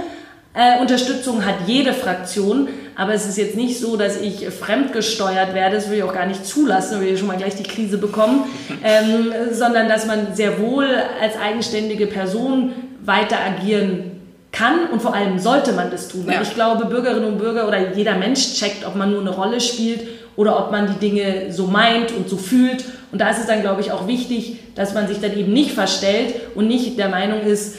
Äh, 0.53 0.81
Unterstützung 0.81 1.45
hat 1.45 1.55
jede 1.65 1.93
Fraktion, 1.93 2.67
aber 2.95 3.13
es 3.13 3.25
ist 3.25 3.38
jetzt 3.38 3.55
nicht 3.55 3.79
so, 3.79 3.95
dass 3.95 4.19
ich 4.19 4.48
fremdgesteuert 4.50 5.53
werde, 5.53 5.77
das 5.77 5.89
will 5.89 5.98
ich 5.98 6.03
auch 6.03 6.13
gar 6.13 6.27
nicht 6.27 6.45
zulassen, 6.45 7.00
weil 7.00 7.07
wir 7.07 7.17
schon 7.17 7.27
mal 7.27 7.38
gleich 7.38 7.55
die 7.55 7.63
Krise 7.63 7.98
bekommen, 7.98 8.43
ähm, 8.84 9.31
sondern 9.51 9.88
dass 9.88 10.05
man 10.05 10.36
sehr 10.36 10.60
wohl 10.60 10.88
als 11.22 11.38
eigenständige 11.38 12.05
Person 12.05 12.74
weiter 13.01 13.38
agieren 13.39 14.14
kann 14.55 14.88
und 14.91 15.01
vor 15.01 15.13
allem 15.13 15.38
sollte 15.38 15.74
man 15.74 15.91
das 15.91 16.07
tun. 16.07 16.24
Weil 16.25 16.35
ja. 16.35 16.41
ich 16.41 16.53
glaube, 16.53 16.85
Bürgerinnen 16.85 17.25
und 17.25 17.38
Bürger 17.38 17.67
oder 17.67 17.93
jeder 17.93 18.15
Mensch 18.15 18.53
checkt, 18.53 18.85
ob 18.85 18.95
man 18.95 19.12
nur 19.12 19.21
eine 19.21 19.31
Rolle 19.31 19.59
spielt 19.59 20.07
oder 20.35 20.57
ob 20.59 20.71
man 20.71 20.88
die 20.88 21.00
Dinge 21.00 21.51
so 21.51 21.67
meint 21.67 22.12
und 22.12 22.29
so 22.29 22.38
fühlt. 22.38 22.85
Und 23.12 23.19
da 23.19 23.29
ist 23.29 23.39
es 23.39 23.47
dann, 23.47 23.62
glaube 23.62 23.81
ich, 23.81 23.91
auch 23.91 24.07
wichtig, 24.07 24.59
dass 24.75 24.93
man 24.93 25.07
sich 25.07 25.19
dann 25.19 25.38
eben 25.38 25.53
nicht 25.53 25.71
verstellt 25.71 26.35
und 26.55 26.67
nicht 26.67 26.97
der 26.97 27.09
Meinung 27.09 27.41
ist, 27.41 27.75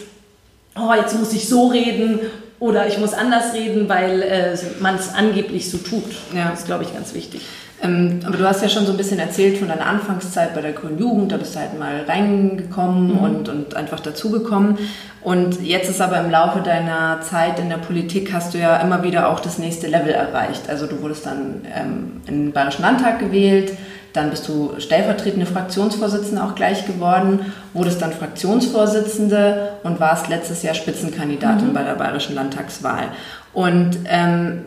oh, 0.79 0.93
jetzt 0.95 1.19
muss 1.19 1.33
ich 1.33 1.49
so 1.49 1.69
reden 1.69 2.21
oder 2.59 2.87
ich 2.87 2.99
muss 2.99 3.13
anders 3.13 3.55
reden, 3.55 3.89
weil 3.89 4.23
äh, 4.23 4.57
man 4.81 4.97
es 4.97 5.15
angeblich 5.15 5.71
so 5.71 5.79
tut. 5.79 6.05
Ja. 6.35 6.51
Das 6.51 6.61
ist, 6.61 6.67
glaube 6.67 6.85
ich, 6.85 6.93
ganz 6.93 7.15
wichtig. 7.15 7.41
Ähm, 7.83 8.21
aber 8.25 8.39
du 8.39 8.47
hast 8.47 8.63
ja 8.63 8.69
schon 8.69 8.87
so 8.87 8.93
ein 8.93 8.97
bisschen 8.97 9.19
erzählt 9.19 9.59
von 9.59 9.69
deiner 9.69 9.87
Anfangszeit 9.87 10.55
bei 10.55 10.63
der 10.63 10.73
Grünen 10.73 10.99
Jugend, 10.99 11.31
da 11.31 11.37
bist 11.37 11.55
du 11.55 11.61
halt 11.61 11.79
mal 11.79 12.05
reingekommen 12.09 13.15
mhm. 13.15 13.19
und, 13.19 13.49
und 13.49 13.75
einfach 13.75 14.01
dazugekommen. 14.01 14.79
Und 15.23 15.61
jetzt 15.63 15.91
ist 15.91 16.01
aber 16.01 16.21
im 16.21 16.31
Laufe 16.31 16.61
deiner 16.61 17.21
Zeit 17.21 17.59
in 17.59 17.69
der 17.69 17.79
Politik 17.79 18.33
hast 18.33 18.55
du 18.55 18.59
ja 18.59 18.77
immer 18.77 19.03
wieder 19.03 19.29
auch 19.29 19.41
das 19.41 19.59
nächste 19.59 19.89
Level 19.89 20.13
erreicht. 20.13 20.71
Also 20.71 20.87
du 20.87 21.03
wurdest 21.03 21.27
dann 21.27 21.63
ähm, 21.75 22.23
in 22.27 22.45
den 22.45 22.53
Bayerischen 22.53 22.83
Landtag 22.83 23.19
gewählt, 23.19 23.73
dann 24.13 24.31
bist 24.31 24.49
du 24.49 24.73
stellvertretende 24.79 25.45
Fraktionsvorsitzende 25.45 26.43
auch 26.43 26.55
gleich 26.55 26.87
geworden, 26.87 27.53
wurdest 27.75 28.01
dann 28.01 28.13
Fraktionsvorsitzende 28.13 29.73
und 29.83 30.01
warst 30.01 30.29
letztes 30.29 30.63
Jahr 30.63 30.75
Spitzenkandidatin 30.75 31.69
mhm. 31.69 31.75
bei 31.75 31.83
der 31.83 31.97
Bayerischen 31.97 32.35
Landtagswahl. 32.35 33.09
Und 33.53 33.99
ähm, 34.09 34.63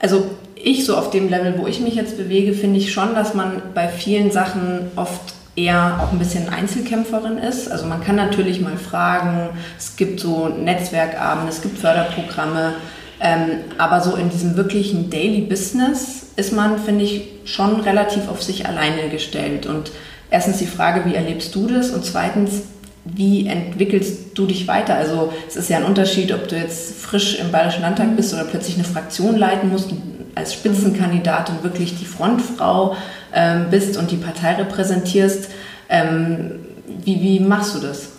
also 0.00 0.30
ich 0.62 0.84
so 0.84 0.96
auf 0.96 1.10
dem 1.10 1.28
Level, 1.28 1.54
wo 1.58 1.66
ich 1.66 1.80
mich 1.80 1.94
jetzt 1.94 2.16
bewege, 2.16 2.52
finde 2.52 2.78
ich 2.78 2.92
schon, 2.92 3.14
dass 3.14 3.34
man 3.34 3.62
bei 3.74 3.88
vielen 3.88 4.30
Sachen 4.30 4.90
oft 4.96 5.34
eher 5.56 6.00
auch 6.00 6.12
ein 6.12 6.18
bisschen 6.18 6.48
Einzelkämpferin 6.48 7.38
ist. 7.38 7.70
Also 7.70 7.86
man 7.86 8.02
kann 8.02 8.16
natürlich 8.16 8.60
mal 8.60 8.76
fragen, 8.76 9.50
es 9.76 9.96
gibt 9.96 10.20
so 10.20 10.48
Netzwerkabende, 10.48 11.50
es 11.50 11.60
gibt 11.60 11.78
Förderprogramme, 11.78 12.74
ähm, 13.20 13.50
aber 13.76 14.00
so 14.00 14.14
in 14.14 14.30
diesem 14.30 14.56
wirklichen 14.56 15.10
Daily 15.10 15.40
Business 15.40 16.26
ist 16.36 16.52
man, 16.52 16.78
finde 16.78 17.04
ich, 17.04 17.28
schon 17.44 17.80
relativ 17.80 18.28
auf 18.28 18.42
sich 18.42 18.66
alleine 18.66 19.08
gestellt. 19.08 19.66
Und 19.66 19.90
erstens 20.30 20.58
die 20.58 20.66
Frage, 20.66 21.04
wie 21.04 21.16
erlebst 21.16 21.54
du 21.54 21.66
das? 21.66 21.90
Und 21.90 22.04
zweitens, 22.04 22.62
wie 23.04 23.48
entwickelst 23.48 24.38
du 24.38 24.46
dich 24.46 24.68
weiter? 24.68 24.94
Also 24.94 25.32
es 25.48 25.56
ist 25.56 25.68
ja 25.68 25.78
ein 25.78 25.84
Unterschied, 25.84 26.32
ob 26.32 26.46
du 26.46 26.56
jetzt 26.56 26.94
frisch 27.00 27.40
im 27.40 27.50
Bayerischen 27.50 27.82
Landtag 27.82 28.14
bist 28.16 28.32
oder 28.34 28.44
plötzlich 28.44 28.76
eine 28.76 28.84
Fraktion 28.84 29.36
leiten 29.36 29.70
musst 29.70 29.90
als 30.38 30.54
Spitzenkandidatin 30.54 31.62
wirklich 31.62 31.98
die 31.98 32.04
Frontfrau 32.06 32.96
ähm, 33.34 33.66
bist 33.70 33.96
und 33.96 34.10
die 34.10 34.16
Partei 34.16 34.54
repräsentierst. 34.54 35.50
Ähm, 35.88 36.60
wie, 37.04 37.20
wie 37.20 37.40
machst 37.40 37.74
du 37.74 37.80
das? 37.80 38.10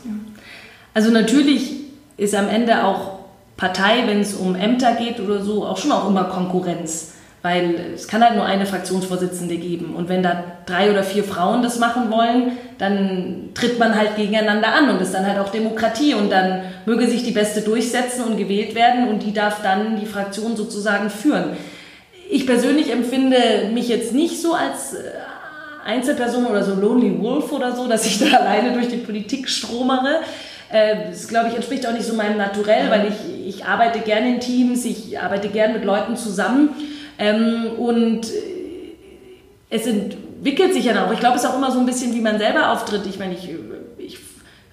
Also 0.93 1.11
natürlich 1.11 1.71
ist 2.17 2.35
am 2.35 2.49
Ende 2.49 2.83
auch 2.83 3.19
Partei, 3.57 4.03
wenn 4.05 4.19
es 4.19 4.33
um 4.33 4.55
Ämter 4.55 4.93
geht 4.93 5.19
oder 5.19 5.41
so, 5.41 5.65
auch 5.65 5.77
schon 5.77 5.91
auch 5.91 6.07
immer 6.07 6.25
Konkurrenz. 6.25 7.13
Weil 7.41 7.93
es 7.95 8.09
kann 8.09 8.21
halt 8.21 8.35
nur 8.35 8.45
eine 8.45 8.65
Fraktionsvorsitzende 8.65 9.55
geben. 9.55 9.95
Und 9.95 10.09
wenn 10.09 10.21
da 10.21 10.43
drei 10.65 10.91
oder 10.91 11.03
vier 11.03 11.23
Frauen 11.23 11.63
das 11.63 11.79
machen 11.79 12.11
wollen, 12.11 12.57
dann 12.79 13.51
tritt 13.53 13.79
man 13.79 13.95
halt 13.95 14.17
gegeneinander 14.17 14.73
an 14.73 14.89
und 14.89 15.01
ist 15.01 15.13
dann 15.13 15.25
halt 15.25 15.39
auch 15.39 15.49
Demokratie. 15.49 16.13
Und 16.13 16.31
dann 16.31 16.63
möge 16.85 17.07
sich 17.07 17.23
die 17.23 17.31
Beste 17.31 17.61
durchsetzen 17.61 18.25
und 18.25 18.35
gewählt 18.35 18.75
werden 18.75 19.07
und 19.07 19.23
die 19.23 19.33
darf 19.33 19.61
dann 19.63 19.97
die 20.01 20.05
Fraktion 20.05 20.57
sozusagen 20.57 21.09
führen. 21.09 21.51
Ich 22.31 22.45
persönlich 22.45 22.91
empfinde 22.91 23.71
mich 23.73 23.89
jetzt 23.89 24.13
nicht 24.13 24.39
so 24.39 24.53
als 24.53 24.93
äh, 24.93 24.99
Einzelperson 25.83 26.45
oder 26.45 26.63
so 26.63 26.75
Lonely 26.75 27.19
Wolf 27.19 27.51
oder 27.51 27.75
so, 27.75 27.87
dass 27.87 28.05
ich 28.05 28.19
da 28.19 28.37
alleine 28.39 28.71
durch 28.73 28.87
die 28.87 28.97
Politik 28.97 29.49
stromere. 29.49 30.19
Äh, 30.71 31.09
das, 31.09 31.27
glaube 31.27 31.49
ich, 31.49 31.55
entspricht 31.55 31.87
auch 31.87 31.91
nicht 31.91 32.05
so 32.05 32.13
meinem 32.13 32.37
Naturell, 32.37 32.91
weil 32.91 33.07
ich, 33.07 33.47
ich 33.47 33.65
arbeite 33.65 34.01
gerne 34.01 34.35
in 34.35 34.39
Teams, 34.39 34.85
ich 34.85 35.19
arbeite 35.19 35.49
gerne 35.49 35.73
mit 35.73 35.83
Leuten 35.83 36.15
zusammen. 36.15 36.69
Ähm, 37.17 37.71
und 37.79 38.25
äh, 38.27 38.93
es 39.71 39.87
entwickelt 39.87 40.75
sich 40.75 40.85
ja 40.85 41.07
auch. 41.07 41.11
Ich 41.11 41.19
glaube, 41.19 41.35
es 41.35 41.43
ist 41.43 41.49
auch 41.49 41.57
immer 41.57 41.71
so 41.71 41.79
ein 41.79 41.87
bisschen, 41.87 42.13
wie 42.13 42.21
man 42.21 42.37
selber 42.37 42.73
auftritt. 42.73 43.07
Ich 43.07 43.17
meine, 43.17 43.33
ich 43.33 43.49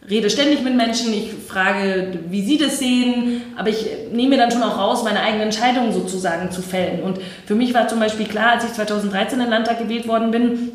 rede 0.08 0.30
ständig 0.30 0.62
mit 0.62 0.76
Menschen, 0.76 1.12
ich 1.12 1.32
frage, 1.46 2.18
wie 2.28 2.42
sie 2.42 2.58
das 2.58 2.78
sehen, 2.78 3.42
aber 3.56 3.70
ich 3.70 3.86
nehme 4.12 4.30
mir 4.30 4.38
dann 4.38 4.50
schon 4.50 4.62
auch 4.62 4.78
raus, 4.78 5.02
meine 5.02 5.20
eigenen 5.20 5.44
Entscheidungen 5.44 5.92
sozusagen 5.92 6.50
zu 6.50 6.62
fällen. 6.62 7.02
Und 7.02 7.18
für 7.46 7.54
mich 7.54 7.74
war 7.74 7.88
zum 7.88 7.98
Beispiel 7.98 8.26
klar, 8.26 8.52
als 8.52 8.64
ich 8.64 8.72
2013 8.72 9.38
in 9.38 9.44
den 9.46 9.50
Landtag 9.50 9.78
gewählt 9.78 10.06
worden 10.06 10.30
bin, 10.30 10.72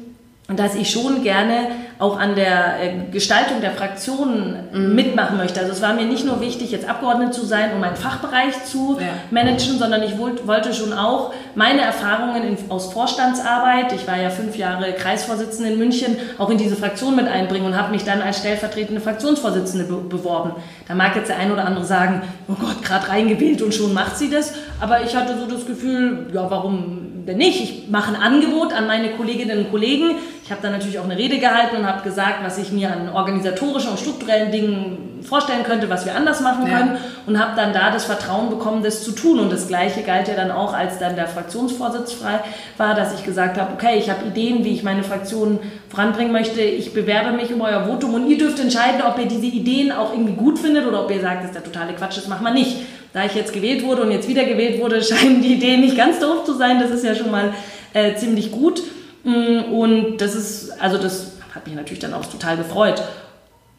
dass 0.56 0.76
ich 0.76 0.90
schon 0.90 1.24
gerne 1.24 1.68
auch 2.02 2.20
an 2.20 2.36
der 2.36 2.82
äh, 2.82 3.12
Gestaltung 3.12 3.62
der 3.62 3.72
Fraktionen 3.72 4.56
mhm. 4.74 4.96
mitmachen 4.96 5.38
möchte. 5.38 5.60
Also 5.60 5.72
es 5.72 5.82
war 5.84 5.94
mir 5.94 6.06
nicht 6.06 6.26
nur 6.26 6.42
wichtig, 6.42 6.72
jetzt 6.72 6.90
Abgeordnete 6.90 7.32
zu 7.32 7.46
sein, 7.46 7.74
um 7.74 7.80
meinen 7.80 7.96
Fachbereich 7.96 8.66
zu 8.66 8.98
ja. 9.00 9.08
managen, 9.30 9.78
sondern 9.78 10.02
ich 10.02 10.18
wollte 10.18 10.74
schon 10.74 10.94
auch 10.94 11.32
meine 11.54 11.82
Erfahrungen 11.82 12.58
aus 12.70 12.92
Vorstandsarbeit, 12.92 13.94
ich 13.94 14.08
war 14.08 14.20
ja 14.20 14.32
fünf 14.32 14.58
Jahre 14.58 14.94
Kreisvorsitzende 14.94 15.74
in 15.74 15.78
München, 15.78 16.18
auch 16.40 16.50
in 16.50 16.58
diese 16.58 16.76
Fraktion 16.76 17.16
mit 17.16 17.28
einbringen 17.28 17.68
und 17.68 17.78
habe 17.78 17.92
mich 17.92 18.04
dann 18.04 18.22
als 18.22 18.40
stellvertretende 18.40 19.02
Fraktionsvorsitzende 19.02 19.86
be 19.86 19.98
beworben. 19.98 20.54
Da 20.88 20.96
mag 20.96 21.16
jetzt 21.16 21.30
der 21.30 21.38
ein 21.38 21.52
oder 21.52 21.66
andere 21.66 21.86
sagen, 21.86 22.24
oh 22.48 22.56
Gott, 22.60 22.82
gerade 22.84 23.10
reingewählt 23.10 23.62
und 23.62 23.74
schon 23.74 23.94
macht 23.94 24.18
sie 24.18 24.30
das. 24.30 24.54
Aber 24.80 25.04
ich 25.04 25.16
hatte 25.16 25.38
so 25.38 25.46
das 25.46 25.66
Gefühl, 25.68 26.28
ja, 26.34 26.50
warum 26.50 27.11
denn 27.32 27.38
nicht? 27.38 27.62
Ich 27.62 27.90
mache 27.90 28.14
ein 28.14 28.22
Angebot 28.22 28.74
an 28.74 28.88
meine 28.88 29.12
Kolleginnen 29.12 29.66
und 29.66 29.72
Kollegen. 29.72 30.16
Ich 30.44 30.52
ich 30.52 30.58
habe 30.58 30.64
dann 30.64 30.74
natürlich 30.74 31.00
auch 31.00 31.06
eine 31.06 31.18
Rede 31.18 31.40
gehalten 31.40 31.78
und 31.78 31.88
habe 31.88 32.04
gesagt, 32.04 32.44
was 32.44 32.58
ich 32.58 32.74
mir 32.74 32.92
an 32.92 33.08
organisatorischen 33.08 33.92
und 33.92 33.98
strukturellen 33.98 34.52
Dingen 34.52 35.24
vorstellen 35.24 35.64
könnte, 35.64 35.90
was 35.90 36.06
wir 36.06 36.14
anders 36.14 36.42
machen 36.42 36.68
ja. 36.68 36.78
können 36.78 36.98
und 37.26 37.40
habe 37.40 37.56
dann 37.56 37.72
da 37.72 37.90
das 37.90 38.04
Vertrauen 38.04 38.50
bekommen, 38.50 38.84
das 38.84 39.02
zu 39.02 39.14
tun. 39.14 39.40
Und 39.40 39.50
das 39.50 39.70
Gleiche 39.70 40.02
galt 40.02 40.28
ja 40.28 40.34
dann 40.34 40.52
auch, 40.52 40.74
als 40.74 41.00
dann 41.00 41.16
der 41.16 41.28
Fraktionsvorsitz 41.28 42.12
frei 42.12 42.42
war, 42.76 42.96
dass 42.96 43.14
ich 43.14 43.24
gesagt 43.24 43.58
habe, 43.58 43.72
okay, 43.74 43.98
ich 43.98 44.10
habe 44.10 44.26
Ideen, 44.26 44.66
wie 44.66 44.74
ich 44.74 44.84
meine 44.84 45.06
Fraktion 45.06 45.60
voranbringen 45.92 46.32
möchte. 46.32 46.62
Ich 46.62 46.94
bewerbe 46.94 47.36
mich 47.36 47.54
um 47.54 47.62
euer 47.62 47.86
Votum 47.86 48.14
und 48.14 48.30
ihr 48.30 48.38
dürft 48.38 48.60
entscheiden, 48.60 49.02
ob 49.02 49.20
ihr 49.20 49.26
diese 49.26 49.46
Ideen 49.46 49.92
auch 49.92 50.14
irgendwie 50.14 50.34
gut 50.34 50.58
findet 50.58 50.88
oder 50.88 51.04
ob 51.04 51.12
ihr 51.12 51.20
sagt, 51.20 51.40
das 51.40 51.48
ist 51.48 51.56
der 51.56 51.64
totale 51.64 51.94
Quatsch, 51.94 52.18
das 52.18 52.28
machen 52.28 52.46
wir 52.46 52.54
nicht. 52.54 52.78
Da 53.14 53.26
ich 53.26 53.36
jetzt 53.36 53.52
gewählt 53.52 53.84
wurde 53.84 54.04
und 54.04 54.12
jetzt 54.12 54.30
wieder 54.30 54.46
gewählt 54.46 54.82
wurde, 54.82 55.04
scheinen 55.04 55.42
die 55.42 55.56
Ideen 55.56 55.82
nicht 55.82 55.98
ganz 55.98 56.20
doof 56.20 56.46
zu 56.46 56.54
sein. 56.54 56.80
Das 56.80 56.92
ist 56.92 57.04
ja 57.04 57.14
schon 57.14 57.30
mal 57.30 57.54
äh, 57.94 58.16
ziemlich 58.16 58.52
gut. 58.52 58.82
Mm, 59.24 59.74
und 59.74 60.18
das 60.18 60.34
ist, 60.34 60.72
also 60.82 60.98
das 60.98 61.34
hat 61.54 61.68
mich 61.68 61.76
natürlich 61.76 62.00
dann 62.00 62.14
auch 62.14 62.26
total 62.26 62.56
gefreut. 62.56 63.04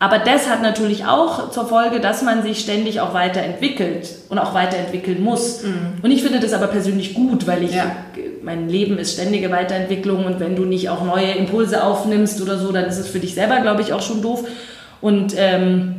Aber 0.02 0.18
das 0.18 0.50
hat 0.50 0.62
natürlich 0.62 1.04
auch 1.04 1.52
zur 1.52 1.68
Folge, 1.68 2.00
dass 2.00 2.22
man 2.22 2.42
sich 2.42 2.58
ständig 2.58 3.00
auch 3.00 3.14
weiterentwickelt 3.14 4.08
und 4.30 4.38
auch 4.40 4.52
weiterentwickeln 4.52 5.22
muss. 5.22 5.62
Mhm. 5.62 6.02
Und 6.02 6.10
ich 6.10 6.24
finde 6.24 6.40
das 6.40 6.52
aber 6.52 6.66
persönlich 6.66 7.14
gut, 7.14 7.46
weil 7.46 7.62
ich, 7.62 7.76
ja. 7.76 7.94
mein 8.42 8.68
Leben 8.68 8.98
ist 8.98 9.12
ständige 9.12 9.52
Weiterentwicklung 9.52 10.24
und 10.24 10.40
wenn 10.40 10.56
du 10.56 10.64
nicht 10.64 10.88
auch 10.88 11.04
neue 11.04 11.30
Impulse 11.30 11.84
aufnimmst 11.84 12.42
oder 12.42 12.58
so, 12.58 12.72
dann 12.72 12.86
ist 12.86 12.98
es 12.98 13.06
für 13.06 13.20
dich 13.20 13.34
selber, 13.34 13.60
glaube 13.60 13.80
ich, 13.82 13.92
auch 13.92 14.02
schon 14.02 14.22
doof. 14.22 14.42
Und 15.00 15.34
ähm, 15.36 15.94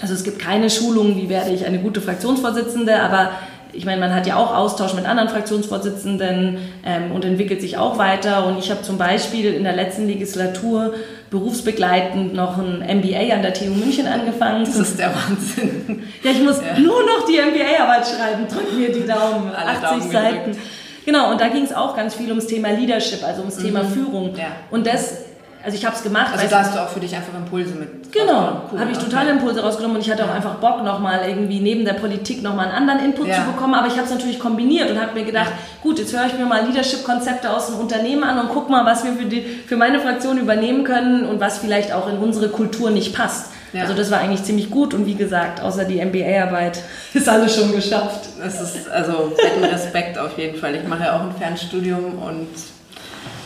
also 0.00 0.14
es 0.14 0.24
gibt 0.24 0.40
keine 0.40 0.68
Schulung, 0.68 1.14
wie 1.16 1.28
werde 1.28 1.50
ich 1.50 1.64
eine 1.64 1.78
gute 1.78 2.00
Fraktionsvorsitzende, 2.00 3.00
aber 3.00 3.30
ich 3.72 3.84
meine, 3.84 4.00
man 4.00 4.12
hat 4.12 4.26
ja 4.26 4.34
auch 4.34 4.52
Austausch 4.52 4.94
mit 4.94 5.06
anderen 5.06 5.28
Fraktionsvorsitzenden 5.28 6.58
ähm, 6.84 7.12
und 7.12 7.24
entwickelt 7.24 7.60
sich 7.60 7.76
auch 7.78 7.98
weiter. 7.98 8.46
Und 8.46 8.58
ich 8.58 8.72
habe 8.72 8.82
zum 8.82 8.98
Beispiel 8.98 9.54
in 9.54 9.62
der 9.62 9.76
letzten 9.76 10.08
Legislatur 10.08 10.94
berufsbegleitend 11.30 12.34
noch 12.34 12.58
ein 12.58 12.78
MBA 12.80 13.34
an 13.34 13.42
der 13.42 13.52
TU 13.52 13.66
München 13.66 14.06
angefangen. 14.06 14.64
Das 14.64 14.76
ist 14.76 14.98
der 14.98 15.14
Wahnsinn. 15.14 16.04
Ja, 16.22 16.30
ich 16.30 16.42
muss 16.42 16.60
ja. 16.60 16.78
nur 16.78 17.04
noch 17.04 17.26
die 17.26 17.38
MBA-Arbeit 17.38 18.06
schreiben. 18.06 18.46
Drück 18.48 18.72
mir 18.76 18.92
die 18.92 19.06
Daumen. 19.06 19.50
Alle 19.54 19.70
80 19.70 19.82
Daumen 19.82 20.10
Seiten. 20.10 20.50
Gedrückt. 20.50 20.58
Genau, 21.04 21.30
und 21.30 21.40
da 21.40 21.48
ging 21.48 21.64
es 21.64 21.72
auch 21.72 21.96
ganz 21.96 22.14
viel 22.14 22.28
ums 22.28 22.46
Thema 22.46 22.70
Leadership, 22.70 23.24
also 23.24 23.40
ums 23.40 23.58
mhm. 23.58 23.64
Thema 23.64 23.84
Führung. 23.84 24.34
Ja. 24.36 24.48
Und 24.70 24.86
das 24.86 25.27
also 25.64 25.76
ich 25.76 25.84
habe 25.84 25.96
es 25.96 26.02
gemacht. 26.02 26.32
Also 26.32 26.46
da 26.48 26.60
hast 26.60 26.74
du 26.74 26.80
auch 26.80 26.88
für 26.88 27.00
dich 27.00 27.14
einfach 27.14 27.34
Impulse 27.34 27.74
mit. 27.74 28.12
Genau, 28.12 28.62
cool, 28.72 28.80
habe 28.80 28.90
ich 28.90 28.98
totale 28.98 29.30
Impulse 29.30 29.62
rausgenommen 29.62 29.96
und 29.96 30.02
ich 30.02 30.10
hatte 30.10 30.24
auch 30.24 30.30
einfach 30.30 30.54
Bock 30.56 30.82
nochmal 30.84 31.28
irgendwie 31.28 31.60
neben 31.60 31.84
der 31.84 31.94
Politik 31.94 32.42
nochmal 32.42 32.66
einen 32.66 32.88
anderen 32.88 33.04
Input 33.04 33.26
ja. 33.28 33.34
zu 33.34 33.52
bekommen, 33.52 33.74
aber 33.74 33.88
ich 33.88 33.94
habe 33.94 34.04
es 34.04 34.10
natürlich 34.10 34.38
kombiniert 34.38 34.90
und 34.90 35.00
habe 35.00 35.14
mir 35.14 35.24
gedacht, 35.24 35.52
gut, 35.82 35.98
jetzt 35.98 36.16
höre 36.16 36.26
ich 36.26 36.38
mir 36.38 36.46
mal 36.46 36.64
Leadership-Konzepte 36.64 37.50
aus 37.50 37.66
dem 37.66 37.76
Unternehmen 37.76 38.24
an 38.24 38.38
und 38.38 38.48
guck 38.52 38.70
mal, 38.70 38.86
was 38.86 39.04
wir 39.04 39.12
für, 39.12 39.26
die, 39.26 39.42
für 39.42 39.76
meine 39.76 40.00
Fraktion 40.00 40.38
übernehmen 40.38 40.84
können 40.84 41.26
und 41.26 41.40
was 41.40 41.58
vielleicht 41.58 41.92
auch 41.92 42.08
in 42.08 42.18
unsere 42.18 42.48
Kultur 42.48 42.90
nicht 42.90 43.14
passt. 43.14 43.52
Ja. 43.72 43.82
Also 43.82 43.94
das 43.94 44.10
war 44.10 44.20
eigentlich 44.20 44.44
ziemlich 44.44 44.70
gut 44.70 44.94
und 44.94 45.06
wie 45.06 45.14
gesagt, 45.14 45.60
außer 45.60 45.84
die 45.84 46.02
MBA-Arbeit 46.02 46.80
ist 47.12 47.28
alles 47.28 47.56
schon 47.56 47.72
geschafft. 47.72 48.28
Das 48.38 48.60
ist 48.60 48.88
also 48.88 49.32
fetten 49.36 49.64
Respekt 49.64 50.16
auf 50.18 50.38
jeden 50.38 50.58
Fall. 50.58 50.74
Ich 50.76 50.86
mache 50.86 51.04
ja 51.04 51.16
auch 51.16 51.22
ein 51.22 51.34
Fernstudium 51.38 52.18
und 52.18 52.48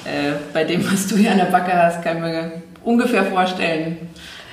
äh, 0.05 0.35
bei 0.53 0.65
dem, 0.65 0.85
was 0.91 1.07
du 1.07 1.17
hier 1.17 1.33
an 1.33 1.39
der 1.39 1.47
Backe 1.47 1.73
hast, 1.73 2.03
kann 2.03 2.17
ich 2.17 2.23
mir 2.23 2.53
ungefähr 2.85 3.25
vorstellen, 3.25 3.97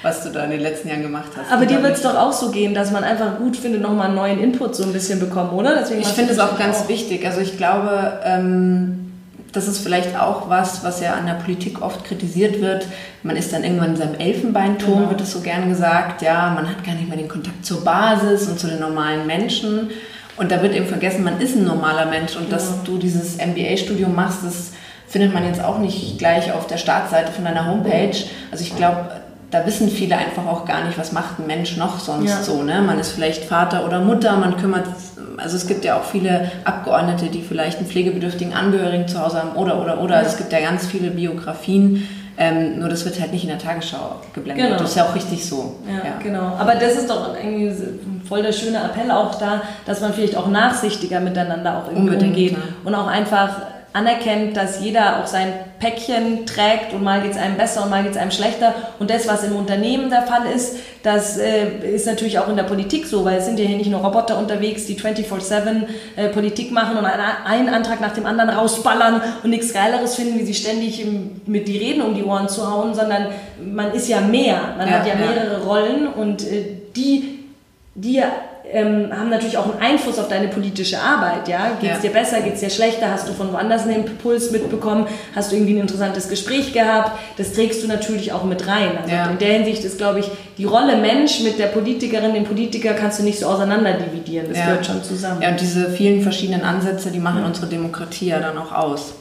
was 0.01 0.23
du 0.23 0.29
da 0.29 0.45
in 0.45 0.51
den 0.51 0.61
letzten 0.61 0.87
Jahren 0.89 1.01
gemacht 1.01 1.31
hast. 1.35 1.51
Aber 1.51 1.65
dir 1.65 1.83
wird 1.83 1.95
es 1.95 2.01
doch 2.01 2.15
auch 2.15 2.31
so 2.31 2.51
gehen, 2.51 2.73
dass 2.73 2.91
man 2.91 3.03
einfach 3.03 3.37
gut 3.37 3.57
findet, 3.57 3.81
nochmal 3.81 4.07
einen 4.07 4.15
neuen 4.15 4.39
Input 4.39 4.75
so 4.75 4.83
ein 4.83 4.93
bisschen 4.93 5.19
bekommen, 5.19 5.51
oder? 5.51 5.75
Deswegen 5.75 6.01
ich 6.01 6.07
finde 6.07 6.31
es 6.31 6.39
auch 6.39 6.57
ganz 6.57 6.77
auch. 6.77 6.89
wichtig. 6.89 7.25
Also 7.25 7.41
ich 7.41 7.57
glaube, 7.57 8.19
ähm, 8.23 9.11
das 9.51 9.67
ist 9.67 9.79
vielleicht 9.79 10.17
auch 10.17 10.49
was, 10.49 10.83
was 10.83 11.01
ja 11.01 11.13
an 11.15 11.25
der 11.25 11.33
Politik 11.33 11.81
oft 11.81 12.05
kritisiert 12.05 12.61
wird. 12.61 12.85
Man 13.23 13.35
ist 13.35 13.51
dann 13.51 13.63
irgendwann 13.63 13.91
in 13.91 13.95
seinem 13.97 14.15
Elfenbeinturm, 14.15 14.99
genau. 14.99 15.09
wird 15.09 15.21
es 15.21 15.33
so 15.33 15.41
gern 15.41 15.67
gesagt. 15.69 16.21
Ja, 16.21 16.51
man 16.55 16.69
hat 16.69 16.85
gar 16.85 16.93
nicht 16.93 17.09
mehr 17.09 17.17
den 17.17 17.27
Kontakt 17.27 17.65
zur 17.65 17.83
Basis 17.83 18.47
und 18.47 18.59
zu 18.59 18.67
den 18.67 18.79
normalen 18.79 19.27
Menschen. 19.27 19.89
Und 20.37 20.51
da 20.51 20.61
wird 20.61 20.73
eben 20.73 20.85
vergessen, 20.85 21.23
man 21.23 21.41
ist 21.41 21.57
ein 21.57 21.65
normaler 21.65 22.05
Mensch. 22.05 22.35
Und 22.35 22.45
genau. 22.45 22.55
dass 22.55 22.83
du 22.83 22.97
dieses 22.97 23.37
MBA-Studium 23.37 24.15
machst, 24.15 24.39
das 24.45 24.71
findet 25.09 25.33
man 25.33 25.43
jetzt 25.43 25.61
auch 25.63 25.79
nicht 25.79 26.19
gleich 26.19 26.53
auf 26.53 26.67
der 26.67 26.77
Startseite 26.77 27.31
von 27.31 27.43
deiner 27.43 27.65
Homepage. 27.65 28.15
Also 28.51 28.63
ich 28.63 28.75
glaube, 28.75 29.09
da 29.51 29.65
wissen 29.65 29.89
viele 29.89 30.15
einfach 30.15 30.45
auch 30.45 30.65
gar 30.65 30.85
nicht, 30.85 30.99
was 30.99 31.11
macht 31.11 31.39
ein 31.39 31.47
Mensch 31.47 31.75
noch 31.77 31.99
sonst 31.99 32.29
ja. 32.29 32.43
so. 32.43 32.61
Ne? 32.61 32.81
Man 32.81 32.99
ist 32.99 33.11
vielleicht 33.11 33.45
Vater 33.45 33.85
oder 33.85 33.99
Mutter, 33.99 34.37
man 34.37 34.57
kümmert, 34.57 34.85
also 35.37 35.57
es 35.57 35.67
gibt 35.67 35.83
ja 35.83 35.97
auch 35.97 36.03
viele 36.03 36.51
Abgeordnete, 36.63 37.27
die 37.27 37.41
vielleicht 37.41 37.79
einen 37.79 37.87
pflegebedürftigen 37.87 38.53
Angehörigen 38.53 39.07
zu 39.07 39.19
Hause 39.19 39.39
haben 39.39 39.53
oder, 39.53 39.81
oder, 39.81 39.99
oder. 40.01 40.13
Ja. 40.13 40.19
Also 40.19 40.31
es 40.31 40.37
gibt 40.37 40.53
ja 40.53 40.59
ganz 40.59 40.85
viele 40.85 41.09
Biografien. 41.09 42.07
Ähm, 42.37 42.79
nur 42.79 42.87
das 42.87 43.03
wird 43.03 43.19
halt 43.19 43.33
nicht 43.33 43.43
in 43.43 43.49
der 43.49 43.59
Tagesschau 43.59 44.15
geblendet. 44.33 44.67
Genau. 44.67 44.79
Das 44.79 44.91
ist 44.91 44.95
ja 44.95 45.03
auch 45.03 45.15
richtig 45.15 45.45
so. 45.45 45.75
Ja, 45.85 45.95
ja, 45.95 46.13
genau. 46.23 46.55
Aber 46.57 46.75
das 46.75 46.93
ist 46.93 47.09
doch 47.09 47.35
irgendwie 47.35 47.75
voll 48.29 48.43
der 48.43 48.53
schöne 48.53 48.77
Appell 48.77 49.11
auch 49.11 49.35
da, 49.35 49.63
dass 49.85 49.99
man 49.99 50.13
vielleicht 50.13 50.37
auch 50.37 50.47
nachsichtiger 50.47 51.19
miteinander 51.19 51.79
auch 51.79 51.87
irgendwie 51.87 52.11
Unbedingt, 52.11 52.31
umgeht. 52.37 52.51
Ja. 52.53 52.59
Und 52.85 52.95
auch 52.95 53.07
einfach 53.07 53.49
anerkennt, 53.91 54.55
dass 54.55 54.81
jeder 54.83 55.19
auch 55.19 55.25
sein 55.25 55.51
Päckchen 55.79 56.45
trägt 56.45 56.93
und 56.93 57.03
mal 57.03 57.21
geht 57.21 57.31
es 57.31 57.37
einem 57.37 57.57
besser 57.57 57.83
und 57.83 57.89
mal 57.89 58.03
geht 58.03 58.11
es 58.11 58.17
einem 58.17 58.31
schlechter. 58.31 58.75
Und 58.99 59.09
das, 59.09 59.27
was 59.27 59.43
im 59.43 59.55
Unternehmen 59.55 60.09
der 60.09 60.23
Fall 60.23 60.45
ist, 60.53 60.77
das 61.01 61.37
äh, 61.37 61.95
ist 61.95 62.05
natürlich 62.05 62.37
auch 62.37 62.47
in 62.49 62.55
der 62.55 62.63
Politik 62.63 63.07
so, 63.07 63.25
weil 63.25 63.37
es 63.37 63.45
sind 63.45 63.57
ja 63.57 63.65
hier 63.65 63.77
nicht 63.77 63.89
nur 63.89 64.01
Roboter 64.01 64.37
unterwegs, 64.37 64.85
die 64.85 64.95
24-7 64.95 65.85
äh, 66.15 66.29
Politik 66.29 66.71
machen 66.71 66.97
und 66.97 67.05
einen 67.05 67.69
Antrag 67.69 67.99
nach 67.99 68.13
dem 68.13 68.25
anderen 68.25 68.51
rausballern 68.51 69.21
und 69.43 69.49
nichts 69.49 69.73
Geileres 69.73 70.15
finden, 70.15 70.37
wie 70.37 70.45
sie 70.45 70.53
ständig 70.53 71.01
im, 71.01 71.41
mit 71.47 71.67
die 71.67 71.77
Reden 71.77 72.01
um 72.01 72.13
die 72.13 72.23
Ohren 72.23 72.47
zu 72.47 72.69
hauen, 72.69 72.93
sondern 72.93 73.27
man 73.63 73.91
ist 73.93 74.07
ja 74.07 74.21
mehr, 74.21 74.75
man 74.77 74.87
ja, 74.87 74.95
hat 74.95 75.07
ja 75.07 75.15
mehrere 75.15 75.53
ja. 75.53 75.65
Rollen 75.65 76.07
und 76.07 76.43
äh, 76.43 76.65
die, 76.95 77.39
die 77.95 78.21
ähm, 78.71 79.11
haben 79.11 79.29
natürlich 79.29 79.57
auch 79.57 79.65
einen 79.65 79.81
Einfluss 79.81 80.19
auf 80.19 80.27
deine 80.27 80.47
politische 80.47 80.99
Arbeit. 80.99 81.47
Ja? 81.47 81.71
Geht 81.79 81.91
es 81.91 81.97
ja. 81.97 82.09
dir 82.09 82.11
besser, 82.11 82.41
geht 82.41 82.55
es 82.55 82.59
dir 82.59 82.69
schlechter? 82.69 83.11
Hast 83.11 83.27
du 83.27 83.33
von 83.33 83.51
woanders 83.51 83.83
einen 83.83 84.05
Impuls 84.05 84.51
mitbekommen? 84.51 85.07
Hast 85.35 85.51
du 85.51 85.55
irgendwie 85.55 85.73
ein 85.73 85.81
interessantes 85.81 86.29
Gespräch 86.29 86.73
gehabt? 86.73 87.11
Das 87.37 87.53
trägst 87.53 87.83
du 87.83 87.87
natürlich 87.87 88.31
auch 88.31 88.43
mit 88.43 88.67
rein. 88.67 88.97
Also 89.01 89.13
ja. 89.13 89.29
in 89.29 89.37
der 89.39 89.53
Hinsicht 89.53 89.83
ist, 89.83 89.97
glaube 89.97 90.19
ich, 90.19 90.29
die 90.57 90.65
Rolle 90.65 90.97
Mensch 90.97 91.41
mit 91.41 91.57
der 91.57 91.67
Politikerin, 91.67 92.33
dem 92.33 92.43
Politiker 92.43 92.93
kannst 92.93 93.19
du 93.19 93.23
nicht 93.23 93.39
so 93.39 93.47
auseinander 93.47 93.93
dividieren. 93.93 94.47
Das 94.49 94.57
ja. 94.57 94.65
gehört 94.65 94.85
schon 94.85 95.03
zusammen. 95.03 95.41
Ja, 95.41 95.49
und 95.49 95.59
diese 95.59 95.89
vielen 95.89 96.21
verschiedenen 96.21 96.61
Ansätze, 96.61 97.11
die 97.11 97.19
machen 97.19 97.43
unsere 97.43 97.67
Demokratie 97.67 98.27
ja 98.27 98.39
dann 98.39 98.57
auch 98.57 98.71
aus. 98.71 99.13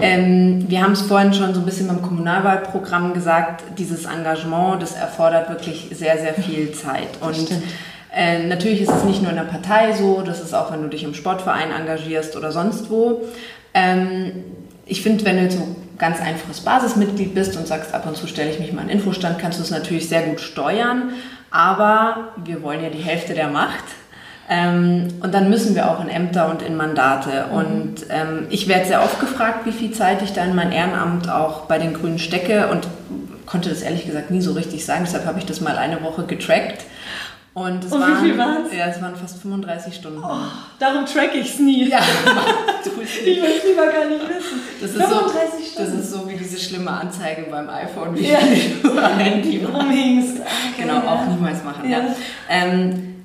Ähm, 0.00 0.64
wir 0.68 0.82
haben 0.82 0.92
es 0.92 1.02
vorhin 1.02 1.34
schon 1.34 1.52
so 1.52 1.60
ein 1.60 1.66
bisschen 1.66 1.88
beim 1.88 2.00
Kommunalwahlprogramm 2.00 3.12
gesagt, 3.12 3.62
dieses 3.78 4.06
Engagement, 4.06 4.82
das 4.82 4.94
erfordert 4.94 5.50
wirklich 5.50 5.88
sehr, 5.92 6.18
sehr 6.18 6.34
viel 6.34 6.72
Zeit. 6.72 7.08
Und 7.20 7.48
äh, 8.14 8.46
natürlich 8.46 8.82
ist 8.82 8.92
es 8.92 9.04
nicht 9.04 9.22
nur 9.22 9.30
in 9.30 9.36
der 9.36 9.44
Partei 9.44 9.92
so, 9.92 10.22
das 10.22 10.40
ist 10.40 10.54
auch, 10.54 10.72
wenn 10.72 10.82
du 10.82 10.88
dich 10.88 11.04
im 11.04 11.14
Sportverein 11.14 11.70
engagierst 11.72 12.36
oder 12.36 12.52
sonst 12.52 12.90
wo. 12.90 13.22
Ähm, 13.72 14.32
ich 14.86 15.02
finde, 15.02 15.24
wenn 15.24 15.38
du 15.38 15.50
so 15.50 15.76
ganz 15.98 16.20
einfaches 16.20 16.60
Basismitglied 16.60 17.34
bist 17.34 17.56
und 17.56 17.66
sagst, 17.66 17.94
ab 17.94 18.06
und 18.06 18.16
zu 18.16 18.26
stelle 18.26 18.50
ich 18.50 18.58
mich 18.60 18.72
mal 18.72 18.82
in 18.82 18.88
Infostand, 18.88 19.38
kannst 19.38 19.58
du 19.58 19.62
es 19.62 19.70
natürlich 19.70 20.08
sehr 20.08 20.22
gut 20.22 20.40
steuern. 20.40 21.10
Aber 21.50 22.32
wir 22.44 22.62
wollen 22.62 22.82
ja 22.82 22.90
die 22.90 23.02
Hälfte 23.02 23.34
der 23.34 23.48
Macht. 23.48 23.84
Ähm, 24.48 25.08
und 25.22 25.32
dann 25.32 25.48
müssen 25.48 25.74
wir 25.74 25.90
auch 25.90 26.02
in 26.02 26.08
Ämter 26.08 26.50
und 26.50 26.62
in 26.62 26.76
Mandate. 26.76 27.46
Mhm. 27.48 27.56
Und 27.56 27.94
ähm, 28.10 28.46
ich 28.50 28.68
werde 28.68 28.86
sehr 28.86 29.02
oft 29.02 29.20
gefragt, 29.20 29.64
wie 29.64 29.72
viel 29.72 29.92
Zeit 29.92 30.22
ich 30.22 30.32
da 30.32 30.44
in 30.44 30.54
mein 30.54 30.72
Ehrenamt 30.72 31.30
auch 31.30 31.62
bei 31.62 31.78
den 31.78 31.94
Grünen 31.94 32.18
stecke 32.18 32.68
und 32.68 32.86
konnte 33.46 33.70
das 33.70 33.82
ehrlich 33.82 34.06
gesagt 34.06 34.30
nie 34.30 34.40
so 34.40 34.52
richtig 34.52 34.84
sagen. 34.84 35.04
Deshalb 35.04 35.26
habe 35.26 35.38
ich 35.38 35.46
das 35.46 35.60
mal 35.60 35.78
eine 35.78 36.02
Woche 36.02 36.24
getrackt. 36.24 36.84
Und, 37.54 37.84
es 37.84 37.92
Und 37.92 38.00
waren, 38.00 38.24
wie 38.24 38.28
viel 38.28 38.38
waren 38.38 38.66
es? 38.66 38.76
Ja, 38.76 38.86
es 38.88 39.00
waren 39.00 39.14
fast 39.14 39.40
35 39.40 39.94
Stunden. 39.94 40.20
Oh, 40.24 40.38
darum 40.80 41.06
track 41.06 41.36
ich 41.36 41.54
es 41.54 41.58
nie. 41.60 41.88
Ja, 41.88 42.00
ich 42.84 42.96
will 42.96 43.44
es 43.44 43.64
lieber 43.64 43.86
gar 43.86 44.06
nicht 44.06 44.28
wissen. 44.28 44.60
Das 44.80 44.90
ist 44.90 44.96
35 45.00 45.32
so, 45.60 45.72
Stunden. 45.72 45.92
Das 45.92 46.04
ist 46.04 46.12
so 46.12 46.28
wie 46.28 46.36
diese 46.36 46.58
schlimme 46.58 46.90
Anzeige 46.90 47.46
beim 47.48 47.70
iPhone, 47.70 48.16
wie 48.16 48.26
ja. 48.26 48.40
du 48.82 48.90
am 48.98 49.18
Handy 49.18 49.64
rumhingst. 49.64 50.40
Okay, 50.40 50.82
genau, 50.82 50.94
ja. 50.94 51.14
auch 51.14 51.26
niemals 51.28 51.62
machen. 51.62 51.88
Ja. 51.88 51.98
ja. 51.98 52.04
Ähm, 52.50 53.22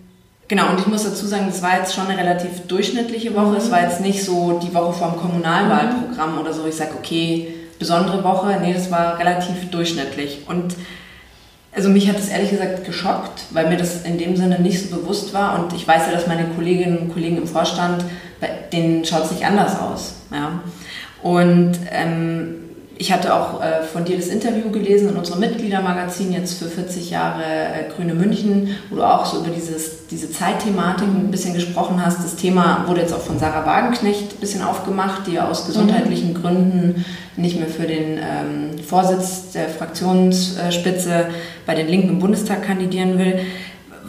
genau, 0.48 0.70
und 0.70 0.80
ich 0.80 0.86
muss 0.86 1.06
dazu 1.06 1.26
sagen, 1.26 1.48
das 1.48 1.64
war 1.64 1.78
jetzt 1.78 1.96
schon 1.96 2.06
eine 2.06 2.20
relativ 2.20 2.68
durchschnittliche 2.68 3.34
Woche. 3.34 3.48
Mhm. 3.48 3.56
Es 3.56 3.72
war 3.72 3.82
jetzt 3.82 4.00
nicht 4.00 4.24
so 4.24 4.60
die 4.64 4.72
Woche 4.76 4.94
vom 4.94 5.18
Kommunalwahlprogramm 5.18 6.34
mhm. 6.34 6.42
oder 6.42 6.54
so. 6.54 6.68
Ich 6.68 6.76
sage, 6.76 6.92
okay, 6.96 7.56
besondere 7.80 8.24
Woche. 8.24 8.60
Nee, 8.62 8.74
das 8.74 8.92
war 8.92 9.18
relativ 9.18 9.72
durchschnittlich. 9.72 10.44
Und 10.48 10.76
also 11.72 11.90
mich 11.90 12.10
hat 12.10 12.18
das 12.18 12.30
ehrlich 12.30 12.50
gesagt 12.50 12.86
geschockt, 12.86 13.46
weil 13.52 13.70
mir 13.70 13.78
das 13.78 14.04
in 14.04 14.18
dem 14.18 14.36
Sinne 14.36 14.60
nicht 14.60 14.82
so 14.82 14.96
bewusst 14.96 15.34
war. 15.34 15.60
Und 15.60 15.74
ich 15.74 15.88
weiß 15.88 16.08
ja, 16.08 16.12
dass 16.12 16.28
meine 16.28 16.46
Kolleginnen 16.56 16.98
und 16.98 17.14
Kollegen 17.14 17.38
im 17.38 17.48
Vorstand, 17.48 18.04
bei 18.40 18.50
denen 18.72 19.06
schaut 19.06 19.26
es 19.26 19.32
nicht 19.32 19.46
anders 19.46 19.80
aus. 19.80 20.16
Ja. 20.32 20.62
Und 21.22 21.74
ähm, 21.92 22.69
ich 23.00 23.14
hatte 23.14 23.34
auch 23.34 23.62
äh, 23.62 23.82
von 23.84 24.04
dir 24.04 24.18
das 24.18 24.28
Interview 24.28 24.70
gelesen 24.72 25.10
in 25.10 25.16
unserem 25.16 25.40
Mitgliedermagazin 25.40 26.34
jetzt 26.34 26.60
für 26.60 26.66
40 26.66 27.10
Jahre 27.10 27.44
äh, 27.44 27.90
Grüne 27.96 28.14
München, 28.14 28.76
wo 28.90 28.98
du 28.98 29.04
auch 29.04 29.26
so 29.26 29.40
über 29.40 29.56
dieses, 29.56 30.06
diese 30.08 30.30
Zeitthematik 30.30 31.08
ein 31.08 31.32
bisschen 31.32 31.54
gesprochen 31.54 32.06
hast. 32.06 32.20
Das 32.20 32.36
Thema 32.36 32.84
wurde 32.88 33.00
jetzt 33.00 33.14
auch 33.14 33.22
von 33.22 33.40
Sarah 33.40 33.66
Wagenknecht 33.66 34.34
ein 34.34 34.40
bisschen 34.42 34.62
aufgemacht, 34.62 35.28
die 35.28 35.40
aus 35.40 35.66
gesundheitlichen 35.66 36.34
mhm. 36.34 36.42
Gründen 36.42 37.06
nicht 37.38 37.58
mehr 37.58 37.70
für 37.70 37.88
den 37.88 38.18
ähm, 38.18 38.84
Vorsitz 38.86 39.52
der 39.54 39.70
Fraktionsspitze 39.70 41.28
bei 41.66 41.76
den 41.76 41.88
Linken 41.88 42.10
im 42.10 42.20
Bundestag 42.20 42.64
kandidieren 42.64 43.18
will 43.18 43.40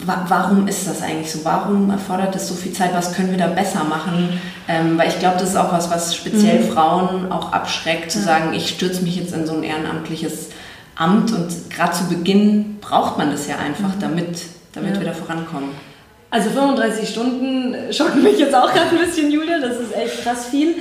warum 0.07 0.67
ist 0.69 0.87
das 0.87 1.03
eigentlich 1.03 1.31
so? 1.31 1.45
Warum 1.45 1.91
erfordert 1.91 2.35
es 2.37 2.49
so 2.49 2.55
viel 2.55 2.73
Zeit? 2.73 2.95
Was 2.95 3.15
können 3.15 3.31
wir 3.31 3.39
da 3.39 3.49
besser 3.49 3.85
machen? 3.85 4.41
Ähm, 4.69 4.99
weil 4.99 5.09
ich 5.09 5.19
glaube, 5.19 5.39
das 5.39 5.51
ist 5.51 5.57
auch 5.57 5.73
was, 5.73 5.91
was 5.91 6.15
speziell 6.15 6.61
mhm. 6.61 6.73
Frauen 6.73 7.33
auch 7.33 7.53
abschreckt, 7.53 8.11
zu 8.11 8.19
ja. 8.21 8.25
sagen, 8.25 8.53
ich 8.55 8.69
stürze 8.69 9.03
mich 9.03 9.17
jetzt 9.17 9.35
in 9.35 9.47
so 9.47 9.55
ein 9.55 9.63
ehrenamtliches 9.63 10.51
Amt 10.97 11.33
und 11.33 11.71
gerade 11.71 11.93
zu 11.93 12.05
Beginn 12.09 12.79
braucht 12.81 13.19
man 13.19 13.31
das 13.31 13.49
ja 13.49 13.57
einfach, 13.57 13.97
mhm. 13.97 14.01
damit, 14.01 14.43
damit 14.73 14.95
ja. 14.95 15.01
wir 15.01 15.09
da 15.09 15.13
vorankommen. 15.15 15.71
Also 16.31 16.51
35 16.51 17.09
Stunden 17.09 17.75
schocken 17.93 18.23
mich 18.23 18.39
jetzt 18.39 18.55
auch 18.55 18.73
gerade 18.73 18.91
ein 18.91 18.99
bisschen, 18.99 19.31
Julia, 19.31 19.59
das 19.59 19.79
ist 19.79 19.97
echt 19.97 20.23
krass 20.23 20.47
viel. 20.47 20.77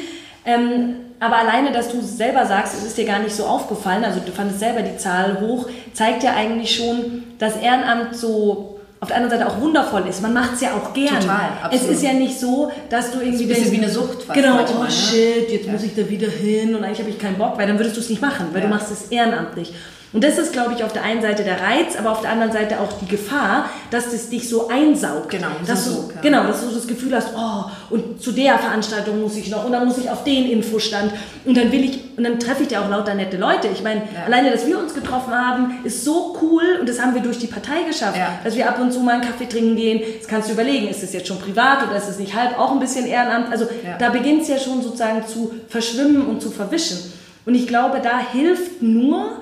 Ähm, 0.45 0.95
aber 1.19 1.37
alleine, 1.37 1.71
dass 1.71 1.89
du 1.89 2.01
selber 2.01 2.45
sagst, 2.45 2.75
es 2.75 2.85
ist 2.85 2.97
dir 2.97 3.05
gar 3.05 3.19
nicht 3.19 3.35
so 3.35 3.45
aufgefallen, 3.45 4.05
also 4.05 4.21
du 4.25 4.31
fandest 4.31 4.59
selber 4.59 4.81
die 4.81 4.97
Zahl 4.97 5.41
hoch, 5.41 5.67
zeigt 5.93 6.23
ja 6.23 6.33
eigentlich 6.33 6.75
schon, 6.75 7.23
dass 7.39 7.57
Ehrenamt 7.57 8.15
so 8.15 8.78
auf 9.01 9.07
der 9.07 9.17
anderen 9.17 9.39
Seite 9.39 9.49
auch 9.49 9.61
wundervoll 9.61 10.07
ist. 10.07 10.21
Man 10.21 10.33
macht 10.33 10.55
es 10.55 10.61
ja 10.61 10.73
auch 10.73 10.93
gern. 10.93 11.21
Total, 11.21 11.49
absolut. 11.61 11.73
Es 11.73 11.97
ist 11.97 12.03
ja 12.03 12.13
nicht 12.13 12.37
so, 12.37 12.71
dass 12.89 13.11
du 13.11 13.21
irgendwie 13.21 13.45
denkst... 13.45 13.71
wie 13.71 13.77
eine 13.77 13.89
Sucht. 13.89 14.27
Genau, 14.33 14.55
manchmal, 14.55 14.81
oh 14.81 14.83
ne? 14.83 14.91
shit, 14.91 15.49
jetzt 15.49 15.67
ja. 15.67 15.71
muss 15.71 15.83
ich 15.83 15.95
da 15.95 16.07
wieder 16.09 16.29
hin 16.29 16.75
und 16.75 16.83
eigentlich 16.83 16.99
habe 16.99 17.09
ich 17.09 17.17
keinen 17.17 17.37
Bock, 17.37 17.57
weil 17.57 17.67
dann 17.67 17.79
würdest 17.79 17.95
du 17.95 18.01
es 18.01 18.09
nicht 18.09 18.21
machen, 18.21 18.47
weil 18.51 18.61
ja. 18.61 18.67
du 18.67 18.73
machst 18.73 18.91
es 18.91 19.09
ehrenamtlich. 19.09 19.73
Und 20.11 20.23
das 20.23 20.39
ist, 20.39 20.53
glaube 20.53 20.73
ich, 20.73 20.83
auf 20.83 20.91
der 20.91 21.03
einen 21.03 21.21
Seite 21.21 21.43
der 21.43 21.61
Reiz, 21.61 21.95
aber 21.95 22.11
auf 22.11 22.21
der 22.21 22.31
anderen 22.31 22.51
Seite 22.51 22.79
auch 22.79 22.91
die 22.99 23.05
Gefahr, 23.05 23.69
dass 23.91 24.11
es 24.11 24.29
dich 24.29 24.49
so 24.49 24.67
einsaugt. 24.67 25.29
Genau, 25.29 25.49
dass 25.67 25.85
du, 25.85 25.91
so, 25.91 26.11
ja. 26.15 26.21
genau, 26.21 26.47
dass 26.47 26.61
du 26.61 26.73
das 26.73 26.87
Gefühl 26.87 27.15
hast, 27.15 27.29
oh, 27.37 27.65
und 27.91 28.19
zu 28.19 28.31
der 28.31 28.57
Veranstaltung 28.57 29.21
muss 29.21 29.35
ich 29.35 29.49
noch 29.49 29.65
und 29.65 29.71
dann 29.71 29.87
muss 29.87 29.99
ich 29.99 30.09
auf 30.09 30.23
den 30.23 30.49
Infostand 30.49 31.13
und 31.45 31.55
dann 31.55 31.71
will 31.71 31.83
ich, 31.83 32.17
und 32.17 32.23
dann 32.23 32.39
treffe 32.39 32.63
ich 32.63 32.71
ja 32.71 32.83
auch 32.83 32.89
lauter 32.89 33.13
nette 33.13 33.37
Leute. 33.37 33.67
Ich 33.71 33.83
meine, 33.83 34.01
ja. 34.01 34.23
alleine, 34.25 34.49
dass 34.49 34.65
wir 34.65 34.79
uns 34.79 34.95
getroffen 34.95 35.31
haben, 35.31 35.75
ist 35.83 36.03
so 36.03 36.35
cool 36.41 36.63
und 36.79 36.89
das 36.89 36.99
haben 36.99 37.13
wir 37.13 37.21
durch 37.21 37.37
die 37.37 37.47
Partei 37.47 37.83
geschafft, 37.87 38.17
ja. 38.17 38.39
dass 38.43 38.55
wir 38.55 38.67
ab 38.67 38.79
und 38.79 38.91
zu 38.91 39.01
mal 39.01 39.13
einen 39.13 39.21
Kaffee 39.21 39.47
trinken 39.47 39.75
gehen. 39.75 39.99
Jetzt 39.99 40.27
kannst 40.27 40.49
du 40.49 40.53
überlegen, 40.53 40.87
ist 40.87 41.03
das 41.03 41.13
jetzt 41.13 41.27
schon 41.27 41.39
privat 41.39 41.87
oder 41.87 41.95
ist 41.95 42.09
es 42.09 42.17
nicht 42.17 42.33
halb 42.33 42.57
auch 42.57 42.71
ein 42.71 42.79
bisschen 42.79 43.05
Ehrenamt? 43.05 43.51
Also 43.51 43.67
da 43.99 44.09
beginnt 44.09 44.41
es 44.41 44.47
ja 44.47 44.57
schon 44.57 44.81
sozusagen 44.81 45.27
zu 45.27 45.53
verschwimmen 45.67 46.25
und 46.25 46.41
zu 46.41 46.49
verwischen. 46.49 46.97
Und 47.45 47.53
ich 47.53 47.67
glaube, 47.67 47.99
da 48.01 48.19
hilft 48.31 48.81
nur, 48.81 49.39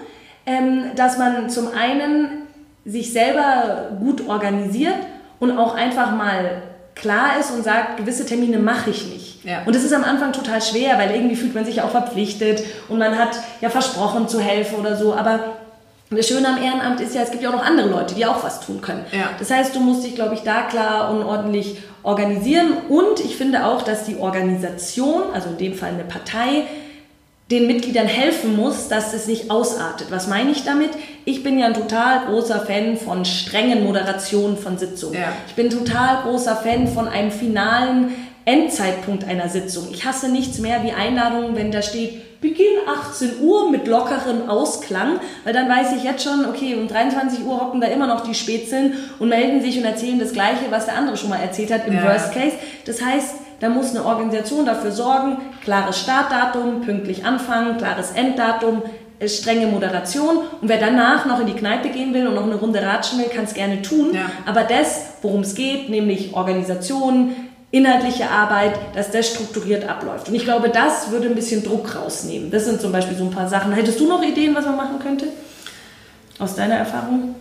dass 0.95 1.17
man 1.17 1.49
zum 1.49 1.67
einen 1.73 2.47
sich 2.85 3.11
selber 3.11 3.89
gut 3.99 4.27
organisiert 4.27 4.95
und 5.39 5.57
auch 5.57 5.75
einfach 5.75 6.15
mal 6.15 6.61
klar 6.95 7.39
ist 7.39 7.51
und 7.51 7.63
sagt, 7.63 7.97
gewisse 7.97 8.25
Termine 8.25 8.57
mache 8.57 8.89
ich 8.89 9.05
nicht. 9.07 9.43
Ja. 9.43 9.63
Und 9.65 9.75
das 9.75 9.83
ist 9.83 9.93
am 9.93 10.03
Anfang 10.03 10.31
total 10.31 10.61
schwer, 10.61 10.97
weil 10.97 11.11
irgendwie 11.11 11.35
fühlt 11.35 11.53
man 11.53 11.65
sich 11.65 11.77
ja 11.77 11.83
auch 11.83 11.91
verpflichtet 11.91 12.63
und 12.89 12.97
man 12.97 13.17
hat 13.17 13.37
ja 13.61 13.69
versprochen 13.69 14.27
zu 14.27 14.39
helfen 14.39 14.79
oder 14.79 14.95
so. 14.95 15.13
Aber 15.13 15.39
das 16.09 16.27
Schöne 16.27 16.47
am 16.47 16.61
Ehrenamt 16.61 17.01
ist 17.01 17.13
ja, 17.13 17.21
es 17.21 17.31
gibt 17.31 17.43
ja 17.43 17.49
auch 17.49 17.55
noch 17.55 17.65
andere 17.65 17.89
Leute, 17.89 18.15
die 18.15 18.25
auch 18.25 18.43
was 18.43 18.61
tun 18.61 18.81
können. 18.81 19.05
Ja. 19.11 19.29
Das 19.37 19.51
heißt, 19.51 19.75
du 19.75 19.79
musst 19.79 20.05
dich, 20.05 20.15
glaube 20.15 20.35
ich, 20.35 20.41
da 20.41 20.63
klar 20.63 21.11
und 21.11 21.23
ordentlich 21.23 21.77
organisieren. 22.03 22.73
Und 22.87 23.19
ich 23.19 23.35
finde 23.35 23.65
auch, 23.65 23.81
dass 23.81 24.05
die 24.05 24.17
Organisation, 24.17 25.23
also 25.33 25.49
in 25.49 25.57
dem 25.57 25.73
Fall 25.75 25.89
eine 25.89 26.05
Partei, 26.05 26.63
den 27.49 27.67
Mitgliedern 27.67 28.07
helfen 28.07 28.57
muss, 28.57 28.89
dass 28.89 29.13
es 29.13 29.27
nicht 29.27 29.49
ausartet. 29.49 30.07
Was 30.11 30.27
meine 30.27 30.51
ich 30.51 30.65
damit? 30.65 30.89
Ich 31.23 31.43
bin 31.43 31.57
ja 31.57 31.67
ein 31.67 31.73
total 31.73 32.25
großer 32.25 32.59
Fan 32.59 32.97
von 32.97 33.23
strengen 33.23 33.83
Moderationen 33.83 34.57
von 34.57 34.77
Sitzungen. 34.77 35.19
Ja. 35.19 35.31
Ich 35.47 35.55
bin 35.55 35.69
total 35.69 36.23
großer 36.23 36.57
Fan 36.57 36.87
von 36.87 37.07
einem 37.07 37.31
finalen 37.31 38.13
Endzeitpunkt 38.43 39.25
einer 39.25 39.49
Sitzung. 39.49 39.87
Ich 39.91 40.05
hasse 40.05 40.29
nichts 40.29 40.59
mehr 40.59 40.83
wie 40.83 40.91
Einladungen, 40.91 41.55
wenn 41.55 41.71
da 41.71 41.81
steht, 41.81 42.39
Beginn 42.39 42.77
18 42.87 43.41
Uhr 43.41 43.71
mit 43.71 43.87
lockerem 43.87 44.47
Ausklang, 44.47 45.19
weil 45.43 45.53
dann 45.53 45.67
weiß 45.67 45.93
ich 45.97 46.03
jetzt 46.03 46.23
schon, 46.23 46.45
okay, 46.45 46.75
um 46.75 46.87
23 46.87 47.43
Uhr 47.43 47.59
hocken 47.59 47.81
da 47.81 47.87
immer 47.87 48.05
noch 48.05 48.21
die 48.21 48.35
Spätzeln 48.35 48.93
und 49.17 49.29
melden 49.29 49.61
sich 49.61 49.77
und 49.77 49.85
erzählen 49.85 50.19
das 50.19 50.33
Gleiche, 50.33 50.65
was 50.69 50.85
der 50.85 50.97
andere 50.97 51.17
schon 51.17 51.29
mal 51.29 51.39
erzählt 51.39 51.71
hat 51.71 51.87
im 51.87 51.95
ja. 51.95 52.03
Worst 52.03 52.33
Case. 52.33 52.55
Das 52.85 53.01
heißt, 53.01 53.35
da 53.59 53.69
muss 53.69 53.91
eine 53.91 54.05
Organisation 54.05 54.65
dafür 54.65 54.91
sorgen, 54.91 55.37
klares 55.63 55.99
Startdatum, 55.99 56.81
pünktlich 56.81 57.25
anfangen, 57.25 57.77
klares 57.77 58.11
Enddatum, 58.11 58.83
äh, 59.19 59.27
strenge 59.27 59.67
Moderation. 59.67 60.37
Und 60.61 60.69
wer 60.69 60.77
danach 60.77 61.25
noch 61.25 61.39
in 61.39 61.47
die 61.47 61.53
Kneipe 61.53 61.89
gehen 61.89 62.13
will 62.13 62.27
und 62.27 62.35
noch 62.35 62.43
eine 62.43 62.55
Runde 62.55 62.81
ratschen 62.81 63.19
will, 63.19 63.27
kann 63.27 63.45
es 63.45 63.53
gerne 63.53 63.81
tun. 63.81 64.13
Ja. 64.13 64.29
Aber 64.45 64.63
das, 64.63 65.13
worum 65.21 65.41
es 65.41 65.55
geht, 65.55 65.89
nämlich 65.89 66.35
Organisation, 66.35 67.35
inhaltliche 67.71 68.29
Arbeit, 68.29 68.73
dass 68.95 69.11
das 69.11 69.27
strukturiert 69.27 69.89
abläuft. 69.89 70.29
Und 70.29 70.35
ich 70.35 70.43
glaube, 70.43 70.69
das 70.69 71.11
würde 71.11 71.27
ein 71.27 71.35
bisschen 71.35 71.63
Druck 71.63 71.95
rausnehmen. 71.95 72.51
Das 72.51 72.65
sind 72.65 72.79
zum 72.79 72.91
Beispiel 72.91 73.17
so 73.17 73.25
ein 73.25 73.31
paar 73.31 73.49
Sachen. 73.49 73.73
Hättest 73.73 73.99
du 73.99 74.07
noch 74.07 74.23
Ideen, 74.23 74.55
was 74.55 74.65
man 74.65 74.77
machen 74.77 74.99
könnte? 74.99 75.27
Aus 76.39 76.55
deiner 76.55 76.75
Erfahrung? 76.75 77.35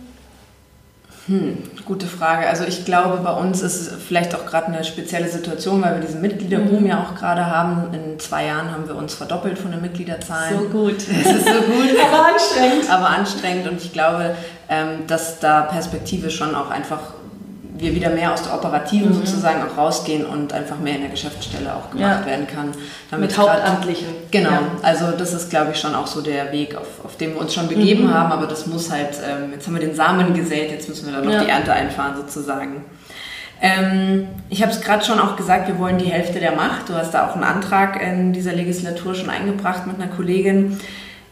Hm, 1.27 1.57
gute 1.83 2.07
Frage. 2.07 2.47
Also 2.47 2.63
ich 2.63 2.85
glaube, 2.85 3.17
bei 3.21 3.33
uns 3.33 3.61
ist 3.61 3.81
es 3.81 3.91
vielleicht 4.01 4.33
auch 4.33 4.45
gerade 4.45 4.67
eine 4.67 4.85
spezielle 4.85 5.27
Situation, 5.27 5.81
weil 5.81 5.95
wir 5.95 6.01
diesen 6.01 6.21
Mitgliederboom 6.21 6.81
mhm. 6.81 6.87
ja 6.87 7.03
auch 7.03 7.15
gerade 7.15 7.45
haben. 7.45 7.93
In 7.93 8.17
zwei 8.17 8.45
Jahren 8.45 8.71
haben 8.71 8.87
wir 8.87 8.95
uns 8.95 9.13
verdoppelt 9.13 9.59
von 9.59 9.71
den 9.71 9.81
Mitgliederzahlen. 9.81 10.57
So 10.57 10.69
gut. 10.69 10.95
Es 11.09 11.33
ist 11.33 11.45
so 11.45 11.61
gut. 11.61 11.95
Aber 12.01 12.27
anstrengend. 12.27 12.89
Aber 12.89 13.09
anstrengend 13.09 13.67
und 13.67 13.81
ich 13.81 13.91
glaube, 13.91 14.35
ähm, 14.69 15.05
dass 15.07 15.39
da 15.39 15.61
Perspektive 15.63 16.29
schon 16.29 16.55
auch 16.55 16.69
einfach 16.69 17.16
wir 17.79 17.95
wieder 17.95 18.09
mehr 18.09 18.33
aus 18.33 18.43
der 18.43 18.53
Operativen 18.53 19.09
mhm. 19.09 19.13
sozusagen 19.13 19.61
auch 19.63 19.77
rausgehen 19.77 20.25
und 20.25 20.53
einfach 20.53 20.79
mehr 20.79 20.95
in 20.95 21.01
der 21.01 21.09
Geschäftsstelle 21.09 21.73
auch 21.73 21.91
gemacht 21.91 22.21
ja. 22.21 22.25
werden 22.25 22.47
kann. 22.47 22.73
Damit 23.11 23.29
Mit 23.29 23.37
Hauptamtlichen. 23.37 24.07
Genau, 24.31 24.49
ja. 24.49 24.61
also 24.81 25.11
das 25.11 25.33
ist 25.33 25.49
glaube 25.49 25.71
ich 25.71 25.79
schon 25.79 25.95
auch 25.95 26.07
so 26.07 26.21
der 26.21 26.51
Weg, 26.51 26.75
auf, 26.75 27.03
auf 27.03 27.17
den 27.17 27.33
wir 27.33 27.41
uns 27.41 27.53
schon 27.53 27.67
begeben 27.67 28.05
mhm. 28.05 28.13
haben, 28.13 28.31
aber 28.31 28.47
das 28.47 28.67
muss 28.67 28.91
halt, 28.91 29.17
ähm, 29.27 29.51
jetzt 29.53 29.67
haben 29.67 29.73
wir 29.73 29.81
den 29.81 29.95
Samen 29.95 30.33
gesät, 30.33 30.71
jetzt 30.71 30.89
müssen 30.89 31.07
wir 31.07 31.13
dann 31.13 31.25
noch 31.25 31.33
ja. 31.33 31.43
die 31.43 31.49
Ernte 31.49 31.73
einfahren 31.73 32.15
sozusagen. 32.15 32.85
Ähm, 33.61 34.27
ich 34.49 34.61
habe 34.61 34.71
es 34.71 34.81
gerade 34.81 35.03
schon 35.03 35.19
auch 35.19 35.35
gesagt, 35.35 35.67
wir 35.67 35.79
wollen 35.79 35.97
die 35.97 36.05
Hälfte 36.05 36.39
der 36.39 36.51
Macht. 36.51 36.89
Du 36.89 36.93
hast 36.93 37.13
da 37.13 37.27
auch 37.27 37.33
einen 37.33 37.43
Antrag 37.43 38.01
in 38.01 38.33
dieser 38.33 38.53
Legislatur 38.53 39.15
schon 39.15 39.29
eingebracht 39.29 39.87
mit 39.87 39.99
einer 39.99 40.13
Kollegin. 40.13 40.79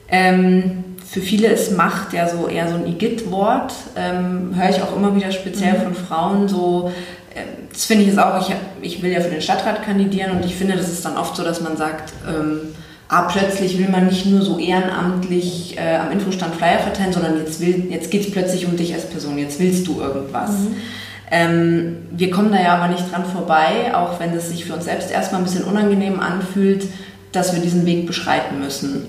Ähm, 0.07 0.94
für 1.07 1.21
viele 1.21 1.47
ist 1.47 1.77
Macht 1.77 2.13
ja 2.13 2.27
so 2.27 2.47
eher 2.47 2.67
so 2.67 2.75
ein 2.75 2.87
Igitt-Wort. 2.87 3.73
Ähm, 3.95 4.53
Höre 4.55 4.69
ich 4.69 4.81
auch 4.81 4.95
immer 4.95 5.15
wieder 5.15 5.31
speziell 5.31 5.77
mhm. 5.77 5.83
von 5.83 5.95
Frauen 5.95 6.47
so. 6.47 6.91
Äh, 7.33 7.41
das 7.71 7.85
finde 7.85 8.03
ich 8.03 8.09
jetzt 8.09 8.19
auch, 8.19 8.41
ich, 8.41 8.55
ich 8.81 9.01
will 9.03 9.11
ja 9.11 9.21
für 9.21 9.29
den 9.29 9.41
Stadtrat 9.41 9.83
kandidieren 9.83 10.31
und 10.31 10.45
ich 10.45 10.55
finde, 10.55 10.75
das 10.75 10.89
ist 10.89 11.05
dann 11.05 11.17
oft 11.17 11.35
so, 11.35 11.43
dass 11.43 11.61
man 11.61 11.77
sagt, 11.77 12.13
ähm, 12.27 12.73
ah, 13.09 13.23
plötzlich 13.23 13.77
will 13.77 13.89
man 13.89 14.07
nicht 14.07 14.25
nur 14.25 14.41
so 14.41 14.57
ehrenamtlich 14.57 15.77
äh, 15.77 15.97
am 15.97 16.11
Infostand 16.11 16.55
Flyer 16.55 16.79
verteilen, 16.79 17.13
sondern 17.13 17.37
jetzt, 17.37 17.61
jetzt 17.61 18.11
geht 18.11 18.21
es 18.21 18.31
plötzlich 18.31 18.65
um 18.65 18.77
dich 18.77 18.93
als 18.93 19.05
Person, 19.05 19.37
jetzt 19.37 19.59
willst 19.59 19.87
du 19.87 20.01
irgendwas. 20.01 20.51
Mhm. 20.51 20.75
Ähm, 21.31 21.97
wir 22.11 22.31
kommen 22.31 22.51
da 22.51 22.61
ja 22.61 22.75
aber 22.75 22.87
nicht 22.87 23.11
dran 23.11 23.25
vorbei, 23.25 23.93
auch 23.93 24.19
wenn 24.19 24.33
es 24.33 24.49
sich 24.49 24.65
für 24.65 24.73
uns 24.73 24.85
selbst 24.85 25.11
erstmal 25.11 25.41
ein 25.41 25.45
bisschen 25.45 25.65
unangenehm 25.65 26.19
anfühlt, 26.19 26.85
dass 27.31 27.53
wir 27.53 27.61
diesen 27.61 27.85
Weg 27.85 28.07
beschreiten 28.07 28.59
müssen 28.59 29.07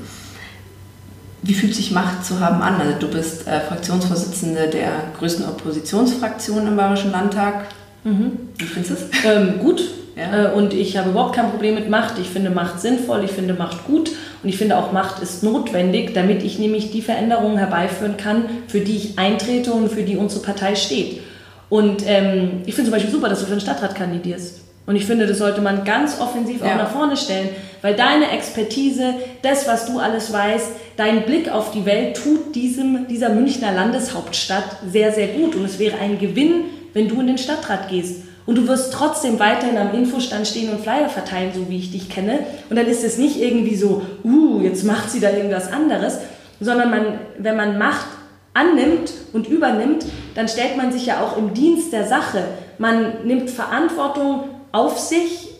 wie 1.46 1.54
fühlt 1.54 1.74
sich 1.74 1.92
Macht 1.92 2.24
zu 2.24 2.40
haben 2.40 2.60
an? 2.60 2.80
Also 2.80 2.98
du 2.98 3.08
bist 3.08 3.46
äh, 3.46 3.60
Fraktionsvorsitzende 3.60 4.68
der 4.68 4.90
größten 5.18 5.46
Oppositionsfraktion 5.46 6.66
im 6.66 6.76
Bayerischen 6.76 7.12
Landtag. 7.12 7.66
Mhm. 8.04 8.32
Wie 8.58 8.64
findest 8.64 8.90
du 8.90 8.94
es? 8.94 9.24
Ähm, 9.24 9.60
gut. 9.60 9.82
Ja. 10.16 10.50
Äh, 10.50 10.52
und 10.54 10.74
ich 10.74 10.96
habe 10.96 11.10
überhaupt 11.10 11.36
kein 11.36 11.50
Problem 11.50 11.74
mit 11.74 11.88
Macht. 11.88 12.18
Ich 12.18 12.28
finde 12.28 12.50
Macht 12.50 12.80
sinnvoll, 12.80 13.22
ich 13.24 13.30
finde 13.30 13.54
Macht 13.54 13.86
gut 13.86 14.10
und 14.42 14.48
ich 14.48 14.56
finde 14.56 14.78
auch 14.78 14.92
Macht 14.92 15.22
ist 15.22 15.42
notwendig, 15.42 16.14
damit 16.14 16.42
ich 16.42 16.58
nämlich 16.58 16.90
die 16.90 17.02
Veränderungen 17.02 17.58
herbeiführen 17.58 18.16
kann, 18.16 18.44
für 18.66 18.80
die 18.80 18.96
ich 18.96 19.18
eintrete 19.18 19.72
und 19.72 19.90
für 19.90 20.02
die 20.02 20.16
unsere 20.16 20.42
Partei 20.42 20.74
steht. 20.74 21.20
Und 21.68 22.02
ähm, 22.06 22.62
ich 22.64 22.74
finde 22.74 22.90
zum 22.90 22.92
Beispiel 22.92 23.12
super, 23.12 23.28
dass 23.28 23.40
du 23.40 23.46
für 23.46 23.52
den 23.52 23.60
Stadtrat 23.60 23.94
kandidierst. 23.94 24.60
Und 24.86 24.94
ich 24.94 25.04
finde, 25.04 25.26
das 25.26 25.38
sollte 25.38 25.60
man 25.60 25.84
ganz 25.84 26.20
offensiv 26.20 26.62
auch 26.62 26.66
ja. 26.66 26.76
nach 26.76 26.90
vorne 26.90 27.16
stellen, 27.16 27.48
weil 27.86 27.94
deine 27.94 28.32
Expertise, 28.32 29.14
das, 29.42 29.68
was 29.68 29.86
du 29.86 30.00
alles 30.00 30.32
weißt, 30.32 30.72
dein 30.96 31.22
Blick 31.22 31.48
auf 31.48 31.70
die 31.70 31.86
Welt 31.86 32.16
tut 32.16 32.52
diesem, 32.52 33.06
dieser 33.06 33.28
Münchner 33.28 33.70
Landeshauptstadt 33.70 34.78
sehr, 34.90 35.12
sehr 35.12 35.28
gut. 35.28 35.54
Und 35.54 35.64
es 35.64 35.78
wäre 35.78 35.96
ein 35.98 36.18
Gewinn, 36.18 36.64
wenn 36.94 37.06
du 37.06 37.20
in 37.20 37.28
den 37.28 37.38
Stadtrat 37.38 37.88
gehst. 37.88 38.24
Und 38.44 38.56
du 38.56 38.66
wirst 38.66 38.92
trotzdem 38.92 39.38
weiterhin 39.38 39.78
am 39.78 39.94
Infostand 39.94 40.48
stehen 40.48 40.70
und 40.70 40.80
Flyer 40.80 41.08
verteilen, 41.08 41.52
so 41.54 41.70
wie 41.70 41.78
ich 41.78 41.92
dich 41.92 42.08
kenne. 42.08 42.40
Und 42.68 42.74
dann 42.74 42.88
ist 42.88 43.04
es 43.04 43.18
nicht 43.18 43.40
irgendwie 43.40 43.76
so, 43.76 44.02
uh, 44.24 44.60
jetzt 44.62 44.82
macht 44.82 45.08
sie 45.08 45.20
da 45.20 45.30
irgendwas 45.30 45.72
anderes, 45.72 46.18
sondern 46.58 46.90
man, 46.90 47.20
wenn 47.38 47.56
man 47.56 47.78
Macht 47.78 48.08
annimmt 48.52 49.12
und 49.32 49.46
übernimmt, 49.46 50.04
dann 50.34 50.48
stellt 50.48 50.76
man 50.76 50.90
sich 50.90 51.06
ja 51.06 51.20
auch 51.20 51.36
im 51.36 51.54
Dienst 51.54 51.92
der 51.92 52.08
Sache. 52.08 52.42
Man 52.78 53.24
nimmt 53.24 53.48
Verantwortung 53.48 54.42
auf 54.72 54.98
sich, 54.98 55.50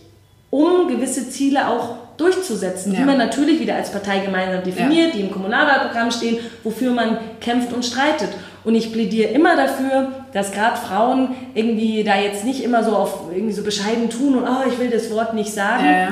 um 0.50 0.88
gewisse 0.88 1.30
Ziele 1.30 1.68
auch 1.68 2.05
durchzusetzen, 2.16 2.92
Ja. 2.92 2.98
die 3.00 3.04
man 3.04 3.18
natürlich 3.18 3.60
wieder 3.60 3.74
als 3.76 3.90
Partei 3.90 4.18
gemeinsam 4.20 4.62
definiert, 4.64 5.14
die 5.14 5.20
im 5.20 5.30
Kommunalwahlprogramm 5.30 6.10
stehen, 6.10 6.38
wofür 6.64 6.92
man 6.92 7.18
kämpft 7.40 7.72
und 7.72 7.84
streitet. 7.84 8.30
Und 8.64 8.74
ich 8.74 8.92
plädiere 8.92 9.30
immer 9.30 9.54
dafür, 9.56 10.12
dass 10.32 10.50
gerade 10.52 10.76
Frauen 10.76 11.28
irgendwie 11.54 12.02
da 12.02 12.16
jetzt 12.16 12.44
nicht 12.44 12.64
immer 12.64 12.82
so 12.82 12.96
auf 12.96 13.20
irgendwie 13.32 13.52
so 13.52 13.62
bescheiden 13.62 14.10
tun 14.10 14.34
und 14.36 14.44
oh, 14.44 14.68
ich 14.68 14.78
will 14.78 14.90
das 14.90 15.10
Wort 15.12 15.34
nicht 15.34 15.52
sagen. 15.52 15.84
Ja, 15.84 15.92
ja. 16.00 16.08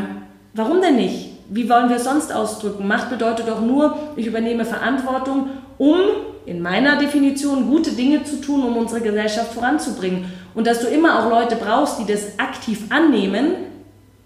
Warum 0.53 0.81
denn 0.81 0.97
nicht? 0.97 1.31
Wie 1.49 1.69
wollen 1.69 1.89
wir 1.89 1.97
es 1.97 2.05
sonst 2.05 2.33
ausdrücken? 2.33 2.87
Macht 2.87 3.11
bedeutet 3.11 3.49
doch 3.49 3.61
nur, 3.61 3.99
ich 4.17 4.27
übernehme 4.27 4.65
Verantwortung, 4.65 5.49
um 5.79 5.97
in 6.47 6.63
meiner 6.63 6.97
Definition 6.97 7.69
gute 7.69 7.91
Dinge 7.93 8.23
zu 8.23 8.41
tun, 8.41 8.63
um 8.63 8.77
unsere 8.77 9.01
Gesellschaft 9.01 9.53
voranzubringen. 9.53 10.27
Und 10.55 10.67
dass 10.67 10.81
du 10.81 10.87
immer 10.87 11.19
auch 11.19 11.31
Leute 11.31 11.57
brauchst, 11.57 11.99
die 11.99 12.07
das 12.11 12.39
aktiv 12.39 12.85
annehmen, 12.91 13.55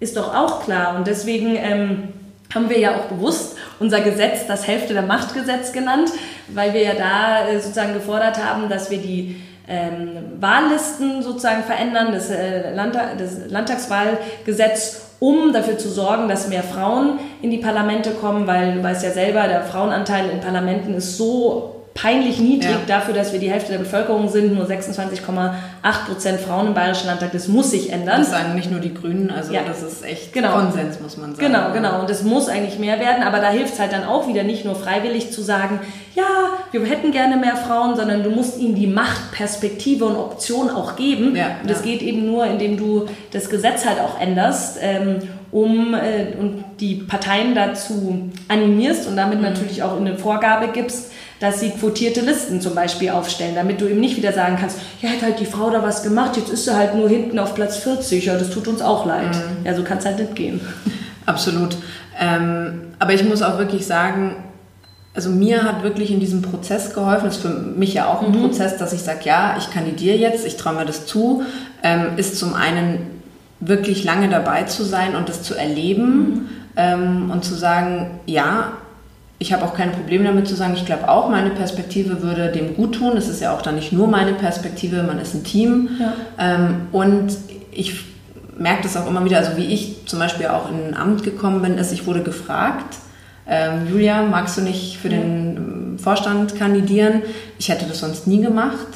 ist 0.00 0.16
doch 0.16 0.34
auch 0.34 0.64
klar. 0.64 0.96
Und 0.96 1.06
deswegen 1.06 1.56
ähm, 1.56 2.08
haben 2.54 2.70
wir 2.70 2.78
ja 2.78 2.96
auch 2.96 3.04
bewusst 3.04 3.56
unser 3.78 4.00
Gesetz 4.00 4.46
das 4.46 4.66
Hälfte 4.66 4.94
der 4.94 5.02
Machtgesetz 5.02 5.72
genannt, 5.72 6.10
weil 6.48 6.72
wir 6.72 6.82
ja 6.82 6.94
da 6.94 7.48
äh, 7.48 7.60
sozusagen 7.60 7.94
gefordert 7.94 8.42
haben, 8.42 8.68
dass 8.68 8.90
wir 8.90 8.98
die 8.98 9.42
ähm, 9.68 10.10
Wahllisten 10.40 11.22
sozusagen 11.22 11.62
verändern, 11.62 12.12
das, 12.12 12.30
äh, 12.30 12.74
Landtag, 12.74 13.18
das 13.18 13.50
Landtagswahlgesetz, 13.50 15.02
um 15.20 15.52
dafür 15.52 15.76
zu 15.76 15.88
sorgen, 15.88 16.28
dass 16.28 16.48
mehr 16.48 16.62
Frauen 16.62 17.18
in 17.42 17.50
die 17.50 17.58
Parlamente 17.58 18.12
kommen, 18.12 18.46
weil 18.46 18.74
du 18.74 18.82
weißt 18.82 19.04
ja 19.04 19.10
selber, 19.10 19.46
der 19.46 19.62
Frauenanteil 19.64 20.30
in 20.30 20.40
Parlamenten 20.40 20.94
ist 20.94 21.18
so 21.18 21.77
peinlich 22.00 22.38
niedrig 22.38 22.70
Ja. 22.70 22.76
dafür, 22.86 23.12
dass 23.14 23.32
wir 23.32 23.40
die 23.40 23.50
Hälfte 23.50 23.72
der 23.72 23.78
Bevölkerung 23.78 24.28
sind, 24.28 24.54
nur 24.54 24.66
26,8 24.66 26.06
Prozent 26.06 26.40
Frauen 26.40 26.68
im 26.68 26.74
Bayerischen 26.74 27.06
Landtag. 27.08 27.32
Das 27.32 27.48
muss 27.48 27.70
sich 27.72 27.90
ändern. 27.92 28.20
Das 28.20 28.30
sagen 28.30 28.54
nicht 28.54 28.70
nur 28.70 28.80
die 28.80 28.94
Grünen, 28.94 29.30
also 29.30 29.52
Ja. 29.52 29.60
das 29.66 29.82
ist 29.82 30.04
echt 30.04 30.32
Genau. 30.32 30.52
Konsens, 30.52 31.00
muss 31.00 31.16
man 31.16 31.34
sagen. 31.34 31.46
Genau, 31.52 31.72
genau. 31.72 32.00
Und 32.00 32.10
es 32.10 32.22
muss 32.22 32.48
eigentlich 32.48 32.78
mehr 32.78 33.00
werden, 33.00 33.22
aber 33.22 33.38
da 33.40 33.50
hilft 33.50 33.74
es 33.74 33.80
halt 33.80 33.92
dann 33.92 34.04
auch 34.04 34.28
wieder 34.28 34.44
nicht 34.44 34.64
nur 34.64 34.74
freiwillig 34.76 35.32
zu 35.32 35.42
sagen, 35.42 35.80
ja, 36.14 36.24
wir 36.72 36.84
hätten 36.84 37.10
gerne 37.12 37.36
mehr 37.36 37.56
Frauen, 37.56 37.96
sondern 37.96 38.22
du 38.22 38.30
musst 38.30 38.58
ihnen 38.58 38.74
die 38.74 38.86
Machtperspektive 38.86 40.04
und 40.04 40.16
Option 40.16 40.70
auch 40.70 40.96
geben. 40.96 41.34
Ja, 41.34 41.46
und 41.62 41.70
das 41.70 41.82
geht 41.82 42.02
eben 42.02 42.26
nur, 42.26 42.46
indem 42.46 42.76
du 42.76 43.06
das 43.32 43.48
Gesetz 43.50 43.84
halt 43.86 44.00
auch 44.00 44.20
änderst, 44.20 44.78
ähm, 44.80 45.18
um 45.50 45.94
äh, 45.94 46.36
und 46.38 46.62
die 46.78 46.96
Parteien 46.96 47.54
dazu 47.54 48.30
animierst 48.48 49.06
und 49.06 49.14
Mhm. 49.14 49.16
damit 49.16 49.40
natürlich 49.42 49.82
auch 49.82 49.96
eine 49.98 50.16
Vorgabe 50.16 50.68
gibst, 50.68 51.10
dass 51.40 51.60
sie 51.60 51.70
quotierte 51.70 52.20
Listen 52.20 52.60
zum 52.60 52.74
Beispiel 52.74 53.10
aufstellen, 53.10 53.54
damit 53.54 53.80
du 53.80 53.86
eben 53.86 54.00
nicht 54.00 54.16
wieder 54.16 54.32
sagen 54.32 54.56
kannst, 54.60 54.78
ja, 55.00 55.10
hat 55.10 55.22
halt 55.22 55.40
die 55.40 55.46
Frau 55.46 55.70
da 55.70 55.82
was 55.82 56.02
gemacht, 56.02 56.36
jetzt 56.36 56.50
ist 56.50 56.64
sie 56.64 56.74
halt 56.74 56.94
nur 56.94 57.08
hinten 57.08 57.38
auf 57.38 57.54
Platz 57.54 57.76
40, 57.78 58.24
ja, 58.24 58.36
das 58.36 58.50
tut 58.50 58.66
uns 58.68 58.82
auch 58.82 59.06
leid. 59.06 59.34
Mhm. 59.34 59.64
Ja, 59.64 59.74
so 59.74 59.82
kann 59.82 59.98
es 59.98 60.04
halt 60.04 60.18
nicht 60.18 60.34
gehen. 60.34 60.60
Absolut. 61.26 61.76
Ähm, 62.18 62.80
aber 62.98 63.14
ich 63.14 63.24
muss 63.24 63.42
auch 63.42 63.58
wirklich 63.58 63.86
sagen, 63.86 64.36
also 65.14 65.30
mir 65.30 65.64
hat 65.64 65.82
wirklich 65.82 66.10
in 66.10 66.20
diesem 66.20 66.42
Prozess 66.42 66.94
geholfen, 66.94 67.26
das 67.26 67.36
ist 67.36 67.42
für 67.42 67.48
mich 67.48 67.94
ja 67.94 68.06
auch 68.06 68.22
ein 68.22 68.32
Prozess, 68.32 68.76
dass 68.76 68.92
ich 68.92 69.02
sage, 69.02 69.20
ja, 69.24 69.56
ich 69.58 69.70
kandidiere 69.70 70.16
jetzt, 70.16 70.46
ich 70.46 70.56
traue 70.56 70.74
mir 70.74 70.86
das 70.86 71.06
zu, 71.06 71.42
ähm, 71.82 72.16
ist 72.16 72.38
zum 72.38 72.54
einen 72.54 73.18
wirklich 73.60 74.04
lange 74.04 74.28
dabei 74.28 74.64
zu 74.64 74.84
sein 74.84 75.16
und 75.16 75.28
das 75.28 75.42
zu 75.42 75.54
erleben 75.54 76.48
ähm, 76.76 77.30
und 77.32 77.44
zu 77.44 77.54
sagen, 77.54 78.20
ja, 78.26 78.72
ich 79.38 79.52
habe 79.52 79.64
auch 79.64 79.74
kein 79.74 79.92
Problem 79.92 80.24
damit 80.24 80.48
zu 80.48 80.56
sagen, 80.56 80.74
ich 80.74 80.84
glaube 80.84 81.08
auch, 81.08 81.30
meine 81.30 81.50
Perspektive 81.50 82.22
würde 82.22 82.50
dem 82.50 82.74
gut 82.74 82.96
tun. 82.96 83.16
Es 83.16 83.28
ist 83.28 83.40
ja 83.40 83.54
auch 83.54 83.62
dann 83.62 83.76
nicht 83.76 83.92
nur 83.92 84.08
meine 84.08 84.32
Perspektive, 84.32 85.04
man 85.04 85.20
ist 85.20 85.34
ein 85.34 85.44
Team. 85.44 85.90
Ja. 86.00 86.12
Ähm, 86.38 86.88
und 86.90 87.36
ich 87.70 88.04
merke 88.58 88.82
das 88.82 88.96
auch 88.96 89.06
immer 89.06 89.24
wieder, 89.24 89.38
also 89.38 89.56
wie 89.56 89.66
ich 89.66 90.06
zum 90.06 90.18
Beispiel 90.18 90.46
auch 90.46 90.68
in 90.70 90.88
ein 90.88 90.96
Amt 90.96 91.22
gekommen 91.22 91.62
bin, 91.62 91.78
ist, 91.78 91.92
ich 91.92 92.06
wurde 92.06 92.22
gefragt, 92.22 92.96
ähm, 93.46 93.86
Julia, 93.88 94.22
magst 94.22 94.58
du 94.58 94.62
nicht 94.62 94.98
für 94.98 95.08
den 95.08 95.56
ähm, 95.56 95.98
Vorstand 95.98 96.56
kandidieren? 96.56 97.22
Ich 97.58 97.68
hätte 97.68 97.86
das 97.86 98.00
sonst 98.00 98.26
nie 98.26 98.42
gemacht. 98.42 98.88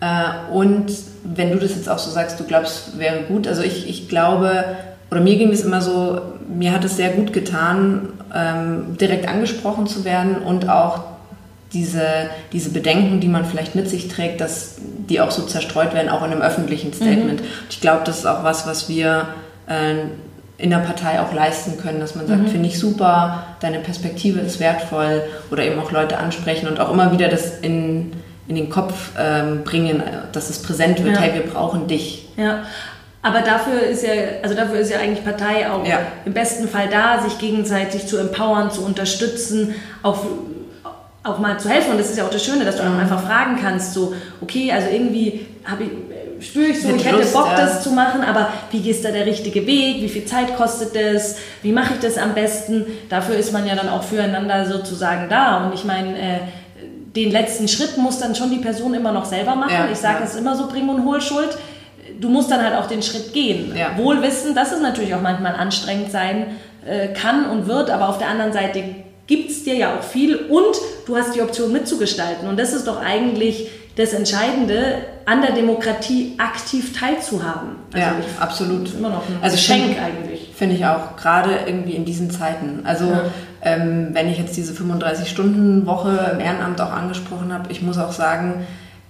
Äh, 0.00 0.52
und 0.52 0.90
wenn 1.22 1.52
du 1.52 1.58
das 1.58 1.76
jetzt 1.76 1.88
auch 1.88 1.98
so 1.98 2.10
sagst, 2.10 2.40
du 2.40 2.44
glaubst, 2.44 2.98
wäre 2.98 3.24
gut, 3.28 3.46
also 3.46 3.62
ich, 3.62 3.88
ich 3.88 4.08
glaube, 4.08 4.64
oder 5.10 5.20
mir 5.20 5.36
ging 5.36 5.52
es 5.52 5.62
immer 5.62 5.82
so, 5.82 6.22
mir 6.48 6.72
hat 6.72 6.84
es 6.84 6.96
sehr 6.96 7.10
gut 7.10 7.32
getan, 7.32 8.08
ähm, 8.34 8.96
direkt 9.00 9.28
angesprochen 9.28 9.86
zu 9.86 10.04
werden 10.04 10.36
und 10.38 10.68
auch 10.68 11.00
diese, 11.72 12.02
diese 12.52 12.70
Bedenken, 12.70 13.20
die 13.20 13.28
man 13.28 13.44
vielleicht 13.44 13.74
mit 13.74 13.88
sich 13.88 14.08
trägt, 14.08 14.40
dass 14.40 14.76
die 15.08 15.20
auch 15.20 15.30
so 15.30 15.42
zerstreut 15.42 15.94
werden, 15.94 16.08
auch 16.10 16.22
in 16.22 16.30
einem 16.30 16.42
öffentlichen 16.42 16.92
Statement. 16.92 17.40
Und 17.40 17.48
ich 17.70 17.80
glaube, 17.80 18.02
das 18.04 18.18
ist 18.18 18.26
auch 18.26 18.44
was, 18.44 18.66
was 18.66 18.88
wir 18.88 19.28
äh, 19.66 19.94
in 20.58 20.70
der 20.70 20.78
Partei 20.78 21.20
auch 21.20 21.32
leisten 21.32 21.78
können, 21.80 21.98
dass 21.98 22.14
man 22.14 22.26
sagt, 22.26 22.50
finde 22.50 22.68
ich 22.68 22.78
super, 22.78 23.42
deine 23.60 23.80
Perspektive 23.80 24.38
ist 24.40 24.60
wertvoll 24.60 25.22
oder 25.50 25.64
eben 25.64 25.80
auch 25.80 25.90
Leute 25.90 26.18
ansprechen 26.18 26.68
und 26.68 26.78
auch 26.78 26.92
immer 26.92 27.10
wieder 27.10 27.28
das 27.28 27.58
in, 27.60 28.12
in 28.48 28.54
den 28.54 28.68
Kopf 28.70 29.10
ähm, 29.18 29.64
bringen, 29.64 30.02
dass 30.32 30.50
es 30.50 30.60
präsent 30.62 31.02
wird, 31.02 31.16
Ja. 31.16 31.20
hey, 31.22 31.34
wir 31.34 31.50
brauchen 31.50 31.88
dich. 31.88 32.28
Ja, 32.36 32.62
aber 33.22 33.40
dafür 33.40 33.80
ist 33.82 34.02
ja, 34.02 34.12
also 34.42 34.54
dafür 34.56 34.80
ist 34.80 34.90
ja 34.90 34.98
eigentlich 34.98 35.24
Partei 35.24 35.70
auch 35.70 35.86
Ja. 35.86 36.00
im 36.24 36.34
besten 36.34 36.68
Fall 36.68 36.88
da, 36.90 37.22
sich 37.22 37.38
gegenseitig 37.38 38.06
zu 38.06 38.18
empowern, 38.18 38.70
zu 38.70 38.84
unterstützen, 38.84 39.74
auch, 40.02 40.18
auch 41.22 41.38
mal 41.38 41.58
zu 41.58 41.68
helfen. 41.68 41.92
Und 41.92 41.98
das 42.00 42.10
ist 42.10 42.18
ja 42.18 42.24
auch 42.24 42.30
das 42.30 42.44
Schöne, 42.44 42.64
dass 42.64 42.76
du 42.76 42.82
dann 42.82 42.98
einfach 42.98 43.24
fragen 43.24 43.58
kannst, 43.62 43.94
so, 43.94 44.12
okay, 44.40 44.72
also 44.72 44.88
irgendwie 44.90 45.46
habe 45.64 45.84
ich, 45.84 46.48
spüre 46.48 46.66
ich 46.66 46.82
so, 46.82 46.88
Mit 46.88 46.96
ich 46.96 47.06
hätte 47.06 47.18
Lust, 47.18 47.32
Bock, 47.32 47.46
ja. 47.46 47.56
das 47.56 47.84
zu 47.84 47.90
machen, 47.90 48.22
aber 48.22 48.48
wie 48.72 48.90
ist 48.90 49.04
da 49.04 49.12
der 49.12 49.24
richtige 49.24 49.64
Weg? 49.68 50.02
Wie 50.02 50.08
viel 50.08 50.24
Zeit 50.24 50.56
kostet 50.56 50.96
das? 50.96 51.36
Wie 51.62 51.70
mache 51.70 51.94
ich 51.94 52.00
das 52.00 52.18
am 52.18 52.34
besten? 52.34 52.86
Dafür 53.08 53.36
ist 53.36 53.52
man 53.52 53.68
ja 53.68 53.76
dann 53.76 53.88
auch 53.88 54.02
füreinander 54.02 54.66
sozusagen 54.66 55.28
da. 55.28 55.64
Und 55.64 55.74
ich 55.74 55.84
meine, 55.84 56.18
äh, 56.18 56.38
den 57.14 57.30
letzten 57.30 57.68
Schritt 57.68 57.98
muss 57.98 58.18
dann 58.18 58.34
schon 58.34 58.50
die 58.50 58.58
Person 58.58 58.94
immer 58.94 59.12
noch 59.12 59.26
selber 59.26 59.54
machen. 59.54 59.72
Ja, 59.72 59.88
ich 59.92 59.98
sage 59.98 60.20
ja. 60.20 60.24
es 60.24 60.34
immer 60.34 60.56
so, 60.56 60.66
Bring- 60.66 60.88
und 60.88 61.04
Hohlschuld. 61.04 61.56
Du 62.22 62.28
musst 62.30 62.50
dann 62.50 62.62
halt 62.64 62.74
auch 62.76 62.86
den 62.86 63.02
Schritt 63.02 63.32
gehen. 63.34 63.74
Ja. 63.76 63.98
Wohl 63.98 64.22
wissen, 64.22 64.54
dass 64.54 64.72
es 64.72 64.80
natürlich 64.80 65.14
auch 65.14 65.20
manchmal 65.20 65.54
anstrengend 65.54 66.10
sein 66.10 66.46
äh, 66.86 67.08
kann 67.08 67.44
und 67.50 67.66
wird, 67.66 67.90
aber 67.90 68.08
auf 68.08 68.16
der 68.18 68.28
anderen 68.28 68.52
Seite 68.52 68.82
gibt 69.26 69.50
es 69.50 69.64
dir 69.64 69.74
ja 69.76 69.94
auch 69.98 70.02
viel 70.02 70.36
und 70.36 70.76
du 71.06 71.16
hast 71.16 71.34
die 71.34 71.42
Option 71.42 71.72
mitzugestalten. 71.72 72.48
Und 72.48 72.58
das 72.58 72.72
ist 72.72 72.86
doch 72.86 73.00
eigentlich 73.02 73.68
das 73.96 74.14
Entscheidende, 74.14 74.94
an 75.26 75.42
der 75.42 75.52
Demokratie 75.52 76.34
aktiv 76.38 76.98
teilzuhaben. 76.98 77.76
Also 77.92 78.06
ja, 78.06 78.14
ich- 78.18 78.40
absolut. 78.42 78.94
immer 78.94 79.10
noch 79.10 79.28
ein 79.28 79.36
Also 79.42 79.54
Geschenk 79.56 79.96
eigentlich. 80.02 80.50
Finde 80.54 80.76
ich 80.76 80.86
auch, 80.86 81.16
gerade 81.16 81.50
irgendwie 81.66 81.92
in 81.92 82.04
diesen 82.04 82.30
Zeiten. 82.30 82.80
Also 82.84 83.04
Ja. 83.06 83.24
ähm, 83.62 84.08
wenn 84.12 84.28
ich 84.30 84.38
jetzt 84.38 84.56
diese 84.56 84.72
35-Stunden-Woche 84.72 86.30
im 86.32 86.40
Ehrenamt 86.40 86.80
auch 86.80 86.92
angesprochen 86.92 87.52
habe, 87.52 87.70
ich 87.70 87.82
muss 87.82 87.98
auch 87.98 88.12
sagen, 88.12 88.66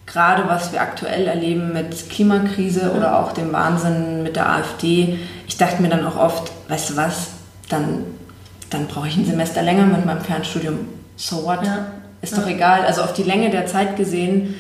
gerade 0.07 0.49
was 0.49 0.73
wir 0.73 0.81
aktuell 0.81 1.27
erleben 1.27 1.73
mit 1.73 2.11
Klimakrise 2.11 2.93
oder 2.97 3.19
auch 3.21 3.33
dem 3.33 3.53
Wahnsinn 3.53 4.23
mit 4.23 4.37
der 4.37 4.49
AfD, 4.51 5.19
ich 5.47 5.57
dachte 5.57 5.81
mir 5.83 5.89
dann 5.89 6.05
auch 6.07 6.17
oft, 6.17 6.51
weißt 6.69 6.91
du 6.91 6.97
was, 6.97 7.29
dann, 7.69 8.05
dann 8.71 8.87
brauche 8.87 9.09
ich 9.09 9.17
ein 9.17 9.25
Semester 9.27 9.63
länger 9.63 9.85
mit 9.87 10.05
meinem 10.05 10.21
Fernstudium. 10.21 10.89
So 11.17 11.45
what? 11.45 11.65
Ja. 11.65 11.87
Ist 12.21 12.37
doch 12.37 12.47
egal. 12.47 12.85
Also 12.85 13.03
auf 13.03 13.13
die 13.13 13.23
Länge 13.25 13.51
der 13.51 13.67
Zeit 13.67 13.97
gesehen 13.97 14.55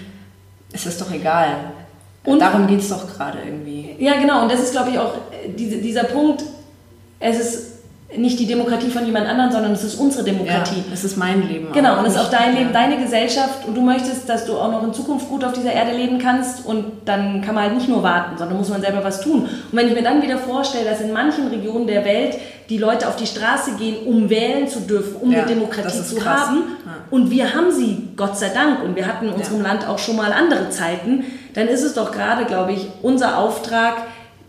ist 0.73 0.87
es 0.87 0.99
doch 0.99 1.11
egal. 1.13 1.49
Und- 2.25 2.41
Darum 2.41 2.67
geht 2.67 2.81
es 2.81 2.89
doch 2.89 3.07
gerade 3.17 3.39
irgendwie. 3.45 3.97
Ja, 3.99 4.15
genau. 4.15 4.43
Und 4.43 4.53
das 4.53 4.61
ist, 4.61 4.73
glaube 4.73 4.91
ich, 4.91 4.99
auch 4.99 5.15
äh, 5.33 5.49
diese, 5.57 5.79
dieser 5.79 6.05
Punkt. 6.05 6.43
Es 7.21 7.39
ist 7.39 7.72
nicht 8.17 8.39
die 8.39 8.47
Demokratie 8.47 8.89
von 8.91 9.07
jemand 9.07 9.27
anderem, 9.27 9.51
sondern 9.53 9.73
es 9.73 9.85
ist 9.85 9.95
unsere 9.95 10.25
Demokratie. 10.25 10.77
Ja, 10.87 10.93
es 10.93 11.03
ist 11.05 11.17
mein 11.17 11.49
Leben. 11.49 11.69
Genau, 11.73 11.99
und 11.99 12.07
es 12.07 12.15
ist 12.15 12.21
auch 12.21 12.31
dein. 12.31 12.55
Leben, 12.57 12.73
deine 12.73 12.99
Gesellschaft 12.99 13.67
und 13.67 13.75
du 13.75 13.81
möchtest, 13.81 14.29
dass 14.29 14.45
du 14.45 14.55
auch 14.59 14.71
noch 14.71 14.83
in 14.83 14.93
Zukunft 14.93 15.29
gut 15.29 15.43
auf 15.45 15.53
dieser 15.53 15.73
Erde 15.73 15.97
leben 15.97 16.19
kannst 16.19 16.67
und 16.67 16.85
dann 17.07 17.41
kann 17.43 17.55
man 17.55 17.65
halt 17.65 17.75
nicht 17.75 17.89
nur 17.89 18.03
warten, 18.03 18.37
sondern 18.37 18.59
muss 18.59 18.69
man 18.69 18.81
selber 18.83 19.03
was 19.03 19.21
tun. 19.23 19.43
Und 19.43 19.49
wenn 19.73 19.89
ich 19.89 19.95
mir 19.95 20.03
dann 20.03 20.21
wieder 20.23 20.37
vorstelle, 20.39 20.85
dass 20.89 21.01
in 21.01 21.13
manchen 21.13 21.49
Regionen 21.49 21.87
der 21.87 22.05
Welt 22.05 22.37
die 22.69 22.79
Leute 22.79 23.09
auf 23.09 23.17
die 23.17 23.27
Straße 23.27 23.73
gehen, 23.77 24.07
um 24.07 24.29
wählen 24.31 24.69
zu 24.69 24.81
dürfen, 24.81 25.17
um 25.21 25.31
Ja, 25.33 25.39
eine 25.41 25.47
Demokratie 25.49 26.03
zu 26.03 26.17
krass. 26.17 26.49
haben 26.49 26.57
Ja. 26.85 26.93
und 27.11 27.31
wir 27.31 27.55
haben 27.55 27.71
sie, 27.73 28.09
Gott 28.17 28.37
sei 28.39 28.49
Dank, 28.51 28.83
und 28.85 28.95
wir 28.97 29.07
hatten 29.07 29.27
in 29.29 29.33
unserem 29.35 29.63
Land 29.63 29.87
auch 29.89 29.99
schon 29.99 30.17
mal 30.17 30.33
andere 30.33 30.69
Zeiten, 30.71 31.25
dann 31.55 31.69
ist 31.69 31.83
es 31.83 31.95
doch 31.95 32.13
gerade, 32.13 32.45
glaube 32.45 32.73
ich, 32.73 32.87
unser 33.03 33.39
Auftrag, 33.39 33.95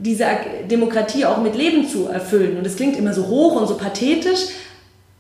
diese 0.04 0.26
Demokratie 0.70 1.26
auch 1.26 1.38
mit 1.38 1.56
Leben 1.56 1.88
zu 1.88 2.08
erfüllen. 2.08 2.58
Und 2.58 2.66
das 2.66 2.76
klingt 2.76 2.98
immer 2.98 3.14
so 3.14 3.28
hoch 3.28 3.56
und 3.60 3.68
so 3.68 3.76
pathetisch, 3.78 4.48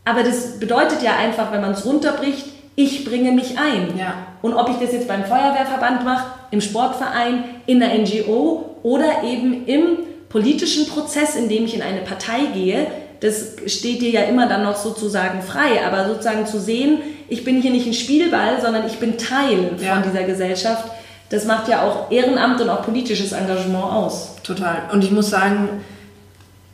aber 0.05 0.23
das 0.23 0.59
bedeutet 0.59 1.01
ja 1.01 1.15
einfach, 1.15 1.51
wenn 1.51 1.61
man 1.61 1.71
es 1.71 1.85
runterbricht, 1.85 2.45
ich 2.75 3.05
bringe 3.05 3.31
mich 3.31 3.57
ein. 3.57 3.97
Ja. 3.97 4.15
Und 4.41 4.53
ob 4.53 4.69
ich 4.69 4.75
das 4.77 4.91
jetzt 4.91 5.07
beim 5.07 5.23
Feuerwehrverband 5.23 6.03
mache, 6.03 6.25
im 6.51 6.59
Sportverein, 6.59 7.45
in 7.65 7.79
der 7.79 7.97
NGO 7.99 8.77
oder 8.83 9.23
eben 9.23 9.65
im 9.65 9.97
politischen 10.29 10.87
Prozess, 10.87 11.35
in 11.35 11.47
dem 11.47 11.65
ich 11.65 11.75
in 11.75 11.81
eine 11.81 12.01
Partei 12.01 12.39
gehe, 12.53 12.87
das 13.21 13.53
steht 13.67 14.01
dir 14.01 14.09
ja 14.09 14.21
immer 14.23 14.47
dann 14.47 14.63
noch 14.63 14.75
sozusagen 14.75 15.41
frei. 15.41 15.85
Aber 15.87 16.07
sozusagen 16.07 16.45
zu 16.45 16.59
sehen, 16.59 16.97
ich 17.29 17.45
bin 17.45 17.61
hier 17.61 17.71
nicht 17.71 17.87
ein 17.87 17.93
Spielball, 17.93 18.59
sondern 18.61 18.85
ich 18.85 18.97
bin 18.99 19.17
Teil 19.17 19.71
Ja. 19.79 19.93
von 20.01 20.11
dieser 20.11 20.23
Gesellschaft, 20.25 20.85
das 21.33 21.45
macht 21.45 21.67
ja 21.67 21.81
auch 21.81 22.11
Ehrenamt 22.11 22.61
und 22.61 22.69
auch 22.69 22.83
politisches 22.83 23.31
Engagement 23.31 23.85
aus. 23.85 24.35
Total. 24.43 24.83
Und 24.91 25.03
ich 25.03 25.09
muss 25.09 25.31
sagen, 25.31 25.81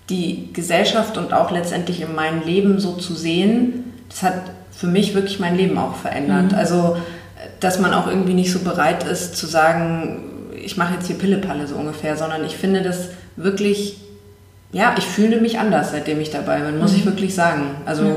die 0.09 0.51
Gesellschaft 0.51 1.17
und 1.17 1.31
auch 1.31 1.49
letztendlich 1.49 2.01
in 2.01 2.13
meinem 2.13 2.43
Leben 2.43 2.77
so 2.77 2.91
zu 2.97 3.15
sehen, 3.15 3.93
das 4.09 4.21
hat 4.21 4.33
für 4.73 4.87
mich 4.87 5.15
wirklich 5.15 5.39
mein 5.39 5.55
Leben 5.55 5.77
auch 5.77 5.95
verändert. 5.95 6.51
Mhm. 6.51 6.57
Also, 6.57 6.97
dass 7.61 7.79
man 7.79 7.93
auch 7.93 8.07
irgendwie 8.07 8.33
nicht 8.33 8.51
so 8.51 8.59
bereit 8.59 9.05
ist 9.05 9.37
zu 9.37 9.45
sagen, 9.47 10.23
ich 10.61 10.75
mache 10.75 10.95
jetzt 10.95 11.07
hier 11.07 11.17
Pillepalle 11.17 11.65
so 11.65 11.75
ungefähr, 11.75 12.17
sondern 12.17 12.43
ich 12.43 12.57
finde 12.57 12.81
das 12.81 13.11
wirklich, 13.37 14.01
ja, 14.73 14.93
ich 14.97 15.05
fühle 15.05 15.39
mich 15.39 15.57
anders, 15.57 15.91
seitdem 15.91 16.19
ich 16.19 16.31
dabei 16.31 16.59
bin, 16.59 16.79
muss 16.79 16.91
mhm. 16.91 16.97
ich 16.97 17.05
wirklich 17.05 17.33
sagen. 17.33 17.77
Also, 17.85 18.03
ja. 18.03 18.15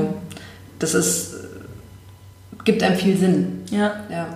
das 0.79 0.93
ist, 0.93 1.35
gibt 2.65 2.83
einem 2.83 2.97
viel 2.97 3.15
Sinn. 3.15 3.61
Ja. 3.71 3.93
ja. 4.09 4.27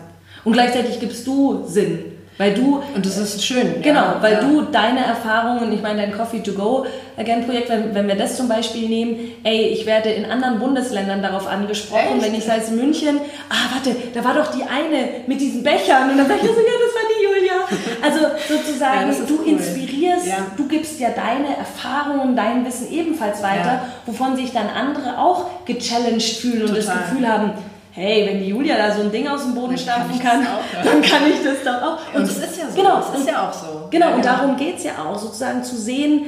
Und 0.48 0.54
gleichzeitig 0.54 1.02
gibst 1.02 1.28
du 1.28 1.66
Sinn. 1.66 2.06
Weil 2.38 2.54
du. 2.54 2.82
Und 2.95 3.06
das 3.06 3.18
ist 3.18 3.43
schön. 3.43 3.82
Genau, 3.82 4.00
ja, 4.00 4.18
weil 4.22 4.34
ja. 4.34 4.41
du 4.41 4.62
deine 4.62 5.04
Erfahrungen, 5.04 5.74
ich 5.74 5.82
meine, 5.82 6.04
dein 6.04 6.14
Coffee 6.14 6.39
to 6.39 6.54
Go 6.54 6.86
Again 7.18 7.45
Projekt, 7.45 7.70
wenn, 7.70 7.93
wenn 7.93 8.08
wir 8.08 8.16
das 8.16 8.38
zum 8.38 8.48
Beispiel 8.48 8.88
nehmen, 8.88 9.18
ey, 9.43 9.70
ich 9.70 9.86
werde 9.86 10.10
in 10.10 10.24
anderen 10.24 10.60
Bundesländern 10.60 11.22
darauf 11.22 11.48
angesprochen, 11.48 12.20
Echt? 12.20 12.26
wenn 12.26 12.36
ich 12.36 12.45
sage 12.45 12.62
in 12.70 12.78
München, 12.78 13.20
ah, 13.50 13.74
warte, 13.74 13.93
da 14.14 14.24
war 14.24 14.36
doch 14.36 14.52
die 14.52 14.62
eine 14.62 15.26
mit 15.28 15.41
diesen 15.41 15.64
Bechern. 15.64 16.12
Und 16.12 16.18
dann 16.18 16.28
sage 16.28 16.39
ich 16.43 16.48
so, 16.48 16.54
ja, 16.54 16.78
das 16.86 16.95
war 16.95 17.02
die 17.10 17.24
Julia. 17.26 17.54
Also 18.02 18.20
sozusagen, 18.48 19.12
ja, 19.12 19.18
du 19.28 19.39
cool. 19.39 19.48
inspirierst, 19.48 20.28
du 20.56 20.68
gibst 20.70 21.00
ja 21.02 21.10
deine 21.10 21.58
Erfahrungen, 21.58 22.38
dein 22.38 22.66
Wissen 22.66 22.89
ebenfalls 22.89 23.43
weiter, 23.43 23.82
wovon 24.06 24.38
sich 24.38 24.54
dann 24.54 24.68
andere 24.70 25.18
auch 25.18 25.66
gechallenged 25.66 26.38
fühlen 26.38 26.68
Total. 26.68 26.76
und 26.76 26.88
das 26.88 26.93
Gefühl 26.93 27.28
haben, 27.28 27.52
hey, 27.98 28.28
wenn 28.30 28.39
die 28.39 28.50
Julia 28.50 28.78
da 28.78 28.93
so 28.93 29.02
ein 29.02 29.12
Ding 29.12 29.28
aus 29.28 29.41
dem 29.41 29.56
Boden 29.56 29.78
stampfen 29.78 30.20
kann, 30.22 30.43
kann 30.43 30.86
dann 30.86 31.02
kann 31.02 31.24
ich 31.28 31.43
das 31.43 31.64
doch 31.66 31.82
auch. 31.82 32.14
Und, 32.14 32.22
und 32.22 32.28
das 32.30 32.38
ist 32.38 32.58
ja 32.58 32.70
so. 32.70 32.76
Genau, 32.76 32.98
das 32.98 33.20
ist 33.20 33.28
ja 33.28 33.50
auch 33.50 33.54
so. 33.54 33.88
Genau, 33.89 34.10
ja, 34.10 34.16
und 34.16 34.24
darum 34.26 34.56
geht 34.56 34.78
es 34.78 34.84
ja 34.84 34.91
auch, 35.04 35.18
sozusagen 35.18 35.64
zu 35.64 35.76
sehen, 35.76 36.22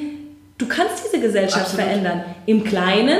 du 0.57 0.67
kannst 0.67 1.03
diese 1.05 1.21
Gesellschaft 1.21 1.65
Absolut. 1.65 1.85
verändern. 1.85 2.23
Im 2.47 2.63
Kleinen, 2.63 3.19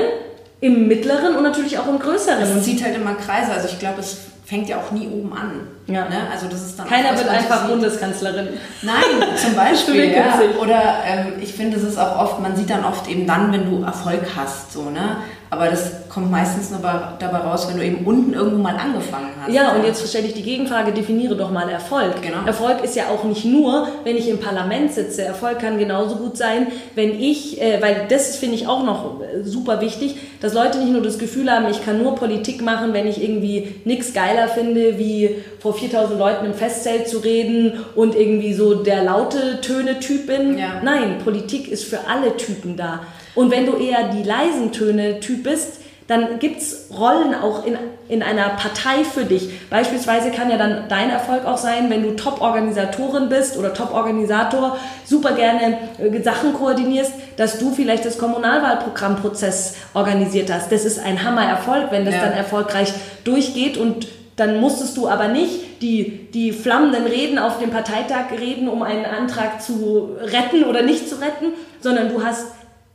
im 0.60 0.88
Mittleren 0.88 1.36
und 1.36 1.44
natürlich 1.44 1.78
auch 1.78 1.86
im 1.86 2.00
Größeren. 2.00 2.42
Es 2.42 2.64
zieht 2.64 2.84
halt 2.84 2.96
immer 2.96 3.14
Kreise. 3.14 3.52
Also 3.52 3.68
ich 3.68 3.78
glaube, 3.78 4.00
es 4.00 4.18
fängt 4.44 4.68
ja 4.68 4.78
auch 4.78 4.90
nie 4.90 5.06
oben 5.06 5.32
an. 5.32 5.68
Ja. 5.86 6.08
Ne? 6.08 6.22
Also 6.32 6.46
das 6.48 6.60
ist 6.66 6.78
dann 6.78 6.88
Keiner 6.88 7.16
wird 7.16 7.28
einfach 7.28 7.68
Bundeskanzlerin. 7.68 8.48
Nein, 8.82 9.28
zum 9.40 9.54
Beispiel. 9.56 10.12
ja. 10.12 10.40
Oder 10.60 10.96
ähm, 11.06 11.34
ich 11.40 11.54
finde, 11.54 11.76
es 11.76 11.84
ist 11.84 11.98
auch 11.98 12.18
oft, 12.18 12.40
man 12.40 12.56
sieht 12.56 12.68
dann 12.68 12.84
oft 12.84 13.08
eben 13.08 13.28
dann, 13.28 13.52
wenn 13.52 13.70
du 13.70 13.84
Erfolg 13.84 14.22
hast. 14.36 14.72
So, 14.72 14.90
ne? 14.90 15.18
Aber 15.52 15.66
das 15.66 16.08
kommt 16.08 16.30
meistens 16.30 16.70
nur 16.70 16.78
dabei 16.78 17.38
raus, 17.38 17.66
wenn 17.68 17.76
du 17.76 17.84
eben 17.84 18.06
unten 18.06 18.34
irgendwo 18.34 18.58
mal 18.58 18.76
angefangen 18.76 19.30
hast. 19.40 19.52
Ja, 19.52 19.72
und 19.72 19.84
jetzt 19.84 20.08
stelle 20.08 20.28
ich 20.28 20.34
die 20.34 20.44
Gegenfrage, 20.44 20.92
definiere 20.92 21.34
doch 21.34 21.50
mal 21.50 21.68
Erfolg. 21.68 22.22
Genau. 22.22 22.46
Erfolg 22.46 22.84
ist 22.84 22.94
ja 22.94 23.08
auch 23.08 23.24
nicht 23.24 23.44
nur, 23.44 23.88
wenn 24.04 24.16
ich 24.16 24.28
im 24.28 24.38
Parlament 24.38 24.92
sitze. 24.92 25.24
Erfolg 25.24 25.58
kann 25.58 25.76
genauso 25.76 26.16
gut 26.16 26.36
sein, 26.36 26.68
wenn 26.94 27.20
ich, 27.20 27.60
äh, 27.60 27.82
weil 27.82 28.06
das 28.08 28.36
finde 28.36 28.54
ich 28.54 28.68
auch 28.68 28.84
noch 28.84 29.20
äh, 29.20 29.42
super 29.42 29.80
wichtig, 29.80 30.16
dass 30.40 30.54
Leute 30.54 30.78
nicht 30.78 30.92
nur 30.92 31.02
das 31.02 31.18
Gefühl 31.18 31.50
haben, 31.50 31.68
ich 31.68 31.84
kann 31.84 32.00
nur 32.00 32.14
Politik 32.14 32.62
machen, 32.62 32.92
wenn 32.92 33.08
ich 33.08 33.20
irgendwie 33.20 33.74
nichts 33.84 34.14
geiler 34.14 34.46
finde, 34.46 34.98
wie 34.98 35.36
vor 35.58 35.74
4000 35.74 36.16
Leuten 36.16 36.46
im 36.46 36.54
Festzelt 36.54 37.08
zu 37.08 37.18
reden 37.18 37.84
und 37.96 38.14
irgendwie 38.14 38.54
so 38.54 38.84
der 38.84 39.02
laute 39.02 39.60
Töne-Typ 39.60 40.28
bin. 40.28 40.56
Ja. 40.56 40.80
Nein, 40.84 41.18
Politik 41.24 41.66
ist 41.68 41.84
für 41.84 42.06
alle 42.08 42.36
Typen 42.36 42.76
da. 42.76 43.00
Und 43.34 43.50
wenn 43.50 43.66
du 43.66 43.76
eher 43.76 44.08
die 44.08 44.22
leisen 44.22 44.72
Töne-Typ 44.72 45.44
bist, 45.44 45.80
dann 46.10 46.40
gibt 46.40 46.60
es 46.60 46.88
Rollen 46.90 47.36
auch 47.36 47.64
in, 47.64 47.78
in 48.08 48.24
einer 48.24 48.48
Partei 48.48 49.04
für 49.04 49.24
dich. 49.24 49.48
Beispielsweise 49.70 50.32
kann 50.32 50.50
ja 50.50 50.56
dann 50.56 50.88
dein 50.88 51.08
Erfolg 51.08 51.44
auch 51.44 51.56
sein, 51.56 51.88
wenn 51.88 52.02
du 52.02 52.16
Top-Organisatorin 52.16 53.28
bist 53.28 53.56
oder 53.56 53.72
Top-Organisator, 53.72 54.76
super 55.04 55.34
gerne 55.34 55.78
äh, 55.98 56.20
Sachen 56.20 56.52
koordinierst, 56.54 57.12
dass 57.36 57.60
du 57.60 57.70
vielleicht 57.70 58.04
das 58.04 58.18
Kommunalwahlprogrammprozess 58.18 59.76
organisiert 59.94 60.52
hast. 60.52 60.72
Das 60.72 60.84
ist 60.84 60.98
ein 60.98 61.22
Hammer-Erfolg, 61.22 61.92
wenn 61.92 62.04
das 62.04 62.16
ja. 62.16 62.22
dann 62.22 62.32
erfolgreich 62.32 62.92
durchgeht 63.22 63.78
und 63.78 64.08
dann 64.34 64.58
musstest 64.58 64.96
du 64.96 65.06
aber 65.06 65.28
nicht 65.28 65.80
die, 65.80 66.28
die 66.32 66.50
flammenden 66.50 67.04
Reden 67.04 67.38
auf 67.38 67.60
dem 67.60 67.70
Parteitag 67.70 68.32
reden, 68.32 68.68
um 68.68 68.82
einen 68.82 69.04
Antrag 69.04 69.62
zu 69.62 70.16
retten 70.20 70.64
oder 70.64 70.82
nicht 70.82 71.08
zu 71.08 71.20
retten, 71.20 71.52
sondern 71.80 72.08
du 72.08 72.24
hast 72.24 72.46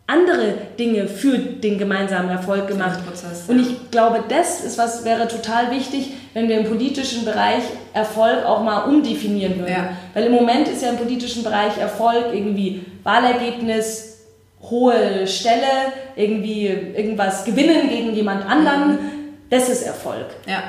andere 0.08 0.53
Dinge 0.78 1.08
für 1.08 1.38
den 1.38 1.78
gemeinsamen 1.78 2.30
Erfolg 2.30 2.68
gemacht. 2.68 3.06
Prozess, 3.06 3.45
ja. 3.47 3.53
Und 3.53 3.60
ich 3.60 3.89
glaube, 3.89 4.24
das 4.30 4.64
ist 4.64 4.78
was 4.78 5.03
wäre 5.03 5.28
total 5.28 5.72
wichtig, 5.72 6.14
wenn 6.34 6.47
wir 6.47 6.60
im 6.60 6.66
politischen 6.66 7.26
Bereich 7.26 7.64
Erfolg 7.93 8.45
auch 8.45 8.62
mal 8.62 8.84
umdefinieren 8.84 9.58
würden. 9.58 9.72
Ja. 9.72 9.89
Weil 10.14 10.26
im 10.26 10.34
Moment 10.34 10.68
ist 10.68 10.84
ja 10.84 10.89
im 10.89 10.97
politischen 10.97 11.43
Bereich 11.43 11.78
Erfolg 11.80 12.26
irgendwie 12.34 12.86
Wahlergebnis, 13.03 14.20
hohe 14.62 15.26
Stelle, 15.26 15.93
irgendwie 16.16 16.68
irgendwas 16.68 17.43
gewinnen 17.43 17.89
gegen 17.89 18.14
jemand 18.14 18.45
anderen. 18.45 18.91
Mhm. 18.91 19.12
Das 19.49 19.70
ist 19.70 19.84
Erfolg. 19.84 20.28
Ja. 20.45 20.64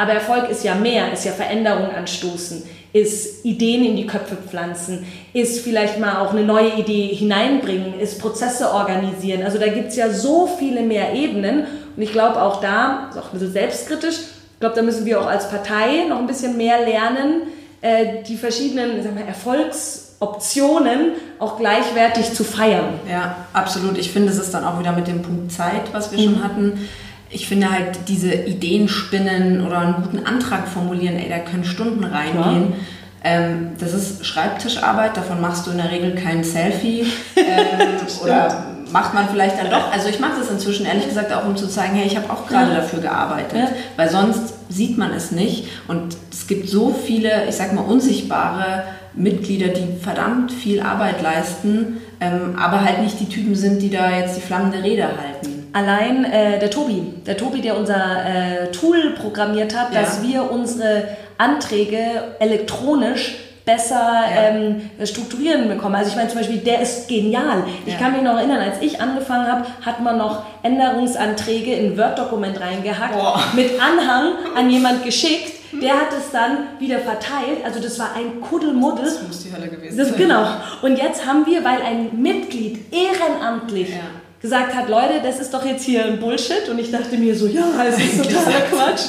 Aber 0.00 0.12
Erfolg 0.12 0.48
ist 0.48 0.64
ja 0.64 0.74
mehr, 0.74 1.12
ist 1.12 1.24
ja 1.24 1.32
Veränderung 1.32 1.90
anstoßen 1.90 2.62
ist 2.92 3.44
Ideen 3.44 3.84
in 3.84 3.96
die 3.96 4.06
Köpfe 4.06 4.36
pflanzen, 4.36 5.06
ist 5.32 5.60
vielleicht 5.60 6.00
mal 6.00 6.20
auch 6.20 6.32
eine 6.32 6.42
neue 6.42 6.74
Idee 6.74 7.14
hineinbringen, 7.14 8.00
ist 8.00 8.20
Prozesse 8.20 8.72
organisieren. 8.72 9.44
Also 9.44 9.58
da 9.58 9.68
gibt 9.68 9.88
es 9.88 9.96
ja 9.96 10.10
so 10.10 10.48
viele 10.58 10.82
mehr 10.82 11.14
Ebenen 11.14 11.66
und 11.96 12.02
ich 12.02 12.12
glaube 12.12 12.42
auch 12.42 12.60
da, 12.60 13.08
ist 13.10 13.18
auch 13.18 13.26
ein 13.26 13.38
bisschen 13.38 13.52
selbstkritisch, 13.52 14.16
ich 14.54 14.60
glaube, 14.60 14.74
da 14.74 14.82
müssen 14.82 15.06
wir 15.06 15.20
auch 15.20 15.26
als 15.26 15.48
Partei 15.48 16.04
noch 16.08 16.18
ein 16.18 16.26
bisschen 16.26 16.56
mehr 16.56 16.84
lernen, 16.84 17.42
äh, 17.80 18.22
die 18.26 18.36
verschiedenen 18.36 19.02
sagen 19.02 19.16
wir, 19.16 19.24
Erfolgsoptionen 19.24 21.12
auch 21.38 21.56
gleichwertig 21.56 22.34
zu 22.34 22.44
feiern. 22.44 23.00
Ja, 23.10 23.36
absolut. 23.54 23.96
Ich 23.96 24.10
finde, 24.10 24.30
es 24.30 24.38
ist 24.38 24.52
dann 24.52 24.64
auch 24.64 24.78
wieder 24.78 24.92
mit 24.92 25.06
dem 25.06 25.22
Punkt 25.22 25.50
Zeit, 25.50 25.92
was 25.92 26.12
wir 26.12 26.18
mhm. 26.18 26.24
schon 26.24 26.44
hatten 26.44 26.88
ich 27.30 27.46
finde 27.46 27.70
halt 27.70 28.08
diese 28.08 28.32
Ideen 28.32 28.88
spinnen 28.88 29.64
oder 29.64 29.78
einen 29.78 30.02
guten 30.02 30.26
Antrag 30.26 30.66
formulieren, 30.68 31.16
ey, 31.16 31.28
da 31.28 31.38
können 31.38 31.64
Stunden 31.64 32.04
reingehen. 32.04 32.74
Ähm, 33.22 33.72
das 33.78 33.92
ist 33.92 34.26
Schreibtischarbeit, 34.26 35.16
davon 35.16 35.40
machst 35.40 35.66
du 35.66 35.70
in 35.70 35.76
der 35.76 35.90
Regel 35.90 36.14
kein 36.14 36.44
Selfie. 36.44 37.06
Ähm, 37.36 37.96
oder 38.22 38.64
macht 38.92 39.14
man 39.14 39.28
vielleicht 39.28 39.58
dann 39.58 39.70
doch. 39.70 39.90
Also 39.92 40.08
ich 40.08 40.20
mache 40.20 40.38
das 40.38 40.50
inzwischen 40.50 40.84
ehrlich 40.84 41.08
gesagt 41.08 41.32
auch, 41.32 41.46
um 41.46 41.56
zu 41.56 41.66
zeigen, 41.68 41.94
hey, 41.94 42.06
ich 42.06 42.16
habe 42.16 42.30
auch 42.30 42.46
gerade 42.46 42.72
ja. 42.72 42.76
dafür 42.80 43.00
gearbeitet. 43.00 43.58
Ja. 43.58 43.68
Weil 43.96 44.10
sonst 44.10 44.54
sieht 44.68 44.98
man 44.98 45.12
es 45.12 45.30
nicht. 45.30 45.68
Und 45.88 46.16
es 46.30 46.46
gibt 46.46 46.68
so 46.68 46.92
viele, 46.92 47.48
ich 47.48 47.56
sag 47.56 47.72
mal, 47.72 47.82
unsichtbare 47.82 48.84
Mitglieder, 49.14 49.68
die 49.68 49.98
verdammt 50.00 50.52
viel 50.52 50.80
Arbeit 50.80 51.22
leisten, 51.22 51.98
ähm, 52.20 52.56
aber 52.58 52.84
halt 52.84 53.02
nicht 53.02 53.18
die 53.18 53.28
Typen 53.28 53.54
sind, 53.54 53.80
die 53.80 53.90
da 53.90 54.10
jetzt 54.18 54.36
die 54.36 54.42
flammende 54.42 54.82
Rede 54.82 55.04
halten 55.04 55.59
allein 55.72 56.24
äh, 56.24 56.58
der 56.58 56.70
Tobi, 56.70 57.02
der 57.26 57.36
Tobi, 57.36 57.60
der 57.60 57.76
unser 57.76 58.24
äh, 58.24 58.70
Tool 58.70 59.14
programmiert 59.14 59.76
hat, 59.76 59.92
ja. 59.94 60.00
dass 60.00 60.22
wir 60.22 60.50
unsere 60.50 61.04
Anträge 61.38 62.34
elektronisch 62.38 63.36
besser 63.64 64.22
ja. 64.34 64.48
ähm, 64.48 64.90
strukturieren 65.04 65.68
bekommen. 65.68 65.94
Also 65.94 66.10
ich 66.10 66.16
meine 66.16 66.28
zum 66.28 66.38
Beispiel, 66.38 66.58
der 66.58 66.80
ist 66.80 67.08
genial. 67.08 67.64
Ich 67.86 67.92
ja. 67.92 67.98
kann 67.98 68.12
mich 68.12 68.22
noch 68.22 68.36
erinnern, 68.36 68.60
als 68.60 68.80
ich 68.80 69.00
angefangen 69.00 69.46
habe, 69.46 69.66
hat 69.84 70.00
man 70.00 70.18
noch 70.18 70.44
Änderungsanträge 70.62 71.74
in 71.74 71.96
Word-Dokument 71.96 72.60
reingehackt, 72.60 73.14
Boah. 73.14 73.42
mit 73.54 73.70
Anhang 73.80 74.32
an 74.56 74.70
jemand 74.70 75.04
geschickt. 75.04 75.54
Der 75.80 75.92
hat 75.92 76.08
es 76.18 76.32
dann 76.32 76.80
wieder 76.80 76.98
verteilt. 76.98 77.64
Also 77.64 77.78
das 77.78 77.96
war 78.00 78.16
ein 78.16 78.40
Kuddelmuddel. 78.40 79.04
Das 79.04 79.22
muss 79.22 79.44
die 79.44 79.52
Hölle 79.52 79.68
gewesen 79.68 79.96
das, 79.96 80.08
sein. 80.08 80.18
Genau. 80.18 80.44
Und 80.82 80.98
jetzt 80.98 81.24
haben 81.24 81.46
wir, 81.46 81.64
weil 81.64 81.80
ein 81.82 82.20
Mitglied 82.20 82.92
ehrenamtlich 82.92 83.90
ja 83.90 84.00
gesagt 84.40 84.74
hat, 84.74 84.88
Leute, 84.88 85.20
das 85.22 85.38
ist 85.38 85.52
doch 85.52 85.64
jetzt 85.64 85.84
hier 85.84 86.04
ein 86.04 86.18
Bullshit. 86.18 86.68
Und 86.68 86.78
ich 86.78 86.90
dachte 86.90 87.16
mir 87.18 87.34
so, 87.34 87.46
ja, 87.46 87.64
es 87.86 87.98
ist 87.98 88.24
totaler 88.24 88.60
Quatsch. 88.70 89.02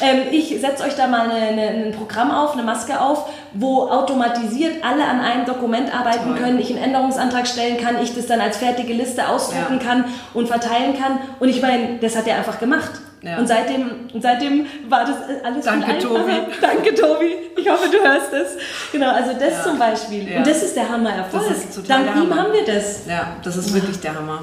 Ähm, 0.00 0.22
ich 0.30 0.48
setze 0.60 0.84
euch 0.84 0.94
da 0.94 1.06
mal 1.06 1.30
eine, 1.30 1.46
eine, 1.46 1.68
ein 1.86 1.92
Programm 1.92 2.30
auf, 2.30 2.52
eine 2.52 2.62
Maske 2.62 3.00
auf, 3.00 3.30
wo 3.54 3.88
automatisiert 3.88 4.84
alle 4.84 5.04
an 5.04 5.20
einem 5.20 5.46
Dokument 5.46 5.94
arbeiten 5.94 6.34
Toll. 6.34 6.36
können, 6.36 6.58
ich 6.58 6.70
einen 6.70 6.82
Änderungsantrag 6.82 7.46
stellen 7.46 7.78
kann, 7.78 8.02
ich 8.02 8.14
das 8.14 8.26
dann 8.26 8.40
als 8.40 8.58
fertige 8.58 8.92
Liste 8.92 9.28
ausdrucken 9.28 9.78
ja. 9.80 9.86
kann 9.86 10.04
und 10.34 10.48
verteilen 10.48 10.98
kann. 10.98 11.18
Und 11.38 11.48
ich 11.48 11.62
meine, 11.62 11.98
das 12.00 12.16
hat 12.16 12.26
er 12.26 12.36
einfach 12.36 12.58
gemacht. 12.58 12.90
Ja. 13.26 13.38
Und 13.38 13.48
seitdem, 13.48 13.90
seitdem 14.20 14.66
war 14.88 15.04
das 15.04 15.16
alles 15.44 15.64
Danke, 15.64 15.98
Tobi. 15.98 16.32
Danke, 16.60 16.94
Tobi. 16.94 17.34
Ich 17.56 17.68
hoffe, 17.68 17.88
du 17.90 17.98
hörst 17.98 18.32
es. 18.32 18.56
Genau, 18.92 19.10
also 19.10 19.32
das 19.32 19.50
ja. 19.50 19.62
zum 19.64 19.78
Beispiel. 19.80 20.30
Ja. 20.30 20.38
Und 20.38 20.46
das 20.46 20.62
ist 20.62 20.76
der 20.76 20.88
Hammer-Erfolg. 20.88 21.42
Dank 21.88 22.06
ihm 22.06 22.14
Hammer. 22.14 22.36
haben 22.36 22.52
wir 22.52 22.64
das. 22.64 23.04
Ja, 23.08 23.36
das 23.42 23.56
ist 23.56 23.74
wirklich 23.74 23.98
der 23.98 24.14
Hammer. 24.14 24.42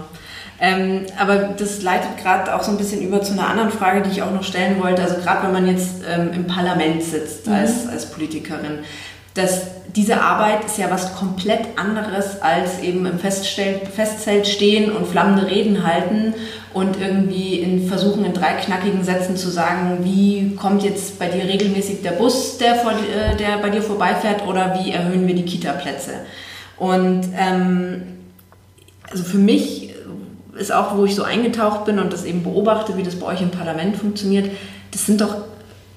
Ähm, 0.59 1.05
aber 1.17 1.53
das 1.57 1.81
leitet 1.81 2.17
gerade 2.21 2.53
auch 2.53 2.63
so 2.63 2.71
ein 2.71 2.77
bisschen 2.77 3.01
über 3.01 3.21
zu 3.21 3.33
einer 3.33 3.47
anderen 3.47 3.71
Frage, 3.71 4.01
die 4.01 4.11
ich 4.11 4.21
auch 4.21 4.31
noch 4.31 4.43
stellen 4.43 4.81
wollte. 4.83 5.01
Also 5.01 5.15
gerade 5.15 5.45
wenn 5.45 5.53
man 5.53 5.67
jetzt 5.67 6.03
ähm, 6.05 6.31
im 6.33 6.45
Parlament 6.45 7.03
sitzt 7.03 7.47
mhm. 7.47 7.53
als, 7.53 7.87
als 7.87 8.07
Politikerin, 8.07 8.79
dass 9.33 9.61
diese 9.95 10.21
Arbeit 10.21 10.65
ist 10.65 10.77
ja 10.77 10.91
was 10.91 11.15
komplett 11.15 11.77
anderes 11.77 12.41
als 12.41 12.79
eben 12.79 13.05
im 13.05 13.19
Festzelt 13.19 14.47
stehen 14.47 14.91
und 14.91 15.07
flammende 15.07 15.47
Reden 15.47 15.85
halten 15.85 16.33
und 16.73 16.99
irgendwie 16.99 17.59
in 17.59 17.87
versuchen 17.87 18.25
in 18.25 18.33
drei 18.33 18.53
knackigen 18.53 19.03
Sätzen 19.03 19.37
zu 19.37 19.49
sagen, 19.49 19.99
wie 20.03 20.55
kommt 20.55 20.83
jetzt 20.83 21.19
bei 21.19 21.27
dir 21.27 21.43
regelmäßig 21.43 22.01
der 22.01 22.11
Bus, 22.11 22.57
der, 22.57 22.75
vor, 22.75 22.91
äh, 22.91 23.35
der 23.37 23.57
bei 23.57 23.69
dir 23.69 23.81
vorbeifährt 23.81 24.47
oder 24.47 24.79
wie 24.79 24.91
erhöhen 24.91 25.27
wir 25.27 25.35
die 25.35 25.45
Kita-Plätze. 25.45 26.11
Und 26.77 27.25
ähm, 27.37 28.01
also 29.09 29.23
für 29.23 29.37
mich 29.37 29.93
ist 30.57 30.73
auch, 30.73 30.97
wo 30.97 31.05
ich 31.05 31.15
so 31.15 31.23
eingetaucht 31.23 31.85
bin 31.85 31.99
und 31.99 32.13
das 32.13 32.25
eben 32.25 32.43
beobachte, 32.43 32.97
wie 32.97 33.03
das 33.03 33.15
bei 33.15 33.27
euch 33.27 33.41
im 33.41 33.51
Parlament 33.51 33.97
funktioniert, 33.97 34.49
das 34.91 35.05
sind 35.05 35.21
doch 35.21 35.35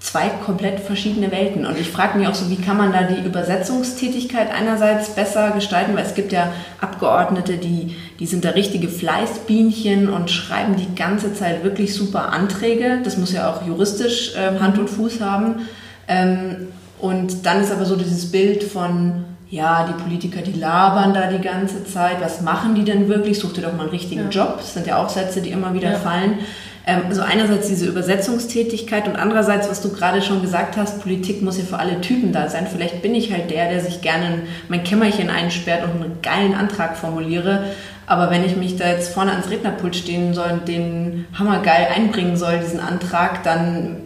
zwei 0.00 0.28
komplett 0.44 0.80
verschiedene 0.80 1.32
Welten. 1.32 1.66
Und 1.66 1.78
ich 1.78 1.88
frage 1.88 2.18
mich 2.18 2.28
auch 2.28 2.34
so, 2.34 2.48
wie 2.50 2.56
kann 2.56 2.76
man 2.76 2.92
da 2.92 3.02
die 3.02 3.26
Übersetzungstätigkeit 3.26 4.48
einerseits 4.52 5.10
besser 5.10 5.50
gestalten, 5.50 5.96
weil 5.96 6.04
es 6.04 6.14
gibt 6.14 6.32
ja 6.32 6.52
Abgeordnete, 6.80 7.56
die, 7.56 7.96
die 8.18 8.26
sind 8.26 8.44
da 8.44 8.50
richtige 8.50 8.88
Fleißbienchen 8.88 10.08
und 10.08 10.30
schreiben 10.30 10.76
die 10.76 10.94
ganze 10.94 11.34
Zeit 11.34 11.64
wirklich 11.64 11.94
super 11.94 12.32
Anträge. 12.32 13.00
Das 13.04 13.16
muss 13.16 13.32
ja 13.32 13.50
auch 13.50 13.66
juristisch 13.66 14.34
äh, 14.34 14.58
Hand 14.58 14.78
und 14.78 14.88
Fuß 14.88 15.20
haben. 15.20 15.66
Ähm, 16.08 16.68
und 16.98 17.44
dann 17.44 17.60
ist 17.60 17.72
aber 17.72 17.84
so 17.84 17.96
dieses 17.96 18.30
Bild 18.30 18.64
von, 18.64 19.24
ja, 19.50 19.86
die 19.86 20.02
Politiker, 20.02 20.40
die 20.40 20.58
labern 20.58 21.12
da 21.12 21.30
die 21.30 21.42
ganze 21.42 21.84
Zeit. 21.84 22.20
Was 22.20 22.40
machen 22.40 22.74
die 22.74 22.84
denn 22.84 23.08
wirklich? 23.08 23.38
Such 23.38 23.52
dir 23.52 23.62
doch 23.62 23.74
mal 23.74 23.82
einen 23.82 23.90
richtigen 23.90 24.30
ja. 24.30 24.44
Job. 24.44 24.56
Das 24.58 24.74
sind 24.74 24.86
ja 24.86 24.96
auch 24.96 25.08
Sätze, 25.08 25.42
die 25.42 25.50
immer 25.50 25.74
wieder 25.74 25.92
ja. 25.92 25.98
fallen. 25.98 26.38
Ähm, 26.86 27.02
also 27.08 27.20
einerseits 27.20 27.68
diese 27.68 27.86
Übersetzungstätigkeit 27.86 29.08
und 29.08 29.16
andererseits, 29.16 29.68
was 29.68 29.82
du 29.82 29.92
gerade 29.92 30.22
schon 30.22 30.40
gesagt 30.40 30.76
hast, 30.76 31.02
Politik 31.02 31.42
muss 31.42 31.58
ja 31.58 31.64
für 31.64 31.78
alle 31.78 32.00
Typen 32.00 32.32
da 32.32 32.48
sein. 32.48 32.66
Vielleicht 32.70 33.02
bin 33.02 33.14
ich 33.14 33.32
halt 33.32 33.50
der, 33.50 33.68
der 33.68 33.80
sich 33.80 34.00
gerne 34.00 34.42
mein 34.68 34.84
Kämmerchen 34.84 35.28
einsperrt 35.28 35.84
und 35.84 36.02
einen 36.02 36.22
geilen 36.22 36.54
Antrag 36.54 36.96
formuliere. 36.96 37.64
Aber 38.07 38.30
wenn 38.30 38.44
ich 38.44 38.57
mich 38.57 38.76
da 38.76 38.88
jetzt 38.88 39.12
vorne 39.12 39.32
ans 39.32 39.50
Rednerpult 39.50 39.96
stehen 39.96 40.32
soll 40.32 40.50
und 40.52 40.68
den 40.68 41.26
hammergeil 41.36 41.88
einbringen 41.94 42.36
soll, 42.36 42.61
diesen 42.61 42.80
Antrag, 42.80 43.42
dann 43.42 44.02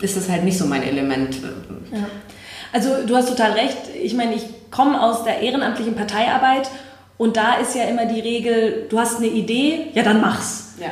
ist 0.00 0.16
das 0.16 0.28
halt 0.28 0.44
nicht 0.44 0.58
so 0.58 0.66
mein 0.66 0.82
Element. 0.82 1.36
Ja. 1.92 2.06
Also 2.72 3.06
du 3.06 3.16
hast 3.16 3.28
total 3.28 3.52
recht. 3.52 3.76
Ich 4.02 4.14
meine, 4.14 4.34
ich 4.34 4.42
komme 4.70 5.00
aus 5.00 5.22
der 5.22 5.40
ehrenamtlichen 5.40 5.94
Parteiarbeit 5.94 6.68
und 7.16 7.36
da 7.36 7.54
ist 7.54 7.76
ja 7.76 7.84
immer 7.84 8.06
die 8.06 8.20
Regel, 8.20 8.86
du 8.88 8.98
hast 8.98 9.18
eine 9.18 9.28
Idee, 9.28 9.86
ja 9.94 10.02
dann 10.02 10.20
mach's. 10.20 10.74
Ja. 10.80 10.88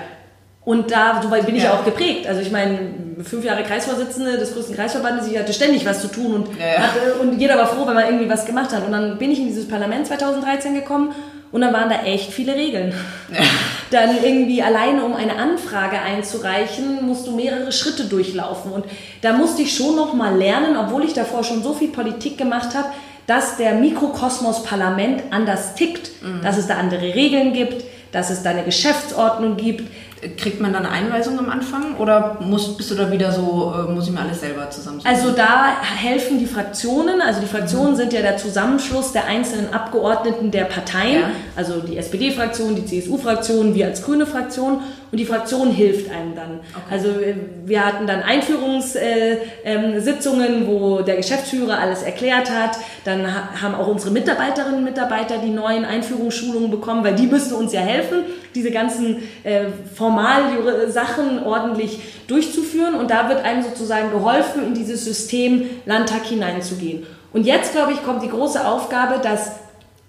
Und 0.65 0.93
da, 0.93 1.21
so 1.21 1.29
bin 1.29 1.57
ich 1.57 1.65
ja. 1.65 1.73
auch 1.73 1.85
geprägt. 1.85 2.29
Also 2.29 2.41
ich 2.41 2.53
meine, 2.53 2.79
fünf 3.25 3.45
Jahre 3.45 3.65
Kreisvorsitzende 3.65 4.39
des 4.39 4.55
größten 4.55 4.77
Kreisverbandes, 4.77 5.27
ich 5.27 5.37
hatte 5.37 5.53
ständig 5.53 5.85
was 5.85 6.01
zu 6.01 6.07
tun 6.07 6.35
und, 6.35 6.57
ja, 6.57 6.67
ja. 6.67 6.79
Hatte, 6.79 7.15
und 7.21 7.41
jeder 7.41 7.59
war 7.59 7.67
froh, 7.67 7.85
wenn 7.85 7.95
man 7.95 8.05
irgendwie 8.05 8.29
was 8.29 8.47
gemacht 8.47 8.73
hat. 8.73 8.87
Und 8.87 8.93
dann 8.93 9.19
bin 9.19 9.33
ich 9.33 9.41
in 9.41 9.47
dieses 9.47 9.67
Parlament 9.67 10.07
2013 10.07 10.75
gekommen 10.75 11.13
und 11.53 11.61
dann 11.61 11.73
waren 11.73 11.91
da 11.91 12.03
echt 12.03 12.33
viele 12.33 12.57
Regeln. 12.57 12.95
Dann 13.91 14.25
irgendwie 14.25 14.63
alleine, 14.63 15.05
um 15.05 15.15
eine 15.15 15.37
Anfrage 15.37 16.01
einzureichen, 16.01 17.07
musst 17.07 17.27
du 17.27 17.37
mehrere 17.37 17.73
Schritte 17.73 18.07
durchlaufen. 18.07 18.73
Und 18.73 18.87
da 19.21 19.35
musste 19.35 19.61
ich 19.61 19.77
schon 19.77 19.97
noch 19.97 20.15
mal 20.15 20.35
lernen, 20.35 20.79
obwohl 20.79 21.05
ich 21.05 21.13
davor 21.13 21.45
schon 21.45 21.63
so 21.63 21.75
viel 21.75 21.89
Politik 21.89 22.39
gemacht 22.39 22.75
habe, 22.75 22.89
dass 23.27 23.59
der 23.59 23.75
Mikrokosmos 23.75 24.63
Parlament 24.63 25.25
anders 25.31 25.75
tickt, 25.75 26.11
mhm. 26.23 26.41
dass 26.43 26.57
es 26.57 26.69
da 26.69 26.77
andere 26.77 27.15
Regeln 27.15 27.53
gibt, 27.53 27.85
dass 28.13 28.31
es 28.31 28.43
da 28.43 28.51
eine 28.51 28.65
Geschäftsordnung 28.65 29.59
gibt, 29.59 29.91
Kriegt 30.37 30.61
man 30.61 30.73
dann 30.73 30.87
Einweisungen 30.87 31.41
am 31.41 31.51
Anfang 31.51 31.97
oder 31.97 32.39
muss, 32.41 32.77
bist 32.77 32.91
du 32.93 32.95
da 32.95 33.11
wieder 33.11 33.33
so, 33.33 33.75
äh, 33.77 33.91
muss 33.93 34.07
ich 34.07 34.13
mir 34.13 34.21
alles 34.21 34.41
selber 34.41 34.71
zusammensuchen? 34.71 35.13
Also 35.13 35.33
da 35.33 35.81
helfen 35.83 36.39
die 36.39 36.47
Fraktionen. 36.47 37.21
Also 37.21 37.41
die 37.41 37.47
Fraktionen 37.47 37.93
mhm. 37.93 37.97
sind 37.97 38.13
ja 38.13 38.23
der 38.23 38.37
Zusammenschluss 38.37 39.13
der 39.13 39.27
einzelnen 39.27 39.75
Abgeordneten 39.75 40.53
der 40.53 40.65
Parteien. 40.65 41.23
Ja. 41.23 41.31
Also 41.57 41.81
die 41.81 41.97
SPD-Fraktion, 41.97 42.77
die 42.77 42.87
CSU-Fraktion, 42.87 43.75
wir 43.75 43.87
als 43.87 44.03
grüne 44.03 44.27
Fraktion. 44.27 44.81
Und 45.13 45.19
die 45.19 45.27
Fraktion 45.27 45.71
hilft 45.71 46.11
einem 46.11 46.35
dann. 46.35 46.61
Okay. 46.73 46.87
Also 46.91 47.11
äh, 47.11 47.35
wir 47.67 47.85
hatten 47.85 48.07
dann 48.07 48.23
Einführungssitzungen, 48.23 50.41
äh, 50.41 50.47
ähm, 50.47 50.67
wo 50.67 51.03
der 51.03 51.17
Geschäftsführer 51.17 51.79
alles 51.79 52.03
erklärt 52.03 52.51
hat. 52.51 52.79
Dann 53.05 53.27
haben 53.61 53.75
auch 53.75 53.89
unsere 53.89 54.11
Mitarbeiterinnen 54.11 54.79
und 54.79 54.85
Mitarbeiter 54.85 55.37
die 55.37 55.51
neuen 55.51 55.85
Einführungsschulungen 55.85 56.71
bekommen, 56.71 57.05
weil 57.05 57.15
die 57.15 57.27
müssen 57.27 57.53
uns 57.53 57.75
ja 57.75 57.83
helfen, 57.83 58.21
diese 58.55 58.71
ganzen 58.71 59.19
äh, 59.45 59.65
Formalsachen 59.95 61.45
ordentlich 61.45 62.01
durchzuführen. 62.27 62.95
Und 62.95 63.11
da 63.11 63.29
wird 63.29 63.45
einem 63.45 63.63
sozusagen 63.63 64.13
geholfen, 64.13 64.67
in 64.67 64.73
dieses 64.73 65.05
System 65.05 65.69
Landtag 65.85 66.25
hineinzugehen. 66.25 67.05
Und 67.35 67.45
jetzt, 67.45 67.73
glaube 67.73 67.93
ich, 67.93 68.03
kommt 68.03 68.23
die 68.23 68.31
große 68.31 68.67
Aufgabe, 68.67 69.21
dass 69.23 69.53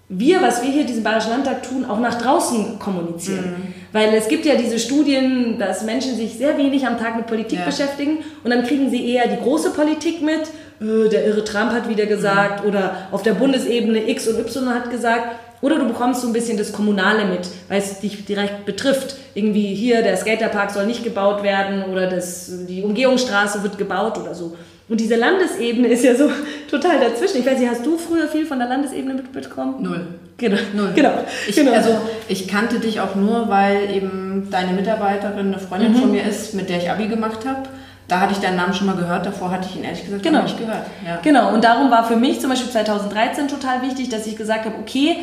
wir, 0.08 0.40
was 0.40 0.62
wir 0.62 0.70
hier 0.70 0.82
in 0.82 0.86
diesem 0.86 1.02
Bayerischen 1.02 1.30
Landtag 1.30 1.62
tun, 1.62 1.84
auch 1.84 1.98
nach 1.98 2.20
draußen 2.20 2.78
kommunizieren. 2.78 3.50
Mhm. 3.50 3.74
Weil 3.94 4.12
es 4.14 4.26
gibt 4.26 4.44
ja 4.44 4.56
diese 4.56 4.80
Studien, 4.80 5.56
dass 5.56 5.84
Menschen 5.84 6.16
sich 6.16 6.34
sehr 6.34 6.58
wenig 6.58 6.84
am 6.84 6.98
Tag 6.98 7.14
mit 7.14 7.28
Politik 7.28 7.60
ja. 7.60 7.64
beschäftigen 7.64 8.24
und 8.42 8.50
dann 8.50 8.64
kriegen 8.64 8.90
sie 8.90 9.08
eher 9.08 9.28
die 9.28 9.40
große 9.40 9.70
Politik 9.70 10.20
mit. 10.20 10.48
Äh, 10.80 11.08
der 11.08 11.24
irre 11.24 11.44
Trump 11.44 11.70
hat 11.70 11.88
wieder 11.88 12.04
gesagt 12.06 12.64
mhm. 12.64 12.70
oder 12.70 12.96
auf 13.12 13.22
der 13.22 13.34
Bundesebene 13.34 14.10
X 14.10 14.26
und 14.26 14.40
Y 14.40 14.74
hat 14.74 14.90
gesagt. 14.90 15.36
Oder 15.60 15.78
du 15.78 15.86
bekommst 15.86 16.22
so 16.22 16.26
ein 16.26 16.32
bisschen 16.32 16.58
das 16.58 16.72
Kommunale 16.72 17.24
mit, 17.24 17.48
weil 17.68 17.78
es 17.78 18.00
dich 18.00 18.24
direkt 18.24 18.66
betrifft. 18.66 19.14
Irgendwie 19.32 19.74
hier, 19.76 20.02
der 20.02 20.16
Skaterpark 20.16 20.72
soll 20.72 20.86
nicht 20.86 21.04
gebaut 21.04 21.44
werden 21.44 21.84
oder 21.84 22.08
das, 22.08 22.50
die 22.68 22.82
Umgehungsstraße 22.82 23.62
wird 23.62 23.78
gebaut 23.78 24.18
oder 24.18 24.34
so. 24.34 24.56
Und 24.88 25.00
diese 25.00 25.16
Landesebene 25.16 25.88
ist 25.88 26.04
ja 26.04 26.14
so 26.14 26.30
total 26.70 27.00
dazwischen. 27.00 27.38
Ich 27.38 27.46
weiß 27.46 27.58
nicht, 27.58 27.70
hast 27.70 27.86
du 27.86 27.96
früher 27.96 28.28
viel 28.28 28.44
von 28.44 28.58
der 28.58 28.68
Landesebene 28.68 29.14
mitbekommen? 29.14 29.76
Null. 29.80 30.06
Genau. 30.36 30.58
Null. 30.74 30.92
Genau. 30.94 31.12
Ich, 31.48 31.56
genau. 31.56 31.72
Also 31.72 31.96
ich 32.28 32.48
kannte 32.48 32.80
dich 32.80 33.00
auch 33.00 33.14
nur, 33.14 33.48
weil 33.48 33.90
eben 33.90 34.48
deine 34.50 34.72
Mitarbeiterin 34.72 35.48
eine 35.48 35.58
Freundin 35.58 35.92
mhm. 35.92 35.96
von 35.96 36.10
mir 36.10 36.24
ist, 36.24 36.54
mit 36.54 36.68
der 36.68 36.78
ich 36.78 36.90
Abi 36.90 37.06
gemacht 37.06 37.46
habe. 37.46 37.62
Da 38.08 38.20
hatte 38.20 38.32
ich 38.32 38.38
deinen 38.38 38.56
Namen 38.56 38.74
schon 38.74 38.86
mal 38.86 38.96
gehört, 38.96 39.24
davor 39.24 39.50
hatte 39.50 39.66
ich 39.70 39.76
ihn 39.76 39.84
ehrlich 39.84 40.04
gesagt 40.04 40.22
genau. 40.22 40.42
nicht 40.42 40.58
gehört. 40.58 40.84
Ja. 41.06 41.20
Genau, 41.22 41.54
und 41.54 41.64
darum 41.64 41.90
war 41.90 42.04
für 42.04 42.16
mich 42.16 42.38
zum 42.38 42.50
Beispiel 42.50 42.70
2013 42.70 43.48
total 43.48 43.80
wichtig, 43.80 44.10
dass 44.10 44.26
ich 44.26 44.36
gesagt 44.36 44.66
habe, 44.66 44.76
okay, 44.78 45.16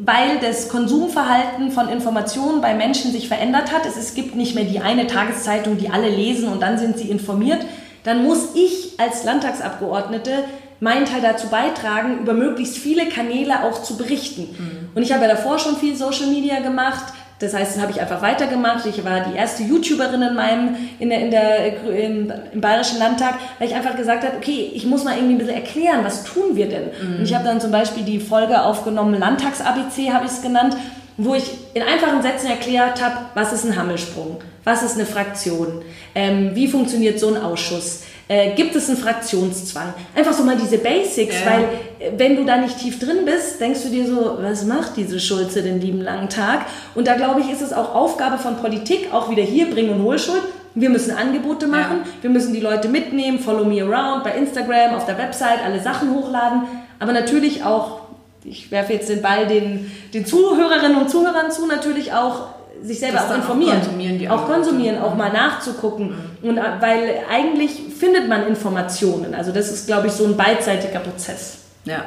weil 0.00 0.38
das 0.40 0.68
Konsumverhalten 0.68 1.70
von 1.70 1.88
Informationen 1.88 2.60
bei 2.60 2.74
Menschen 2.74 3.12
sich 3.12 3.28
verändert 3.28 3.72
hat, 3.72 3.86
es, 3.86 3.96
es 3.96 4.14
gibt 4.14 4.34
nicht 4.34 4.56
mehr 4.56 4.64
die 4.64 4.80
eine 4.80 5.06
Tageszeitung, 5.06 5.78
die 5.78 5.90
alle 5.90 6.08
lesen 6.08 6.48
und 6.48 6.62
dann 6.62 6.78
sind 6.78 6.98
sie 6.98 7.10
informiert, 7.10 7.60
dann 8.04 8.24
muss 8.24 8.54
ich 8.54 8.98
als 8.98 9.24
Landtagsabgeordnete 9.24 10.44
meinen 10.80 11.06
Teil 11.06 11.20
dazu 11.20 11.48
beitragen, 11.48 12.20
über 12.20 12.34
möglichst 12.34 12.78
viele 12.78 13.08
Kanäle 13.08 13.64
auch 13.64 13.82
zu 13.82 13.96
berichten. 13.96 14.42
Mhm. 14.42 14.88
Und 14.94 15.02
ich 15.02 15.12
habe 15.12 15.22
ja 15.22 15.28
davor 15.28 15.58
schon 15.58 15.76
viel 15.76 15.96
Social 15.96 16.28
Media 16.28 16.60
gemacht. 16.60 17.12
Das 17.40 17.54
heißt, 17.54 17.76
das 17.76 17.82
habe 17.82 17.92
ich 17.92 18.00
einfach 18.00 18.20
weitergemacht. 18.20 18.84
Ich 18.86 19.04
war 19.04 19.20
die 19.20 19.36
erste 19.36 19.62
YouTuberin 19.62 20.22
in 20.22 20.34
meinem, 20.34 20.76
in 20.98 21.08
der, 21.08 21.20
in 21.20 21.30
der, 21.30 21.84
im, 22.04 22.32
im 22.52 22.60
Bayerischen 22.60 22.98
Landtag, 22.98 23.34
weil 23.58 23.68
ich 23.68 23.74
einfach 23.74 23.96
gesagt 23.96 24.24
habe, 24.24 24.36
okay, 24.36 24.72
ich 24.74 24.86
muss 24.86 25.04
mal 25.04 25.14
irgendwie 25.14 25.34
ein 25.34 25.38
bisschen 25.38 25.54
erklären, 25.54 26.00
was 26.02 26.24
tun 26.24 26.54
wir 26.56 26.68
denn? 26.68 26.84
Mhm. 26.84 27.18
Und 27.18 27.24
ich 27.24 27.34
habe 27.34 27.44
dann 27.44 27.60
zum 27.60 27.70
Beispiel 27.70 28.02
die 28.02 28.18
Folge 28.18 28.62
aufgenommen, 28.62 29.14
Landtags-ABC 29.18 30.12
habe 30.12 30.26
ich 30.26 30.32
es 30.32 30.42
genannt, 30.42 30.76
wo 31.16 31.34
ich 31.34 31.44
in 31.74 31.82
einfachen 31.82 32.22
Sätzen 32.22 32.48
erklärt 32.48 33.02
habe, 33.02 33.16
was 33.34 33.52
ist 33.52 33.64
ein 33.64 33.76
Hammelsprung, 33.76 34.38
was 34.68 34.82
ist 34.82 34.96
eine 34.96 35.06
Fraktion, 35.06 35.82
ähm, 36.14 36.50
wie 36.54 36.68
funktioniert 36.68 37.18
so 37.18 37.28
ein 37.28 37.42
Ausschuss, 37.42 38.02
äh, 38.28 38.54
gibt 38.54 38.76
es 38.76 38.88
einen 38.88 38.98
Fraktionszwang. 38.98 39.94
Einfach 40.14 40.34
so 40.34 40.44
mal 40.44 40.56
diese 40.56 40.76
Basics, 40.76 41.36
ja. 41.40 41.50
weil 41.50 41.62
äh, 41.98 42.12
wenn 42.18 42.36
du 42.36 42.44
da 42.44 42.58
nicht 42.58 42.78
tief 42.78 42.98
drin 42.98 43.24
bist, 43.24 43.60
denkst 43.60 43.82
du 43.84 43.88
dir 43.88 44.06
so, 44.06 44.36
was 44.40 44.66
macht 44.66 44.98
diese 44.98 45.18
Schulze 45.18 45.62
den 45.62 45.80
lieben 45.80 46.02
langen 46.02 46.28
Tag? 46.28 46.66
Und 46.94 47.08
da 47.08 47.14
glaube 47.14 47.40
ich, 47.40 47.50
ist 47.50 47.62
es 47.62 47.72
auch 47.72 47.94
Aufgabe 47.94 48.36
von 48.36 48.56
Politik, 48.56 49.08
auch 49.12 49.30
wieder 49.30 49.42
hier 49.42 49.70
Bring- 49.70 49.90
und 49.90 50.02
Hohlschuld. 50.02 50.42
Wir 50.74 50.90
müssen 50.90 51.16
Angebote 51.16 51.66
machen, 51.66 52.00
ja. 52.04 52.10
wir 52.20 52.30
müssen 52.30 52.52
die 52.52 52.60
Leute 52.60 52.88
mitnehmen, 52.88 53.38
follow 53.38 53.64
me 53.64 53.82
around 53.82 54.22
bei 54.22 54.32
Instagram, 54.32 54.94
auf 54.94 55.06
der 55.06 55.16
Website, 55.16 55.64
alle 55.64 55.80
Sachen 55.80 56.14
hochladen, 56.14 56.62
aber 57.00 57.12
natürlich 57.12 57.64
auch 57.64 58.02
ich 58.44 58.70
werfe 58.70 58.94
jetzt 58.94 59.08
den 59.08 59.20
Ball 59.20 59.46
den, 59.46 59.90
den 60.14 60.24
Zuhörerinnen 60.24 60.96
und 60.96 61.10
Zuhörern 61.10 61.50
zu, 61.50 61.66
natürlich 61.66 62.12
auch 62.12 62.57
sich 62.82 63.00
selber 63.00 63.20
auch 63.20 63.34
informieren. 63.34 63.78
Auch 63.78 63.84
konsumieren, 63.84 64.30
auch, 64.30 64.46
konsumieren 64.46 64.98
auch 64.98 65.14
mal 65.14 65.32
nachzugucken. 65.32 66.14
Mhm. 66.42 66.48
Und 66.48 66.58
äh, 66.58 66.62
weil 66.80 67.20
eigentlich 67.30 67.80
findet 67.98 68.28
man 68.28 68.46
Informationen. 68.46 69.34
Also 69.34 69.52
das 69.52 69.70
ist, 69.70 69.86
glaube 69.86 70.08
ich, 70.08 70.12
so 70.12 70.24
ein 70.24 70.36
beidseitiger 70.36 71.00
Prozess. 71.00 71.58
Ja. 71.84 72.04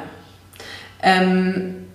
Ähm, 1.02 1.86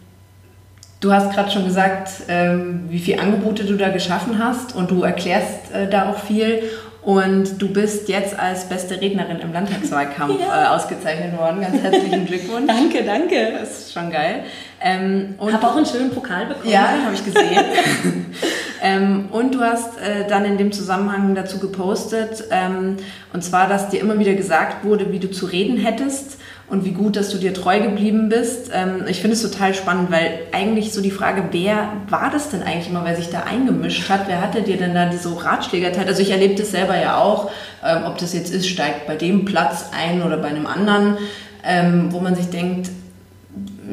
du 1.00 1.12
hast 1.12 1.34
gerade 1.34 1.52
schon 1.52 1.66
gesagt, 1.66 2.10
ähm, 2.28 2.86
wie 2.90 3.00
viele 3.00 3.22
Angebote 3.22 3.64
du 3.64 3.76
da 3.76 3.90
geschaffen 3.90 4.44
hast 4.44 4.76
und 4.76 4.92
du 4.92 5.04
erklärst 5.04 5.72
äh, 5.74 5.90
da 5.90 6.10
auch 6.10 6.20
viel. 6.20 6.64
Und 7.08 7.62
du 7.62 7.70
bist 7.70 8.10
jetzt 8.10 8.38
als 8.38 8.68
beste 8.68 9.00
Rednerin 9.00 9.40
im 9.40 9.54
Landtagswahlkampf 9.54 10.40
ja. 10.42 10.64
äh, 10.64 10.68
ausgezeichnet 10.76 11.38
worden. 11.38 11.62
Ganz 11.62 11.82
herzlichen 11.82 12.26
Glückwunsch. 12.28 12.68
danke, 12.68 13.06
danke. 13.06 13.54
Das 13.58 13.80
ist 13.80 13.94
schon 13.94 14.12
geil. 14.12 14.44
Ähm, 14.82 15.36
habe 15.40 15.68
auch 15.68 15.78
einen 15.78 15.86
schönen 15.86 16.12
Pokal 16.12 16.48
bekommen. 16.48 16.70
Ja, 16.70 16.90
habe 17.06 17.16
ich 17.16 17.24
gesehen. 17.24 17.64
ähm, 18.84 19.30
und 19.32 19.56
du 19.56 19.62
hast 19.62 19.98
äh, 19.98 20.28
dann 20.28 20.46
in 20.46 20.58
dem 20.58 20.72
Zusammenhang 20.72 21.36
dazu 21.36 21.60
gepostet, 21.60 22.46
ähm, 22.52 22.98
und 23.34 23.44
zwar, 23.44 23.68
dass 23.68 23.90
dir 23.90 24.00
immer 24.00 24.20
wieder 24.20 24.34
gesagt 24.34 24.84
wurde, 24.84 25.12
wie 25.12 25.20
du 25.20 25.30
zu 25.30 25.46
reden 25.46 25.78
hättest 25.78 26.38
und 26.70 26.84
wie 26.84 26.92
gut, 26.92 27.16
dass 27.16 27.30
du 27.30 27.38
dir 27.38 27.54
treu 27.54 27.80
geblieben 27.80 28.30
bist. 28.30 28.72
Ähm, 28.74 29.06
ich 29.08 29.22
finde 29.22 29.36
es 29.36 29.42
total 29.42 29.74
spannend, 29.74 30.12
weil 30.12 30.40
eigentlich 30.52 30.92
so 30.92 31.02
die 31.02 31.12
Frage, 31.12 31.44
wer 31.52 31.94
war 32.10 32.30
das 32.30 32.50
denn 32.50 32.62
eigentlich 32.62 32.90
immer, 32.90 33.06
wer 33.06 33.16
sich 33.16 33.30
da 33.30 33.44
eingemischt 33.44 34.10
hat? 34.10 34.28
Wer 34.28 34.42
hatte 34.42 34.62
dir 34.62 34.78
denn 34.78 34.94
da 34.94 35.06
diese 35.06 35.44
Ratschläge 35.44 35.86
erteilt? 35.86 36.08
Also 36.08 36.22
ich 36.22 36.32
erlebe 36.32 36.56
das 36.56 36.72
selber 36.72 36.98
ja 36.98 37.18
auch, 37.18 37.50
ähm, 37.86 38.04
ob 38.06 38.18
das 38.18 38.34
jetzt 38.34 38.54
ist, 38.54 38.68
steigt 38.68 39.08
bei 39.08 39.16
dem 39.16 39.46
Platz 39.46 39.92
ein 39.98 40.22
oder 40.22 40.38
bei 40.38 40.50
einem 40.50 40.68
anderen, 40.68 41.18
ähm, 41.64 42.12
wo 42.12 42.20
man 42.20 42.36
sich 42.36 42.50
denkt, 42.50 42.90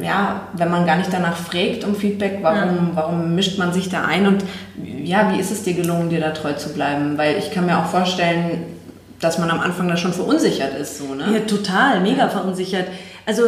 ja, 0.01 0.49
wenn 0.55 0.71
man 0.71 0.87
gar 0.87 0.97
nicht 0.97 1.13
danach 1.13 1.37
fragt 1.37 1.85
um 1.85 1.95
Feedback, 1.95 2.39
warum, 2.43 2.59
ja. 2.59 2.91
warum 2.95 3.35
mischt 3.35 3.59
man 3.59 3.73
sich 3.73 3.89
da 3.89 4.05
ein 4.05 4.27
und 4.27 4.45
ja, 4.83 5.33
wie 5.33 5.41
ist 5.41 5.51
es 5.51 5.63
dir 5.63 5.75
gelungen, 5.75 6.11
dir 6.11 6.21
da 6.21 6.31
treu 6.31 6.53
zu 6.55 6.73
bleiben? 6.73 7.17
Weil 7.17 7.39
ich 7.39 7.51
kann 7.51 7.67
mir 7.67 7.79
auch 7.79 7.87
vorstellen, 7.87 8.65
dass 9.21 9.39
man 9.39 9.51
am 9.51 9.61
Anfang 9.61 9.89
da 9.89 9.97
schon 9.97 10.13
verunsichert 10.13 10.77
ist, 10.79 10.99
so, 10.99 11.15
ne? 11.15 11.25
Ja, 11.33 11.41
total, 11.41 12.01
mega 12.01 12.29
verunsichert. 12.29 12.87
Also, 13.25 13.43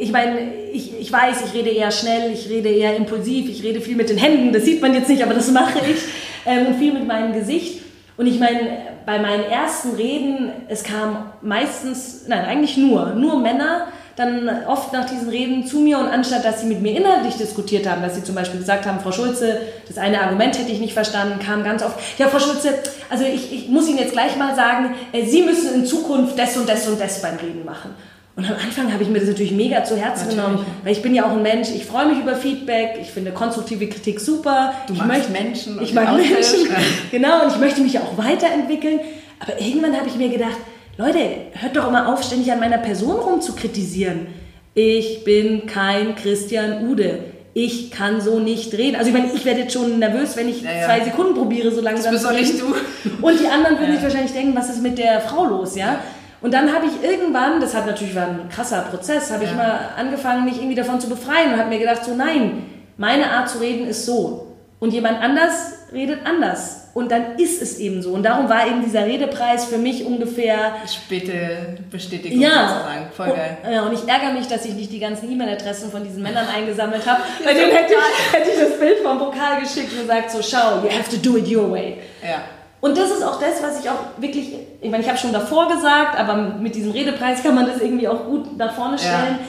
ich 0.00 0.12
meine, 0.12 0.38
ich, 0.72 1.00
ich 1.00 1.12
weiß, 1.12 1.44
ich 1.46 1.54
rede 1.54 1.70
eher 1.70 1.90
schnell, 1.90 2.32
ich 2.32 2.48
rede 2.48 2.68
eher 2.68 2.96
impulsiv, 2.96 3.48
ich 3.48 3.62
rede 3.62 3.80
viel 3.80 3.96
mit 3.96 4.08
den 4.08 4.18
Händen, 4.18 4.52
das 4.52 4.64
sieht 4.64 4.80
man 4.80 4.94
jetzt 4.94 5.08
nicht, 5.08 5.22
aber 5.22 5.34
das 5.34 5.50
mache 5.50 5.78
ich. 5.78 6.02
Ähm, 6.44 6.66
und 6.66 6.74
viel 6.74 6.92
mit 6.92 7.06
meinem 7.06 7.32
Gesicht. 7.32 7.82
Und 8.16 8.26
ich 8.26 8.40
meine, 8.40 8.78
bei 9.06 9.20
meinen 9.20 9.44
ersten 9.44 9.94
Reden, 9.94 10.50
es 10.66 10.82
kam 10.82 11.30
meistens, 11.40 12.24
nein, 12.26 12.44
eigentlich 12.44 12.76
nur, 12.76 13.14
nur 13.14 13.38
Männer, 13.38 13.86
dann 14.16 14.48
oft 14.66 14.92
nach 14.92 15.08
diesen 15.08 15.28
Reden 15.28 15.66
zu 15.66 15.80
mir 15.80 15.98
und 15.98 16.06
anstatt, 16.06 16.44
dass 16.44 16.60
sie 16.60 16.66
mit 16.66 16.82
mir 16.82 16.96
inhaltlich 16.96 17.34
diskutiert 17.34 17.88
haben, 17.88 18.02
dass 18.02 18.14
sie 18.14 18.22
zum 18.22 18.34
Beispiel 18.34 18.60
gesagt 18.60 18.86
haben, 18.86 19.00
Frau 19.00 19.12
Schulze, 19.12 19.60
das 19.88 19.98
eine 19.98 20.20
Argument 20.20 20.58
hätte 20.58 20.70
ich 20.70 20.80
nicht 20.80 20.92
verstanden, 20.92 21.38
kam 21.38 21.64
ganz 21.64 21.82
oft, 21.82 21.98
ja, 22.18 22.28
Frau 22.28 22.38
Schulze, 22.38 22.74
also 23.08 23.24
ich, 23.24 23.52
ich 23.52 23.68
muss 23.68 23.88
Ihnen 23.88 23.98
jetzt 23.98 24.12
gleich 24.12 24.36
mal 24.36 24.54
sagen, 24.54 24.94
äh, 25.12 25.24
Sie 25.24 25.42
müssen 25.42 25.74
in 25.74 25.86
Zukunft 25.86 26.38
das 26.38 26.56
und 26.56 26.68
das 26.68 26.86
und 26.88 27.00
das 27.00 27.22
beim 27.22 27.36
Reden 27.36 27.64
machen. 27.64 27.90
Und 28.34 28.46
am 28.46 28.56
Anfang 28.56 28.90
habe 28.90 29.02
ich 29.02 29.10
mir 29.10 29.18
das 29.18 29.28
natürlich 29.28 29.52
mega 29.52 29.84
zu 29.84 29.96
Herzen 29.96 30.28
natürlich. 30.28 30.44
genommen, 30.44 30.66
weil 30.82 30.92
ich 30.92 31.02
bin 31.02 31.14
ja 31.14 31.26
auch 31.26 31.32
ein 31.32 31.42
Mensch, 31.42 31.68
ich 31.68 31.84
freue 31.84 32.06
mich 32.06 32.18
über 32.18 32.34
Feedback, 32.34 32.98
ich 33.00 33.10
finde 33.10 33.30
konstruktive 33.30 33.86
Kritik 33.88 34.20
super. 34.20 34.72
Du 34.86 34.94
ich 34.94 35.04
möchte, 35.04 35.32
Menschen. 35.32 35.82
Ich 35.82 35.92
mag 35.92 36.16
Menschen, 36.16 36.68
genau, 37.10 37.44
und 37.44 37.52
ich 37.52 37.58
möchte 37.58 37.82
mich 37.82 37.98
auch 37.98 38.16
weiterentwickeln. 38.16 39.00
Aber 39.38 39.60
irgendwann 39.60 39.96
habe 39.96 40.08
ich 40.08 40.14
mir 40.14 40.30
gedacht, 40.30 40.56
Leute, 40.98 41.18
hört 41.52 41.76
doch 41.76 41.88
immer 41.88 42.12
auf, 42.12 42.22
ständig 42.22 42.52
an 42.52 42.60
meiner 42.60 42.78
Person 42.78 43.16
rum 43.16 43.40
zu 43.40 43.54
kritisieren. 43.54 44.26
Ich 44.74 45.24
bin 45.24 45.66
kein 45.66 46.14
Christian 46.16 46.88
Ude. 46.88 47.18
Ich 47.54 47.90
kann 47.90 48.20
so 48.20 48.38
nicht 48.38 48.72
reden. 48.74 48.96
Also 48.96 49.08
ich 49.08 49.14
meine, 49.14 49.32
ich 49.32 49.44
werde 49.44 49.60
jetzt 49.60 49.72
schon 49.72 49.98
nervös, 49.98 50.36
wenn 50.36 50.48
ich 50.48 50.62
ja, 50.62 50.72
ja. 50.72 50.86
zwei 50.86 51.00
Sekunden 51.04 51.34
probiere, 51.34 51.70
so 51.70 51.80
langsam. 51.80 52.12
Das 52.12 52.22
bist 52.22 52.24
doch 52.24 52.38
nicht 52.38 52.60
du. 52.60 52.74
Und 53.26 53.40
die 53.40 53.46
anderen 53.46 53.78
würden 53.78 53.90
ja. 53.90 53.94
sich 53.94 54.02
wahrscheinlich 54.04 54.32
denken, 54.32 54.54
was 54.54 54.70
ist 54.70 54.82
mit 54.82 54.98
der 54.98 55.20
Frau 55.20 55.44
los, 55.44 55.76
ja? 55.76 55.98
Und 56.40 56.52
dann 56.52 56.74
habe 56.74 56.86
ich 56.86 57.08
irgendwann, 57.08 57.60
das 57.60 57.74
hat 57.74 57.86
natürlich 57.86 58.16
war 58.16 58.26
ein 58.26 58.48
krasser 58.50 58.80
Prozess, 58.82 59.30
habe 59.30 59.44
ich 59.44 59.54
mal 59.54 59.90
angefangen, 59.96 60.44
mich 60.44 60.56
irgendwie 60.56 60.74
davon 60.74 61.00
zu 61.00 61.08
befreien 61.08 61.52
und 61.52 61.58
habe 61.58 61.68
mir 61.68 61.78
gedacht, 61.78 62.04
so 62.04 62.14
nein, 62.14 62.64
meine 62.96 63.30
Art 63.30 63.48
zu 63.48 63.58
reden 63.58 63.86
ist 63.86 64.06
so. 64.06 64.56
Und 64.80 64.92
jemand 64.92 65.22
anders 65.22 65.74
redet 65.92 66.26
anders. 66.26 66.81
Und 66.94 67.10
dann 67.10 67.36
ist 67.38 67.62
es 67.62 67.78
eben 67.78 68.02
so. 68.02 68.12
Und 68.12 68.22
darum 68.22 68.50
war 68.50 68.66
eben 68.66 68.82
dieser 68.84 69.06
Redepreis 69.06 69.64
für 69.64 69.78
mich 69.78 70.04
ungefähr. 70.04 70.74
Späte 70.86 71.78
Bestätigung 71.90 72.38
ja. 72.38 72.68
sozusagen. 72.68 73.06
Voll 73.16 73.28
geil. 73.28 73.58
Und, 73.64 73.72
ja, 73.72 73.82
und 73.82 73.92
ich 73.94 74.06
ärgere 74.06 74.32
mich, 74.34 74.46
dass 74.46 74.64
ich 74.66 74.74
nicht 74.74 74.92
die 74.92 74.98
ganzen 74.98 75.30
E-Mail-Adressen 75.32 75.90
von 75.90 76.04
diesen 76.04 76.22
Männern 76.22 76.46
eingesammelt 76.54 77.06
habe. 77.06 77.22
Bei 77.42 77.54
denen 77.54 77.72
hätte 77.72 77.94
ich, 77.94 78.32
hätte 78.32 78.50
ich 78.50 78.58
das 78.58 78.78
Bild 78.78 78.98
vom 78.98 79.18
Pokal 79.18 79.60
geschickt 79.60 79.92
und 79.92 80.00
gesagt: 80.00 80.30
so, 80.30 80.42
schau, 80.42 80.82
you 80.82 80.90
have 80.90 81.08
to 81.10 81.16
do 81.16 81.38
it 81.38 81.50
your 81.50 81.70
way. 81.70 81.98
Ja. 82.22 82.42
Und 82.82 82.98
das 82.98 83.10
ist 83.10 83.22
auch 83.22 83.40
das, 83.40 83.62
was 83.62 83.80
ich 83.80 83.88
auch 83.88 84.00
wirklich, 84.18 84.54
ich 84.80 84.90
meine, 84.90 85.02
ich 85.02 85.08
habe 85.08 85.16
schon 85.16 85.32
davor 85.32 85.68
gesagt, 85.68 86.18
aber 86.18 86.34
mit 86.34 86.74
diesem 86.74 86.90
Redepreis 86.90 87.42
kann 87.42 87.54
man 87.54 87.66
das 87.66 87.80
irgendwie 87.80 88.08
auch 88.08 88.24
gut 88.24 88.58
nach 88.58 88.74
vorne 88.74 88.98
stellen. 88.98 89.38
Ja. 89.38 89.46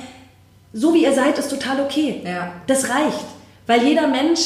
So 0.71 0.93
wie 0.93 1.03
ihr 1.03 1.13
seid, 1.13 1.37
ist 1.37 1.49
total 1.49 1.81
okay. 1.81 2.21
Ja. 2.23 2.51
Das 2.67 2.89
reicht. 2.89 3.25
Weil 3.65 3.83
jeder 3.83 4.07
Mensch 4.07 4.39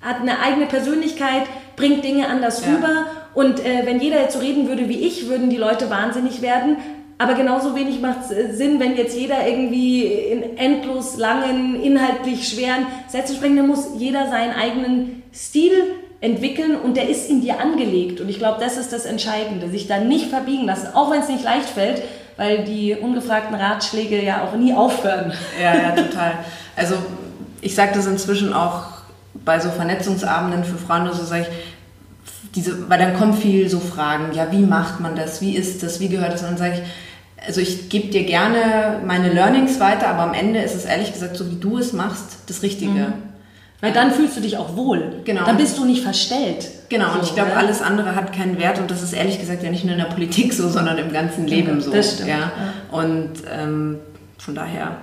hat 0.00 0.20
eine 0.20 0.40
eigene 0.40 0.66
Persönlichkeit, 0.66 1.44
bringt 1.76 2.04
Dinge 2.04 2.28
anders 2.28 2.64
ja. 2.64 2.74
rüber. 2.74 3.06
Und 3.34 3.60
äh, 3.60 3.82
wenn 3.84 4.00
jeder 4.00 4.20
jetzt 4.20 4.34
so 4.34 4.40
reden 4.40 4.68
würde 4.68 4.88
wie 4.88 5.00
ich, 5.00 5.28
würden 5.28 5.50
die 5.50 5.58
Leute 5.58 5.90
wahnsinnig 5.90 6.42
werden. 6.42 6.78
Aber 7.18 7.34
genauso 7.34 7.74
wenig 7.74 8.00
macht 8.00 8.24
es 8.24 8.30
äh, 8.30 8.52
Sinn, 8.52 8.80
wenn 8.80 8.96
jetzt 8.96 9.16
jeder 9.16 9.46
irgendwie 9.46 10.04
in 10.04 10.56
endlos 10.56 11.16
langen, 11.16 11.80
inhaltlich 11.82 12.48
schweren 12.48 12.86
Sätzen 13.08 13.36
sprechen. 13.36 13.56
Dann 13.56 13.68
muss 13.68 13.90
jeder 13.96 14.28
seinen 14.28 14.54
eigenen 14.54 15.22
Stil 15.34 15.72
entwickeln 16.20 16.76
und 16.76 16.96
der 16.96 17.08
ist 17.08 17.28
in 17.28 17.40
dir 17.40 17.60
angelegt. 17.60 18.20
Und 18.20 18.28
ich 18.28 18.38
glaube, 18.38 18.58
das 18.60 18.76
ist 18.76 18.92
das 18.92 19.04
Entscheidende, 19.04 19.68
sich 19.68 19.86
da 19.86 19.98
nicht 19.98 20.28
verbiegen 20.28 20.64
lassen, 20.64 20.88
auch 20.94 21.10
wenn 21.10 21.20
es 21.20 21.28
nicht 21.28 21.44
leicht 21.44 21.68
fällt, 21.68 22.02
weil 22.36 22.64
die 22.64 22.94
ungefragten 22.94 23.54
Ratschläge 23.54 24.22
ja 24.22 24.44
auch 24.44 24.56
nie 24.56 24.72
aufhören. 24.72 25.32
Ja, 25.62 25.74
ja, 25.74 25.90
total. 25.92 26.32
Also 26.74 26.96
ich 27.60 27.74
sage 27.74 27.92
das 27.94 28.06
inzwischen 28.06 28.52
auch 28.52 28.95
bei 29.44 29.60
so 29.60 29.70
Vernetzungsabenden 29.70 30.64
für 30.64 30.78
Frauen, 30.78 31.12
so 31.12 31.24
sage 31.24 31.42
ich, 31.42 31.48
diese, 32.54 32.88
weil 32.88 32.98
dann 32.98 33.16
kommen 33.16 33.34
viel 33.34 33.68
so 33.68 33.80
Fragen, 33.80 34.32
ja, 34.32 34.50
wie 34.50 34.62
macht 34.62 35.00
man 35.00 35.14
das, 35.14 35.40
wie 35.40 35.54
ist 35.54 35.82
das, 35.82 36.00
wie 36.00 36.08
gehört 36.08 36.32
das? 36.32 36.42
Und 36.42 36.50
dann 36.50 36.58
sage 36.58 36.74
ich, 36.74 37.46
also 37.46 37.60
ich 37.60 37.88
gebe 37.88 38.08
dir 38.08 38.24
gerne 38.24 39.00
meine 39.04 39.32
Learnings 39.32 39.78
weiter, 39.78 40.08
aber 40.08 40.22
am 40.22 40.34
Ende 40.34 40.60
ist 40.60 40.74
es 40.74 40.84
ehrlich 40.84 41.12
gesagt, 41.12 41.36
so 41.36 41.50
wie 41.50 41.56
du 41.56 41.78
es 41.78 41.92
machst, 41.92 42.38
das 42.48 42.62
Richtige. 42.62 42.90
Mhm. 42.90 43.12
Weil 43.80 43.92
dann 43.92 44.10
fühlst 44.10 44.36
du 44.36 44.40
dich 44.40 44.56
auch 44.56 44.74
wohl. 44.74 45.20
Genau. 45.24 45.44
Dann 45.44 45.58
bist 45.58 45.76
du 45.76 45.84
nicht 45.84 46.02
verstellt. 46.02 46.66
Genau, 46.88 47.10
so, 47.10 47.18
und 47.18 47.24
ich 47.24 47.34
glaube, 47.34 47.50
ja? 47.50 47.56
alles 47.56 47.82
andere 47.82 48.14
hat 48.14 48.32
keinen 48.32 48.58
Wert 48.58 48.78
und 48.78 48.90
das 48.90 49.02
ist 49.02 49.12
ehrlich 49.12 49.38
gesagt 49.38 49.62
ja 49.62 49.70
nicht 49.70 49.84
nur 49.84 49.92
in 49.92 49.98
der 49.98 50.06
Politik 50.06 50.54
so, 50.54 50.68
sondern 50.68 50.96
im 50.96 51.12
ganzen 51.12 51.46
Leben 51.46 51.80
so. 51.82 51.92
Das 51.92 52.14
stimmt. 52.14 52.30
Ja? 52.30 52.38
ja. 52.38 52.98
Und 52.98 53.32
ähm, 53.52 53.98
von 54.38 54.54
daher, 54.54 54.96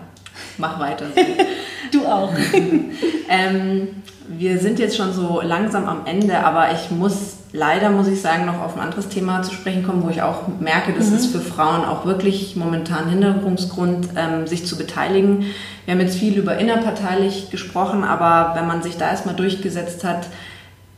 mach 0.58 0.80
weiter. 0.80 1.06
du 1.92 2.06
auch. 2.06 2.34
ähm, 3.30 3.88
wir 4.28 4.60
sind 4.60 4.80
jetzt 4.80 4.96
schon 4.96 5.14
so 5.14 5.42
langsam 5.42 5.88
am 5.88 6.06
Ende, 6.06 6.40
aber 6.40 6.72
ich 6.72 6.92
muss 6.92 7.38
leider, 7.54 7.92
muss 7.92 8.08
ich 8.08 8.20
sagen, 8.20 8.46
noch 8.46 8.60
auf 8.60 8.76
ein 8.76 8.82
anderes 8.82 9.10
Thema 9.10 9.44
zu 9.44 9.54
sprechen 9.54 9.84
kommen, 9.84 10.04
wo 10.04 10.10
ich 10.10 10.22
auch 10.22 10.48
merke, 10.60 10.92
das 10.92 11.10
mhm. 11.10 11.18
ist 11.18 11.28
für 11.28 11.40
Frauen 11.40 11.86
auch 11.86 12.06
wirklich 12.06 12.56
momentan 12.56 13.10
Hinderungsgrund, 13.10 14.10
ähm, 14.16 14.48
sich 14.48 14.66
zu 14.66 14.78
beteiligen. 14.78 15.46
Wir 15.86 15.94
haben 15.94 16.02
jetzt 16.02 16.18
viel 16.18 16.38
über 16.38 16.58
innerparteilich 16.58 17.52
gesprochen, 17.52 18.04
aber 18.04 18.56
wenn 18.56 18.68
man 18.68 18.82
sich 18.82 18.98
da 18.98 19.10
erstmal 19.10 19.36
durchgesetzt 19.36 20.04
hat, 20.04 20.28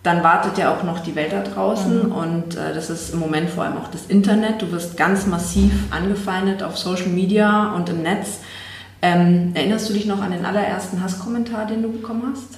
dann 0.01 0.23
wartet 0.23 0.57
ja 0.59 0.73
auch 0.73 0.83
noch 0.83 0.99
die 0.99 1.15
Welt 1.15 1.33
da 1.33 1.41
draußen 1.41 2.07
mhm. 2.07 2.11
und 2.11 2.55
äh, 2.55 2.73
das 2.73 2.89
ist 2.89 3.13
im 3.13 3.19
Moment 3.19 3.49
vor 3.49 3.63
allem 3.63 3.77
auch 3.77 3.87
das 3.87 4.05
Internet. 4.05 4.61
Du 4.61 4.71
wirst 4.71 4.97
ganz 4.97 5.25
massiv 5.25 5.71
angefeindet 5.91 6.63
auf 6.63 6.77
Social 6.77 7.07
Media 7.07 7.73
und 7.73 7.89
im 7.89 8.03
Netz. 8.03 8.39
Ähm, 9.05 9.51
erinnerst 9.53 9.87
du 9.89 9.93
dich 9.93 10.07
noch 10.07 10.21
an 10.21 10.31
den 10.31 10.45
allerersten 10.45 11.03
Hasskommentar, 11.03 11.67
den 11.67 11.83
du 11.83 11.91
bekommen 11.91 12.33
hast? 12.33 12.57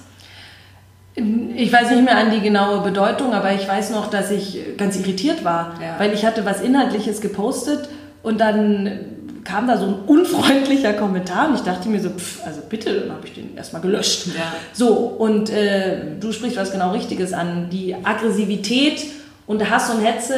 Ich 1.56 1.74
weiß 1.74 1.90
nicht 1.92 2.06
mehr 2.06 2.16
an 2.16 2.32
die 2.32 2.42
genaue 2.42 2.82
Bedeutung, 2.82 3.34
aber 3.34 3.52
ich 3.54 3.68
weiß 3.68 3.90
noch, 3.90 4.10
dass 4.10 4.32
ich 4.32 4.60
ganz 4.78 4.98
irritiert 4.98 5.44
war, 5.44 5.74
ja. 5.82 5.96
weil 5.98 6.14
ich 6.14 6.26
hatte 6.26 6.46
was 6.46 6.62
Inhaltliches 6.62 7.22
gepostet 7.22 7.90
und 8.24 8.40
dann 8.40 9.00
kam 9.44 9.68
da 9.68 9.78
so 9.78 9.88
ein 9.88 9.96
unfreundlicher 10.06 10.94
Kommentar 10.94 11.50
und 11.50 11.56
ich 11.56 11.62
dachte 11.62 11.90
mir 11.90 12.00
so, 12.00 12.10
pff, 12.10 12.46
also 12.46 12.62
bitte, 12.70 13.02
dann 13.02 13.12
habe 13.16 13.26
ich 13.26 13.34
den 13.34 13.56
erstmal 13.58 13.82
gelöscht. 13.82 14.28
Ja. 14.28 14.54
So, 14.74 14.94
und 14.94 15.50
äh, 15.50 16.18
du 16.20 16.32
sprichst 16.32 16.58
was 16.58 16.72
genau 16.72 16.92
Richtiges 16.92 17.34
an. 17.34 17.70
Die 17.72 17.96
Aggressivität 17.96 19.06
und 19.48 19.70
Hass 19.70 19.90
und 19.90 20.02
Hetze, 20.02 20.36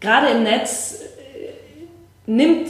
gerade 0.00 0.28
im 0.28 0.42
Netz, 0.42 0.98
äh, 0.98 2.30
nimmt 2.30 2.68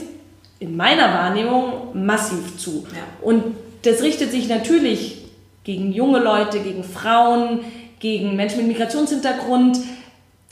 in 0.59 0.75
meiner 0.75 1.13
Wahrnehmung 1.13 1.89
massiv 1.93 2.57
zu. 2.57 2.85
Ja. 2.91 3.03
Und 3.21 3.43
das 3.83 4.01
richtet 4.01 4.31
sich 4.31 4.47
natürlich 4.49 5.25
gegen 5.63 5.91
junge 5.91 6.19
Leute, 6.19 6.59
gegen 6.59 6.83
Frauen, 6.83 7.59
gegen 7.99 8.35
Menschen 8.35 8.59
mit 8.59 8.67
Migrationshintergrund, 8.67 9.79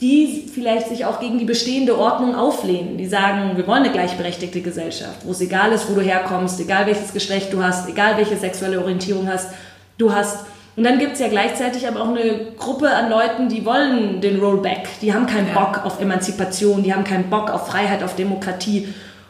die 0.00 0.50
vielleicht 0.52 0.88
sich 0.88 1.06
auch 1.06 1.20
gegen 1.20 1.38
die 1.38 1.44
bestehende 1.44 1.98
Ordnung 1.98 2.34
auflehnen. 2.34 2.98
Die 2.98 3.06
sagen, 3.06 3.56
wir 3.56 3.66
wollen 3.66 3.84
eine 3.84 3.92
gleichberechtigte 3.92 4.60
Gesellschaft, 4.60 5.24
wo 5.24 5.30
es 5.30 5.40
egal 5.40 5.72
ist, 5.72 5.88
wo 5.90 5.94
du 5.94 6.02
herkommst, 6.02 6.60
egal 6.60 6.86
welches 6.86 7.12
Geschlecht 7.12 7.52
du 7.52 7.62
hast, 7.62 7.88
egal 7.88 8.16
welche 8.18 8.36
sexuelle 8.36 8.80
Orientierung 8.80 9.26
hast, 9.28 9.50
du 9.96 10.12
hast. 10.12 10.44
Und 10.76 10.84
dann 10.84 10.98
gibt 10.98 11.14
es 11.14 11.20
ja 11.20 11.28
gleichzeitig 11.28 11.88
aber 11.88 12.02
auch 12.02 12.08
eine 12.08 12.52
Gruppe 12.58 12.90
an 12.90 13.08
Leuten, 13.08 13.48
die 13.48 13.64
wollen 13.64 14.20
den 14.20 14.38
Rollback. 14.38 14.86
Die 15.00 15.14
haben 15.14 15.26
keinen 15.26 15.54
Bock 15.54 15.82
auf 15.86 15.98
Emanzipation, 15.98 16.82
die 16.82 16.92
haben 16.92 17.04
keinen 17.04 17.30
Bock 17.30 17.50
auf 17.50 17.68
Freiheit, 17.68 18.02
auf 18.02 18.14
Demokratie. 18.14 18.88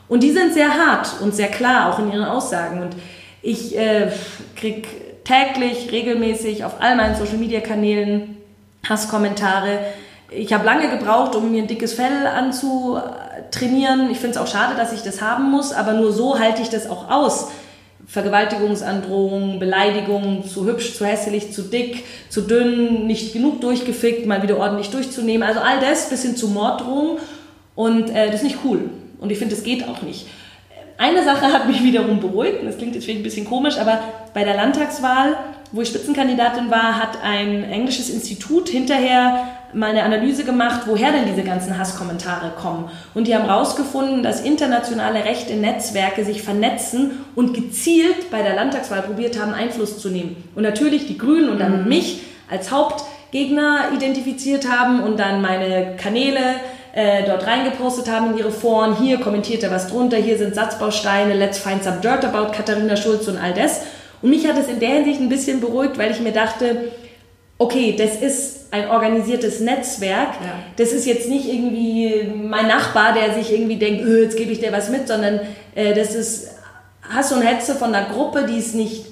Und 0.09 0.23
die 0.23 0.31
sind 0.31 0.55
sehr 0.55 0.75
hart 0.75 1.21
und 1.21 1.35
sehr 1.35 1.49
klar, 1.49 1.93
auch 1.93 1.99
in 1.99 2.13
ihren 2.13 2.25
Aussagen. 2.25 2.81
Und 2.81 2.97
ich 3.43 3.77
äh, 3.77 4.11
krieg 4.55 4.87
täglich, 5.25 5.91
regelmäßig 5.91 6.65
auf 6.65 6.75
all 6.81 6.97
meinen 6.97 7.17
Social-Media-Kanälen 7.17 8.37
Hasskommentare. 8.89 9.81
Ich 10.31 10.53
habe 10.53 10.65
lange 10.65 10.89
gebraucht, 10.89 11.35
um 11.35 11.51
mir 11.51 11.63
ein 11.63 11.69
dickes 11.69 11.95
Fell 11.95 12.27
anzutrainieren. 12.27 14.11
Ich 14.11 14.19
finde 14.19 14.33
es 14.33 14.37
auch 14.39 14.47
schade, 14.47 14.77
dass 14.77 14.93
ich 14.93 15.03
das 15.03 15.21
haben 15.21 15.51
muss, 15.51 15.73
aber 15.73 15.93
nur 15.93 16.13
so 16.13 16.39
halte 16.39 16.63
ich 16.63 16.69
das 16.69 16.89
auch 16.89 17.11
aus. 17.11 17.49
Vergewaltigungsandrohungen, 18.07 19.59
Beleidigungen, 19.59 20.45
zu 20.45 20.65
hübsch, 20.65 20.97
zu 20.97 21.05
hässlich, 21.05 21.53
zu 21.53 21.63
dick, 21.63 22.05
zu 22.29 22.43
dünn, 22.43 23.07
nicht 23.09 23.33
genug 23.33 23.61
durchgefickt, 23.61 24.27
mal 24.27 24.43
wieder 24.43 24.59
ordentlich 24.59 24.91
durchzunehmen. 24.91 25.47
Also 25.47 25.61
all 25.61 25.81
das 25.81 26.09
bis 26.09 26.23
hin 26.23 26.37
zu 26.37 26.49
Morddrohungen. 26.49 27.19
Und 27.75 28.11
äh, 28.11 28.27
das 28.27 28.37
ist 28.37 28.45
nicht 28.45 28.59
cool. 28.65 28.91
Und 29.19 29.31
ich 29.31 29.39
finde, 29.39 29.55
das 29.55 29.64
geht 29.64 29.89
auch 29.89 30.03
nicht. 30.03 30.27
Eine 30.99 31.25
Sache 31.25 31.53
hat 31.53 31.67
mich 31.67 31.83
wiederum 31.85 32.21
beruhigt, 32.21 32.61
und 32.61 32.67
das 32.67 32.79
klingt 32.79 32.95
jetzt 32.95 33.05
vielleicht 33.05 33.21
ein 33.21 33.25
bisschen 33.25 33.47
komisch, 33.47 33.79
aber 33.79 34.01
bei 34.35 34.45
der 34.45 34.55
Landtagswahl 34.55 35.37
wo 35.73 35.83
ich 35.83 35.89
Spitzenkandidatin 35.89 36.71
war, 36.71 37.01
hat 37.01 37.23
ein 37.23 37.64
englisches 37.64 38.09
Institut 38.09 38.69
hinterher 38.69 39.49
mal 39.73 39.91
eine 39.91 40.05
Analyse 40.05 40.45
gemacht, 40.45 40.83
woher 40.87 41.12
denn 41.12 41.27
diese 41.27 41.43
ganzen 41.43 41.77
Hasskommentare 41.77 42.53
kommen. 42.61 42.89
Und 43.14 43.27
die 43.27 43.35
haben 43.35 43.47
herausgefunden, 43.47 44.23
dass 44.23 44.41
internationale 44.41 45.25
rechte 45.25 45.55
Netzwerke 45.55 46.25
sich 46.25 46.43
vernetzen 46.43 47.25
und 47.35 47.53
gezielt 47.53 48.31
bei 48.31 48.43
der 48.43 48.55
Landtagswahl 48.55 49.03
probiert 49.03 49.41
haben, 49.41 49.53
Einfluss 49.53 49.99
zu 49.99 50.09
nehmen. 50.09 50.37
Und 50.55 50.62
natürlich 50.62 51.07
die 51.07 51.19
Grünen 51.19 51.49
und 51.49 51.59
damit 51.59 51.83
mhm. 51.83 51.89
mich 51.89 52.21
als 52.49 52.71
Hauptgegner 52.71 53.91
identifiziert 53.95 54.71
haben 54.71 55.03
und 55.03 55.19
dann 55.19 55.43
meine 55.43 55.97
Kanäle 55.97 56.41
äh, 56.97 57.24
dort 57.26 57.47
reingepostet 57.47 58.11
haben 58.11 58.32
in 58.32 58.38
ihre 58.38 58.51
Foren. 58.51 58.97
Hier 58.97 59.20
kommentiert 59.20 59.62
er 59.62 59.70
was 59.70 59.88
drunter, 59.88 60.16
hier 60.16 60.38
sind 60.38 60.55
Satzbausteine, 60.55 61.34
let's 61.34 61.59
find 61.59 61.84
some 61.84 61.99
dirt 62.01 62.24
about 62.24 62.53
Katharina 62.53 62.97
Schulz 62.97 63.28
und 63.28 63.36
all 63.36 63.53
das. 63.53 63.82
Und 64.22 64.30
mich 64.30 64.49
hat 64.49 64.59
es 64.59 64.66
in 64.66 64.80
der 64.80 64.88
Hinsicht 64.88 65.20
ein 65.20 65.28
bisschen 65.28 65.61
beruhigt, 65.61 65.99
weil 65.99 66.11
ich 66.11 66.20
mir 66.20 66.32
dachte, 66.32 66.90
okay, 67.59 67.94
das 67.99 68.16
ist 68.16 68.72
ein 68.72 68.88
organisiertes 68.88 69.61
Netzwerk. 69.61 70.28
Ja. 70.42 70.55
Das 70.76 70.92
ist 70.92 71.07
jetzt 71.07 71.28
nicht 71.28 71.47
irgendwie 71.47 72.32
mein 72.34 72.66
Nachbar, 72.66 73.12
der 73.12 73.34
sich 73.34 73.53
irgendwie 73.53 73.76
denkt, 73.76 74.03
öh, 74.03 74.22
jetzt 74.22 74.38
gebe 74.38 74.53
ich 74.53 74.61
dir 74.61 74.72
was 74.72 74.88
mit, 74.88 75.07
sondern 75.07 75.40
äh, 75.74 75.92
das 75.92 76.14
ist 76.14 76.49
Hass 77.14 77.30
und 77.30 77.42
Hetze 77.42 77.74
von 77.74 77.94
einer 77.94 78.09
Gruppe, 78.09 78.47
die 78.49 78.59
es 78.59 78.72
nicht 78.72 79.05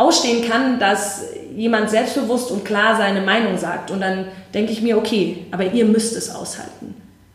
ausstehen 0.00 0.48
kann, 0.48 0.78
dass 0.78 1.24
jemand 1.54 1.90
selbstbewusst 1.90 2.50
und 2.50 2.64
klar 2.64 2.96
seine 2.96 3.20
Meinung 3.20 3.58
sagt. 3.58 3.90
Und 3.90 4.00
dann 4.00 4.24
denke 4.54 4.72
ich 4.72 4.80
mir, 4.80 4.96
okay, 4.96 5.44
aber 5.50 5.72
ihr 5.72 5.84
müsst 5.84 6.16
es 6.16 6.34
aushalten. 6.34 6.94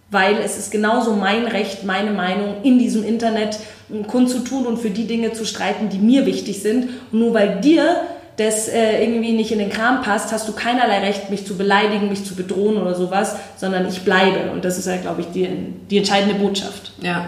Weil 0.09 0.37
es 0.43 0.57
ist 0.57 0.71
genauso 0.71 1.13
mein 1.13 1.45
Recht, 1.45 1.83
meine 1.83 2.11
Meinung 2.11 2.55
in 2.63 2.79
diesem 2.79 3.03
Internet 3.03 3.59
kundzutun 4.07 4.65
und 4.65 4.77
für 4.77 4.89
die 4.89 5.05
Dinge 5.05 5.33
zu 5.33 5.45
streiten, 5.45 5.89
die 5.89 5.99
mir 5.99 6.25
wichtig 6.25 6.61
sind. 6.61 6.89
Und 7.11 7.19
nur 7.19 7.33
weil 7.35 7.61
dir 7.61 8.01
das 8.37 8.67
äh, 8.67 9.03
irgendwie 9.03 9.33
nicht 9.33 9.51
in 9.51 9.59
den 9.59 9.69
Kram 9.69 10.01
passt, 10.01 10.31
hast 10.31 10.47
du 10.47 10.53
keinerlei 10.53 10.99
Recht, 10.99 11.29
mich 11.29 11.45
zu 11.45 11.55
beleidigen, 11.55 12.09
mich 12.09 12.25
zu 12.25 12.35
bedrohen 12.35 12.77
oder 12.77 12.95
sowas, 12.95 13.35
sondern 13.57 13.87
ich 13.87 14.01
bleibe. 14.01 14.51
Und 14.51 14.65
das 14.65 14.77
ist 14.77 14.87
ja, 14.87 14.97
glaube 14.97 15.21
ich, 15.21 15.27
die, 15.27 15.47
die 15.89 15.99
entscheidende 15.99 16.35
Botschaft. 16.35 16.93
Ja, 17.01 17.27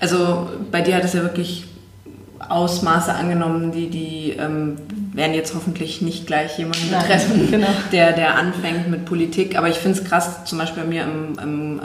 also 0.00 0.48
bei 0.70 0.82
dir 0.82 0.96
hat 0.96 1.04
es 1.04 1.14
ja 1.14 1.22
wirklich 1.22 1.64
Ausmaße 2.38 3.12
angenommen, 3.12 3.72
die, 3.72 3.88
die 3.88 4.32
ähm, 4.38 4.76
werden 5.12 5.34
jetzt 5.34 5.54
hoffentlich 5.54 6.02
nicht 6.02 6.26
gleich 6.26 6.58
jemanden 6.58 6.90
betreffen, 6.90 7.48
genau. 7.50 7.68
der, 7.92 8.12
der 8.12 8.36
anfängt 8.36 8.88
mit 8.88 9.04
Politik. 9.04 9.56
Aber 9.56 9.68
ich 9.68 9.76
finde 9.76 9.98
es 9.98 10.04
krass, 10.04 10.44
zum 10.44 10.58
Beispiel 10.58 10.82
bei 10.82 10.88
mir 10.88 11.04
im, 11.04 11.38
im 11.42 11.78
äh, 11.78 11.82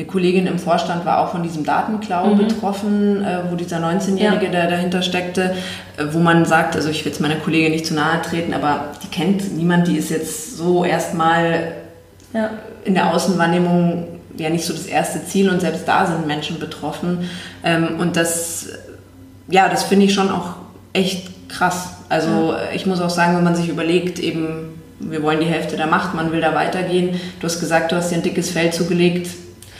eine 0.00 0.06
Kollegin 0.06 0.46
im 0.46 0.58
Vorstand 0.58 1.04
war 1.04 1.18
auch 1.18 1.32
von 1.32 1.42
diesem 1.42 1.64
Datenklau 1.64 2.28
mhm. 2.28 2.38
betroffen, 2.38 3.22
äh, 3.22 3.40
wo 3.50 3.56
dieser 3.56 3.78
19-Jährige, 3.78 4.46
ja. 4.46 4.50
der 4.50 4.70
dahinter 4.70 5.02
steckte, 5.02 5.54
äh, 5.96 6.06
wo 6.12 6.18
man 6.18 6.46
sagt, 6.46 6.74
also 6.74 6.88
ich 6.88 7.04
will 7.04 7.12
jetzt 7.12 7.20
meiner 7.20 7.36
Kollegin 7.36 7.72
nicht 7.72 7.86
zu 7.86 7.94
nahe 7.94 8.22
treten, 8.22 8.54
aber 8.54 8.92
die 9.02 9.08
kennt 9.08 9.54
niemand, 9.56 9.88
die 9.88 9.96
ist 9.96 10.10
jetzt 10.10 10.56
so 10.56 10.84
erstmal 10.84 11.72
ja. 12.32 12.50
in 12.84 12.94
der 12.94 13.12
Außenwahrnehmung 13.12 14.08
ja 14.38 14.48
nicht 14.48 14.64
so 14.64 14.72
das 14.72 14.86
erste 14.86 15.24
Ziel 15.26 15.50
und 15.50 15.60
selbst 15.60 15.86
da 15.86 16.06
sind 16.06 16.26
Menschen 16.26 16.58
betroffen. 16.58 17.28
Ähm, 17.62 18.00
und 18.00 18.16
das, 18.16 18.68
ja, 19.50 19.68
das 19.68 19.84
finde 19.84 20.06
ich 20.06 20.14
schon 20.14 20.30
auch 20.30 20.54
echt 20.92 21.48
krass. 21.48 21.96
Also 22.08 22.52
ja. 22.52 22.70
ich 22.74 22.86
muss 22.86 23.00
auch 23.00 23.10
sagen, 23.10 23.36
wenn 23.36 23.44
man 23.44 23.54
sich 23.54 23.68
überlegt, 23.68 24.18
eben 24.18 24.80
wir 24.98 25.22
wollen 25.22 25.40
die 25.40 25.46
Hälfte 25.46 25.76
der 25.76 25.86
Macht, 25.86 26.14
man 26.14 26.30
will 26.30 26.40
da 26.40 26.54
weitergehen. 26.54 27.18
Du 27.40 27.46
hast 27.46 27.60
gesagt, 27.60 27.90
du 27.90 27.96
hast 27.96 28.10
dir 28.10 28.16
ein 28.16 28.22
dickes 28.22 28.50
Feld 28.50 28.74
zugelegt 28.74 29.28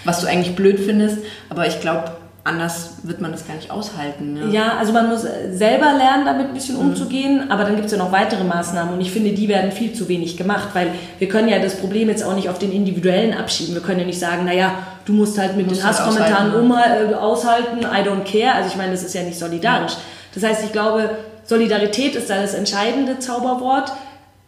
was 0.04 0.20
du 0.20 0.26
eigentlich 0.26 0.56
blöd 0.56 0.80
findest, 0.80 1.18
aber 1.48 1.66
ich 1.66 1.80
glaube, 1.80 2.12
anders 2.44 2.94
wird 3.02 3.20
man 3.20 3.32
das 3.32 3.46
gar 3.46 3.54
nicht 3.54 3.70
aushalten. 3.70 4.32
Ne? 4.32 4.48
Ja, 4.50 4.78
also 4.78 4.92
man 4.92 5.08
muss 5.08 5.22
selber 5.22 5.92
lernen, 5.92 6.24
damit 6.24 6.48
ein 6.48 6.54
bisschen 6.54 6.76
mhm. 6.76 6.90
umzugehen, 6.90 7.50
aber 7.50 7.64
dann 7.64 7.74
gibt 7.76 7.86
es 7.86 7.92
ja 7.92 7.98
noch 7.98 8.12
weitere 8.12 8.44
Maßnahmen 8.44 8.94
und 8.94 9.00
ich 9.00 9.10
finde, 9.10 9.32
die 9.32 9.48
werden 9.48 9.72
viel 9.72 9.92
zu 9.92 10.08
wenig 10.08 10.36
gemacht, 10.36 10.70
weil 10.72 10.92
wir 11.18 11.28
können 11.28 11.48
ja 11.48 11.58
das 11.58 11.76
Problem 11.76 12.08
jetzt 12.08 12.24
auch 12.24 12.34
nicht 12.34 12.48
auf 12.48 12.58
den 12.58 12.72
Individuellen 12.72 13.34
abschieben. 13.34 13.74
Wir 13.74 13.82
können 13.82 14.00
ja 14.00 14.06
nicht 14.06 14.18
sagen, 14.18 14.46
naja, 14.46 14.74
du 15.04 15.12
musst 15.12 15.38
halt 15.38 15.56
mit 15.56 15.70
den 15.70 15.82
Hasskommentaren 15.82 16.54
um, 16.54 16.72
äh, 16.72 17.14
aushalten, 17.14 17.80
I 17.80 18.06
don't 18.06 18.24
care. 18.24 18.54
Also 18.54 18.70
ich 18.70 18.76
meine, 18.76 18.92
das 18.92 19.02
ist 19.02 19.14
ja 19.14 19.22
nicht 19.22 19.38
solidarisch. 19.38 19.92
Ja. 19.92 19.98
Das 20.34 20.42
heißt, 20.44 20.64
ich 20.64 20.72
glaube, 20.72 21.10
Solidarität 21.44 22.14
ist 22.14 22.30
da 22.30 22.40
das 22.40 22.54
entscheidende 22.54 23.18
Zauberwort. 23.18 23.92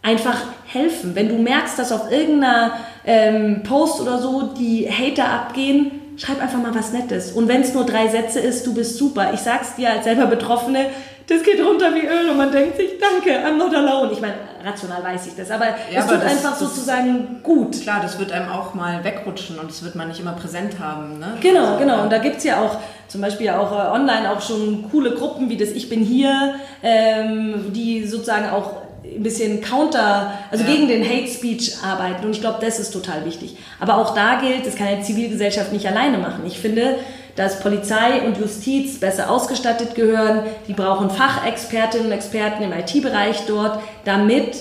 Einfach 0.01 0.37
helfen. 0.65 1.15
Wenn 1.15 1.29
du 1.29 1.35
merkst, 1.35 1.79
dass 1.79 1.91
auf 1.91 2.11
irgendeiner 2.11 2.73
ähm, 3.05 3.63
Post 3.63 4.01
oder 4.01 4.17
so 4.17 4.53
die 4.57 4.89
Hater 4.89 5.29
abgehen, 5.29 5.91
schreib 6.17 6.41
einfach 6.41 6.59
mal 6.59 6.75
was 6.75 6.91
Nettes. 6.91 7.31
Und 7.31 7.47
wenn 7.47 7.61
es 7.61 7.73
nur 7.73 7.85
drei 7.85 8.07
Sätze 8.07 8.39
ist, 8.39 8.65
du 8.65 8.73
bist 8.73 8.97
super. 8.97 9.33
Ich 9.33 9.41
sag's 9.41 9.75
dir 9.75 9.91
als 9.91 10.03
selber 10.03 10.27
Betroffene, 10.27 10.87
das 11.27 11.41
geht 11.41 11.63
runter 11.63 11.93
wie 11.95 12.05
Öl 12.05 12.29
und 12.31 12.37
man 12.37 12.51
denkt 12.51 12.75
sich, 12.75 12.91
danke, 12.99 13.39
I'm 13.39 13.57
not 13.57 13.73
alone. 13.73 14.11
Ich 14.11 14.19
meine, 14.19 14.33
rational 14.63 15.03
weiß 15.03 15.27
ich 15.27 15.35
das, 15.35 15.51
aber 15.51 15.67
ja, 15.67 15.99
es 15.99 16.03
aber 16.03 16.15
tut 16.15 16.23
das, 16.23 16.31
einfach 16.31 16.55
sozusagen 16.55 17.39
gut. 17.43 17.81
Klar, 17.81 18.01
das 18.01 18.19
wird 18.19 18.31
einem 18.33 18.49
auch 18.49 18.73
mal 18.73 19.03
wegrutschen 19.03 19.57
und 19.57 19.69
das 19.69 19.83
wird 19.83 19.95
man 19.95 20.09
nicht 20.09 20.19
immer 20.19 20.33
präsent 20.33 20.79
haben. 20.79 21.19
Ne? 21.19 21.37
Genau, 21.39 21.65
also, 21.65 21.79
genau. 21.79 22.03
Und 22.03 22.11
da 22.11 22.17
gibt's 22.17 22.43
ja 22.43 22.61
auch 22.61 22.77
zum 23.07 23.21
Beispiel 23.21 23.49
auch 23.51 23.71
äh, 23.71 23.91
online 23.95 24.31
auch 24.31 24.41
schon 24.41 24.89
coole 24.91 25.11
Gruppen 25.11 25.49
wie 25.49 25.55
das 25.57 25.69
Ich 25.69 25.87
bin 25.87 26.01
hier, 26.01 26.55
ähm, 26.81 27.71
die 27.73 28.05
sozusagen 28.05 28.49
auch 28.49 28.83
ein 29.15 29.23
bisschen 29.23 29.61
counter, 29.61 30.33
also 30.51 30.63
ja. 30.63 30.71
gegen 30.71 30.87
den 30.87 31.03
Hate 31.03 31.27
Speech 31.27 31.77
arbeiten. 31.83 32.25
Und 32.25 32.31
ich 32.31 32.41
glaube, 32.41 32.59
das 32.61 32.79
ist 32.79 32.91
total 32.91 33.25
wichtig. 33.25 33.57
Aber 33.79 33.97
auch 33.97 34.13
da 34.13 34.39
gilt, 34.39 34.65
das 34.65 34.75
kann 34.75 34.87
eine 34.87 35.01
Zivilgesellschaft 35.01 35.71
nicht 35.71 35.87
alleine 35.87 36.17
machen. 36.17 36.43
Ich 36.45 36.59
finde, 36.59 36.99
dass 37.35 37.59
Polizei 37.61 38.21
und 38.25 38.37
Justiz 38.37 38.99
besser 38.99 39.29
ausgestattet 39.29 39.95
gehören. 39.95 40.43
Die 40.67 40.73
brauchen 40.73 41.09
Fachexpertinnen 41.09 42.07
und 42.07 42.11
Experten 42.11 42.63
im 42.63 42.71
IT-Bereich 42.71 43.45
dort, 43.47 43.79
damit 44.05 44.55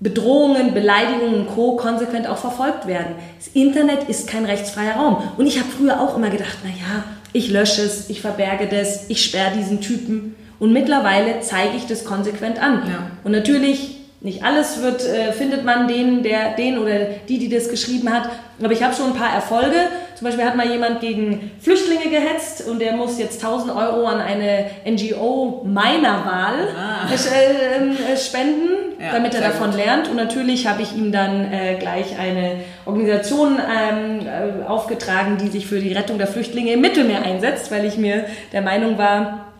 Bedrohungen, 0.00 0.74
Beleidigungen 0.74 1.34
und 1.34 1.54
Co. 1.54 1.76
konsequent 1.76 2.26
auch 2.26 2.36
verfolgt 2.36 2.86
werden. 2.86 3.14
Das 3.38 3.48
Internet 3.54 4.08
ist 4.08 4.26
kein 4.26 4.44
rechtsfreier 4.44 4.96
Raum. 4.96 5.22
Und 5.36 5.46
ich 5.46 5.58
habe 5.58 5.68
früher 5.68 6.00
auch 6.00 6.16
immer 6.16 6.28
gedacht, 6.28 6.58
na 6.64 6.70
ja, 6.70 7.04
ich 7.32 7.50
lösche 7.50 7.82
es, 7.82 8.10
ich 8.10 8.20
verberge 8.20 8.66
das, 8.66 9.08
ich 9.08 9.24
sperre 9.24 9.52
diesen 9.56 9.80
Typen. 9.80 10.34
Und 10.62 10.72
mittlerweile 10.72 11.40
zeige 11.40 11.76
ich 11.76 11.88
das 11.88 12.04
konsequent 12.04 12.62
an. 12.62 12.84
Ja. 12.86 13.10
Und 13.24 13.32
natürlich, 13.32 13.96
nicht 14.20 14.44
alles 14.44 14.80
wird, 14.80 15.04
äh, 15.04 15.32
findet 15.32 15.64
man 15.64 15.88
den, 15.88 16.22
der, 16.22 16.54
den 16.54 16.78
oder 16.78 17.00
die, 17.28 17.40
die 17.40 17.48
das 17.48 17.68
geschrieben 17.68 18.12
hat. 18.12 18.30
Aber 18.62 18.72
ich 18.72 18.80
habe 18.80 18.94
schon 18.94 19.06
ein 19.06 19.16
paar 19.18 19.34
Erfolge. 19.34 19.74
Zum 20.14 20.24
Beispiel 20.24 20.44
hat 20.44 20.54
mal 20.54 20.70
jemand 20.70 21.00
gegen 21.00 21.50
Flüchtlinge 21.58 22.04
gehetzt 22.04 22.68
und 22.68 22.78
der 22.78 22.92
muss 22.92 23.18
jetzt 23.18 23.44
1000 23.44 23.74
Euro 23.74 24.06
an 24.06 24.20
eine 24.20 24.66
NGO 24.86 25.64
meiner 25.66 26.24
Wahl 26.24 26.68
ah. 26.78 27.08
äh, 27.12 27.78
ähm, 27.78 27.96
äh, 27.96 28.16
spenden, 28.16 29.00
ja, 29.00 29.14
damit 29.14 29.34
er 29.34 29.40
davon 29.40 29.70
gut. 29.70 29.80
lernt. 29.80 30.08
Und 30.08 30.14
natürlich 30.14 30.68
habe 30.68 30.82
ich 30.82 30.96
ihm 30.96 31.10
dann 31.10 31.52
äh, 31.52 31.74
gleich 31.80 32.16
eine 32.20 32.60
Organisation 32.84 33.58
ähm, 33.58 34.20
äh, 34.24 34.64
aufgetragen, 34.68 35.38
die 35.38 35.48
sich 35.48 35.66
für 35.66 35.80
die 35.80 35.92
Rettung 35.92 36.18
der 36.18 36.28
Flüchtlinge 36.28 36.74
im 36.74 36.80
Mittelmeer 36.80 37.24
einsetzt, 37.24 37.72
weil 37.72 37.84
ich 37.84 37.98
mir 37.98 38.26
der 38.52 38.62
Meinung 38.62 38.96
war, 38.96 39.51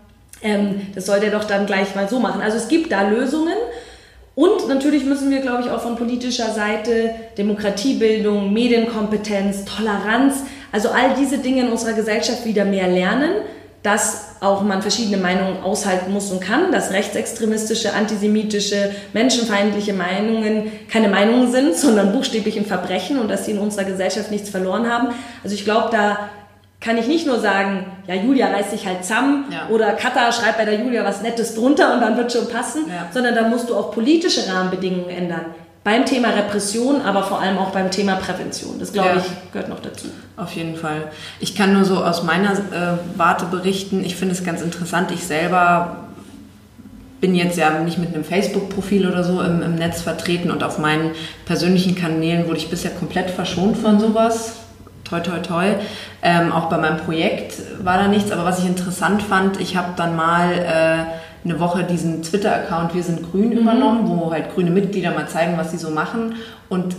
ähm, 0.42 0.88
das 0.94 1.06
soll 1.06 1.20
der 1.20 1.30
doch 1.30 1.44
dann 1.44 1.66
gleich 1.66 1.94
mal 1.94 2.08
so 2.08 2.18
machen. 2.18 2.40
Also 2.42 2.56
es 2.56 2.68
gibt 2.68 2.92
da 2.92 3.08
Lösungen. 3.08 3.56
Und 4.34 4.66
natürlich 4.66 5.04
müssen 5.04 5.30
wir, 5.30 5.40
glaube 5.40 5.62
ich, 5.62 5.70
auch 5.70 5.82
von 5.82 5.96
politischer 5.96 6.52
Seite 6.52 7.10
Demokratiebildung, 7.36 8.52
Medienkompetenz, 8.52 9.66
Toleranz, 9.66 10.44
also 10.72 10.88
all 10.88 11.14
diese 11.18 11.38
Dinge 11.38 11.62
in 11.62 11.68
unserer 11.68 11.92
Gesellschaft 11.92 12.46
wieder 12.46 12.64
mehr 12.64 12.88
lernen, 12.88 13.30
dass 13.82 14.36
auch 14.40 14.62
man 14.62 14.80
verschiedene 14.80 15.18
Meinungen 15.18 15.62
aushalten 15.62 16.12
muss 16.12 16.30
und 16.30 16.40
kann, 16.40 16.72
dass 16.72 16.92
rechtsextremistische, 16.92 17.92
antisemitische, 17.92 18.92
menschenfeindliche 19.12 19.92
Meinungen 19.92 20.72
keine 20.88 21.08
Meinungen 21.08 21.50
sind, 21.50 21.74
sondern 21.76 22.12
buchstäblich 22.12 22.56
ein 22.56 22.64
Verbrechen 22.64 23.18
und 23.18 23.28
dass 23.28 23.44
sie 23.44 23.52
in 23.52 23.58
unserer 23.58 23.84
Gesellschaft 23.84 24.30
nichts 24.30 24.48
verloren 24.48 24.90
haben. 24.90 25.08
Also 25.42 25.54
ich 25.54 25.64
glaube, 25.64 25.88
da 25.92 26.30
kann 26.82 26.98
ich 26.98 27.06
nicht 27.06 27.26
nur 27.26 27.38
sagen, 27.38 27.86
ja, 28.06 28.14
Julia 28.14 28.48
reißt 28.48 28.72
sich 28.72 28.86
halt 28.86 29.04
zusammen 29.04 29.44
ja. 29.50 29.68
oder 29.68 29.92
Katha 29.92 30.32
schreibt 30.32 30.58
bei 30.58 30.64
der 30.64 30.80
Julia 30.80 31.04
was 31.04 31.22
Nettes 31.22 31.54
drunter 31.54 31.94
und 31.94 32.00
dann 32.00 32.16
wird 32.16 32.32
schon 32.32 32.48
passen, 32.48 32.86
ja. 32.88 33.08
sondern 33.12 33.34
da 33.34 33.48
musst 33.48 33.70
du 33.70 33.76
auch 33.76 33.92
politische 33.92 34.52
Rahmenbedingungen 34.52 35.08
ändern. 35.08 35.46
Beim 35.84 36.04
Thema 36.04 36.28
Repression, 36.28 37.00
aber 37.02 37.24
vor 37.24 37.40
allem 37.40 37.58
auch 37.58 37.70
beim 37.70 37.90
Thema 37.90 38.14
Prävention. 38.14 38.78
Das, 38.78 38.92
glaube 38.92 39.08
ja. 39.08 39.16
ich, 39.16 39.52
gehört 39.52 39.68
noch 39.68 39.80
dazu. 39.80 40.06
Auf 40.36 40.52
jeden 40.52 40.76
Fall. 40.76 41.10
Ich 41.40 41.56
kann 41.56 41.72
nur 41.72 41.84
so 41.84 42.04
aus 42.04 42.22
meiner 42.22 42.52
äh, 42.52 42.98
Warte 43.16 43.46
berichten. 43.46 44.04
Ich 44.04 44.14
finde 44.14 44.34
es 44.34 44.44
ganz 44.44 44.62
interessant. 44.62 45.10
Ich 45.10 45.24
selber 45.24 45.96
bin 47.20 47.34
jetzt 47.34 47.56
ja 47.56 47.80
nicht 47.80 47.98
mit 47.98 48.14
einem 48.14 48.24
Facebook-Profil 48.24 49.08
oder 49.08 49.24
so 49.24 49.40
im, 49.40 49.60
im 49.62 49.74
Netz 49.74 50.02
vertreten 50.02 50.52
und 50.52 50.62
auf 50.62 50.78
meinen 50.78 51.12
persönlichen 51.46 51.96
Kanälen 51.96 52.46
wurde 52.46 52.58
ich 52.58 52.70
bisher 52.70 52.92
komplett 52.92 53.30
verschont 53.30 53.76
von 53.76 53.98
sowas 53.98 54.61
toi, 55.12 55.20
toi, 55.20 55.38
toi. 55.40 55.64
Ähm, 56.22 56.52
auch 56.52 56.68
bei 56.68 56.78
meinem 56.78 56.98
Projekt 56.98 57.54
war 57.84 57.98
da 57.98 58.08
nichts, 58.08 58.30
aber 58.30 58.44
was 58.44 58.60
ich 58.60 58.66
interessant 58.66 59.22
fand, 59.22 59.60
ich 59.60 59.76
habe 59.76 59.88
dann 59.96 60.16
mal 60.16 60.52
äh, 60.52 61.44
eine 61.44 61.60
Woche 61.60 61.84
diesen 61.84 62.22
Twitter-Account 62.22 62.94
Wir 62.94 63.02
sind 63.02 63.30
grün 63.30 63.50
mhm. 63.50 63.58
übernommen, 63.58 64.08
wo 64.08 64.32
halt 64.32 64.54
grüne 64.54 64.70
Mitglieder 64.70 65.10
mal 65.12 65.28
zeigen, 65.28 65.58
was 65.58 65.70
sie 65.72 65.78
so 65.78 65.90
machen. 65.90 66.36
Und 66.68 66.96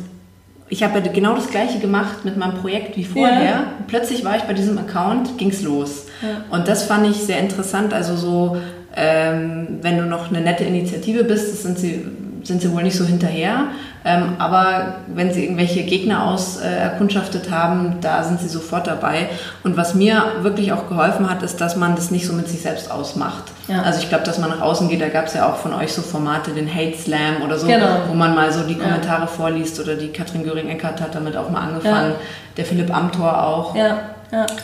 ich 0.70 0.84
habe 0.84 0.99
ja 0.99 1.11
genau 1.11 1.36
das 1.36 1.49
gleiche 1.49 1.80
gemacht 1.80 2.26
mit 2.26 2.38
meinem 2.38 2.55
Projekt 2.55 2.97
wie 2.97 3.05
vorher. 3.05 3.43
Ja. 3.43 3.64
Plötzlich 3.88 4.26
war 4.26 4.36
ich 4.36 4.43
bei 4.43 4.53
diesem 4.53 4.78
Account, 4.78 5.38
ging's 5.38 5.61
los. 5.61 6.07
Ja. 6.22 6.43
Und 6.55 6.68
das 6.68 6.84
fand 6.84 7.07
ich 7.07 7.18
sehr 7.18 7.39
interessant. 7.39 7.93
Also 7.93 8.16
so, 8.16 8.57
ähm, 8.95 9.80
wenn 9.82 9.97
du 9.97 10.05
noch 10.05 10.30
eine 10.30 10.41
nette 10.41 10.64
Initiative 10.64 11.24
bist, 11.24 11.61
sind 11.61 11.78
sie 11.78 12.05
sind 12.43 12.61
sie 12.61 12.72
wohl 12.72 12.84
nicht 12.84 12.97
so 12.97 13.05
hinterher. 13.05 13.68
Ähm, 14.05 14.33
aber 14.37 14.95
wenn 15.07 15.33
sie 15.33 15.43
irgendwelche 15.43 15.83
Gegner 15.83 16.27
auserkundschaftet 16.27 17.47
äh, 17.47 17.51
haben, 17.51 17.97
da 18.01 18.23
sind 18.23 18.39
sie 18.41 18.49
sofort 18.49 18.87
dabei. 18.87 19.29
Und 19.63 19.77
was 19.77 19.95
mir 19.95 20.23
wirklich 20.41 20.73
auch 20.73 20.89
geholfen 20.89 21.29
hat, 21.29 21.41
ist, 21.41 21.61
dass 21.61 21.75
man 21.75 21.95
das 21.95 22.11
nicht 22.11 22.27
so 22.27 22.33
mit 22.33 22.49
sich 22.49 22.61
selbst 22.61 22.91
ausmacht. 22.91 23.43
Ja. 23.67 23.81
Also 23.83 23.99
ich 23.99 24.09
glaube, 24.09 24.25
dass 24.25 24.39
man 24.39 24.49
nach 24.49 24.61
außen 24.61 24.89
geht, 24.89 25.01
da 25.01 25.07
gab 25.07 25.27
es 25.27 25.33
ja 25.33 25.49
auch 25.49 25.55
von 25.55 25.73
euch 25.73 25.93
so 25.93 26.01
Formate, 26.01 26.51
den 26.51 26.73
Hate 26.73 26.97
Slam 26.97 27.41
oder 27.45 27.57
so, 27.57 27.67
genau. 27.67 28.01
wo 28.09 28.13
man 28.13 28.35
mal 28.35 28.51
so 28.51 28.63
die 28.63 28.75
Kommentare 28.77 29.21
ja. 29.21 29.27
vorliest 29.27 29.79
oder 29.79 29.95
die 29.95 30.09
Katrin 30.09 30.43
Göring-Eckert 30.43 30.99
hat 30.99 31.15
damit 31.15 31.37
auch 31.37 31.49
mal 31.49 31.61
angefangen, 31.61 32.11
ja. 32.11 32.17
der 32.57 32.65
Philipp 32.65 32.93
Amthor 32.93 33.41
auch. 33.41 33.75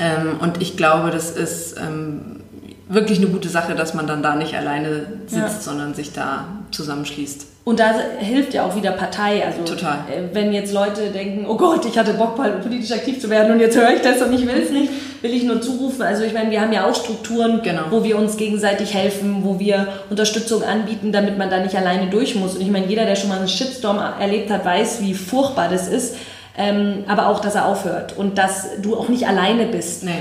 Ähm, 0.01 0.37
und 0.39 0.61
ich 0.61 0.77
glaube, 0.77 1.11
das 1.11 1.29
ist 1.29 1.77
ähm, 1.77 2.41
wirklich 2.89 3.19
eine 3.19 3.27
gute 3.27 3.47
Sache, 3.49 3.75
dass 3.75 3.93
man 3.93 4.07
dann 4.07 4.21
da 4.21 4.35
nicht 4.35 4.55
alleine 4.55 5.05
sitzt, 5.27 5.63
sondern 5.63 5.93
sich 5.93 6.11
da 6.11 6.45
zusammenschließt. 6.71 7.45
Und 7.63 7.79
da 7.79 7.93
hilft 8.17 8.55
ja 8.55 8.65
auch 8.65 8.75
wieder 8.75 8.91
Partei. 8.91 9.45
Also 9.45 9.61
Total. 9.63 9.99
Äh, 10.11 10.33
wenn 10.33 10.51
jetzt 10.51 10.73
Leute 10.73 11.11
denken, 11.11 11.45
oh 11.47 11.55
Gott, 11.55 11.85
ich 11.85 11.99
hatte 11.99 12.13
Bock, 12.13 12.35
politisch 12.35 12.91
aktiv 12.91 13.21
zu 13.21 13.29
werden 13.29 13.51
und 13.51 13.59
jetzt 13.59 13.77
höre 13.77 13.93
ich 13.93 14.01
das 14.01 14.19
und 14.23 14.33
ich 14.33 14.47
will 14.47 14.59
es 14.63 14.71
nicht, 14.71 14.91
will 15.21 15.31
ich 15.31 15.43
nur 15.43 15.61
zurufen. 15.61 16.01
Also 16.01 16.23
ich 16.23 16.33
meine, 16.33 16.49
wir 16.49 16.61
haben 16.61 16.73
ja 16.73 16.89
auch 16.89 16.95
Strukturen, 16.95 17.61
genau. 17.61 17.83
wo 17.91 18.03
wir 18.03 18.17
uns 18.17 18.37
gegenseitig 18.37 18.95
helfen, 18.95 19.43
wo 19.43 19.59
wir 19.59 19.87
Unterstützung 20.09 20.63
anbieten, 20.63 21.11
damit 21.11 21.37
man 21.37 21.51
da 21.51 21.59
nicht 21.59 21.75
alleine 21.75 22.09
durch 22.09 22.33
muss. 22.33 22.55
Und 22.55 22.61
ich 22.61 22.71
meine, 22.71 22.87
jeder, 22.87 23.05
der 23.05 23.15
schon 23.15 23.29
mal 23.29 23.37
einen 23.37 23.47
Shitstorm 23.47 23.99
erlebt 24.19 24.49
hat, 24.49 24.65
weiß, 24.65 25.01
wie 25.03 25.13
furchtbar 25.13 25.69
das 25.69 25.87
ist. 25.87 26.15
Ähm, 26.57 27.03
aber 27.07 27.27
auch, 27.27 27.39
dass 27.39 27.53
er 27.53 27.67
aufhört 27.67 28.17
und 28.17 28.37
dass 28.39 28.81
du 28.81 28.97
auch 28.97 29.09
nicht 29.09 29.27
alleine 29.27 29.67
bist. 29.67 30.03
Nee. 30.03 30.11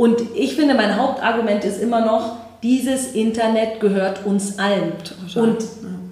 Und 0.00 0.22
ich 0.34 0.54
finde, 0.54 0.72
mein 0.72 0.96
Hauptargument 0.96 1.62
ist 1.62 1.78
immer 1.78 2.02
noch, 2.02 2.38
dieses 2.62 3.12
Internet 3.12 3.80
gehört 3.80 4.24
uns 4.24 4.58
allen. 4.58 4.94
Und 5.34 5.58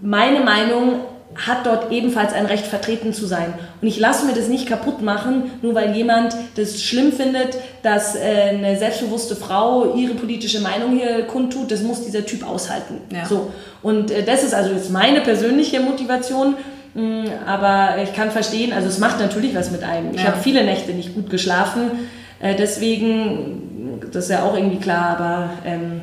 meine 0.02 0.40
Meinung 0.40 0.96
hat 1.34 1.64
dort 1.64 1.90
ebenfalls 1.90 2.34
ein 2.34 2.44
Recht 2.44 2.66
vertreten 2.66 3.14
zu 3.14 3.24
sein. 3.24 3.54
Und 3.80 3.88
ich 3.88 3.98
lasse 3.98 4.26
mir 4.26 4.34
das 4.34 4.48
nicht 4.48 4.66
kaputt 4.66 5.00
machen, 5.00 5.52
nur 5.62 5.74
weil 5.74 5.96
jemand 5.96 6.36
das 6.56 6.82
schlimm 6.82 7.12
findet, 7.12 7.56
dass 7.82 8.14
äh, 8.14 8.50
eine 8.50 8.76
selbstbewusste 8.76 9.36
Frau 9.36 9.94
ihre 9.94 10.12
politische 10.12 10.60
Meinung 10.60 10.98
hier 10.98 11.22
kundtut. 11.22 11.70
Das 11.70 11.80
muss 11.80 12.04
dieser 12.04 12.26
Typ 12.26 12.46
aushalten. 12.46 13.00
Ja. 13.10 13.24
So. 13.24 13.52
Und 13.82 14.10
äh, 14.10 14.22
das 14.22 14.44
ist 14.44 14.52
also 14.52 14.70
jetzt 14.70 14.90
meine 14.90 15.22
persönliche 15.22 15.80
Motivation. 15.80 16.56
Mm, 16.92 17.24
aber 17.46 18.02
ich 18.02 18.12
kann 18.12 18.30
verstehen, 18.32 18.74
also 18.74 18.86
es 18.88 18.98
macht 18.98 19.18
natürlich 19.18 19.54
was 19.54 19.70
mit 19.70 19.82
einem. 19.82 20.14
Ich 20.14 20.20
ja. 20.24 20.32
habe 20.32 20.40
viele 20.42 20.62
Nächte 20.62 20.92
nicht 20.92 21.14
gut 21.14 21.30
geschlafen. 21.30 21.90
Äh, 22.40 22.54
deswegen, 22.54 23.67
das 24.12 24.24
ist 24.24 24.30
ja 24.30 24.42
auch 24.42 24.56
irgendwie 24.56 24.78
klar, 24.78 25.16
aber 25.18 25.50
ähm, 25.64 26.00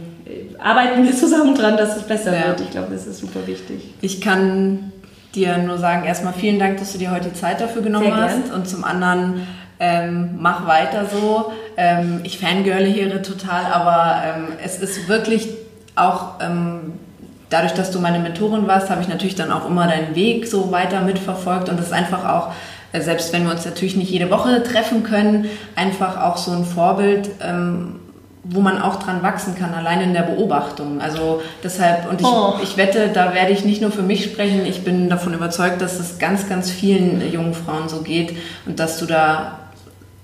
arbeiten 0.59 1.03
wir 1.03 1.15
zusammen 1.15 1.55
dran, 1.55 1.77
dass 1.77 1.97
es 1.97 2.03
besser 2.03 2.35
ja. 2.35 2.47
wird. 2.47 2.61
Ich 2.61 2.71
glaube, 2.71 2.87
das 2.91 3.05
ist 3.05 3.19
super 3.19 3.45
wichtig. 3.45 3.81
Ich 4.01 4.21
kann 4.21 4.91
dir 5.33 5.57
nur 5.57 5.77
sagen, 5.77 6.05
erstmal 6.05 6.33
vielen 6.33 6.59
Dank, 6.59 6.77
dass 6.77 6.93
du 6.93 6.97
dir 6.97 7.11
heute 7.11 7.29
die 7.29 7.33
Zeit 7.33 7.61
dafür 7.61 7.81
genommen 7.81 8.05
Sehr 8.05 8.15
hast. 8.15 8.45
Gern. 8.45 8.53
Und 8.53 8.67
zum 8.67 8.83
anderen, 8.83 9.47
ähm, 9.79 10.35
mach 10.39 10.65
weiter 10.65 11.05
so. 11.05 11.51
Ähm, 11.77 12.21
ich 12.23 12.39
fangirle 12.39 12.85
hier 12.85 13.21
total, 13.21 13.65
aber 13.65 14.21
ähm, 14.25 14.47
es 14.63 14.79
ist 14.79 15.07
wirklich 15.07 15.49
auch 15.95 16.39
ähm, 16.41 16.93
dadurch, 17.49 17.73
dass 17.73 17.91
du 17.91 17.99
meine 17.99 18.19
Mentorin 18.19 18.67
warst, 18.67 18.89
habe 18.89 19.01
ich 19.01 19.07
natürlich 19.07 19.35
dann 19.35 19.51
auch 19.51 19.67
immer 19.67 19.87
deinen 19.87 20.15
Weg 20.15 20.47
so 20.47 20.71
weiter 20.71 21.01
mitverfolgt 21.01 21.69
und 21.69 21.79
es 21.79 21.87
ist 21.87 21.93
einfach 21.93 22.27
auch 22.27 22.53
selbst 23.01 23.33
wenn 23.33 23.45
wir 23.45 23.51
uns 23.51 23.65
natürlich 23.65 23.95
nicht 23.95 24.11
jede 24.11 24.29
Woche 24.29 24.63
treffen 24.63 25.03
können, 25.03 25.45
einfach 25.75 26.21
auch 26.21 26.37
so 26.37 26.51
ein 26.51 26.65
Vorbild, 26.65 27.29
ähm, 27.41 27.95
wo 28.47 28.61
man 28.61 28.79
auch 28.79 28.97
dran 28.97 29.23
wachsen 29.23 29.55
kann, 29.55 29.73
allein 29.73 30.01
in 30.01 30.13
der 30.13 30.21
Beobachtung. 30.21 31.01
Also 31.01 31.41
deshalb, 31.63 32.09
und 32.09 32.21
ich, 32.21 32.27
oh. 32.27 32.53
ich 32.61 32.77
wette, 32.77 33.09
da 33.09 33.33
werde 33.33 33.51
ich 33.51 33.65
nicht 33.65 33.81
nur 33.81 33.91
für 33.91 34.03
mich 34.03 34.23
sprechen, 34.23 34.65
ich 34.65 34.83
bin 34.83 35.09
davon 35.09 35.33
überzeugt, 35.33 35.81
dass 35.81 35.99
es 35.99 36.19
ganz, 36.19 36.47
ganz 36.47 36.69
vielen 36.69 37.31
jungen 37.31 37.55
Frauen 37.55 37.89
so 37.89 38.01
geht 38.01 38.35
und 38.67 38.79
dass 38.79 38.99
du 38.99 39.07
da, 39.07 39.59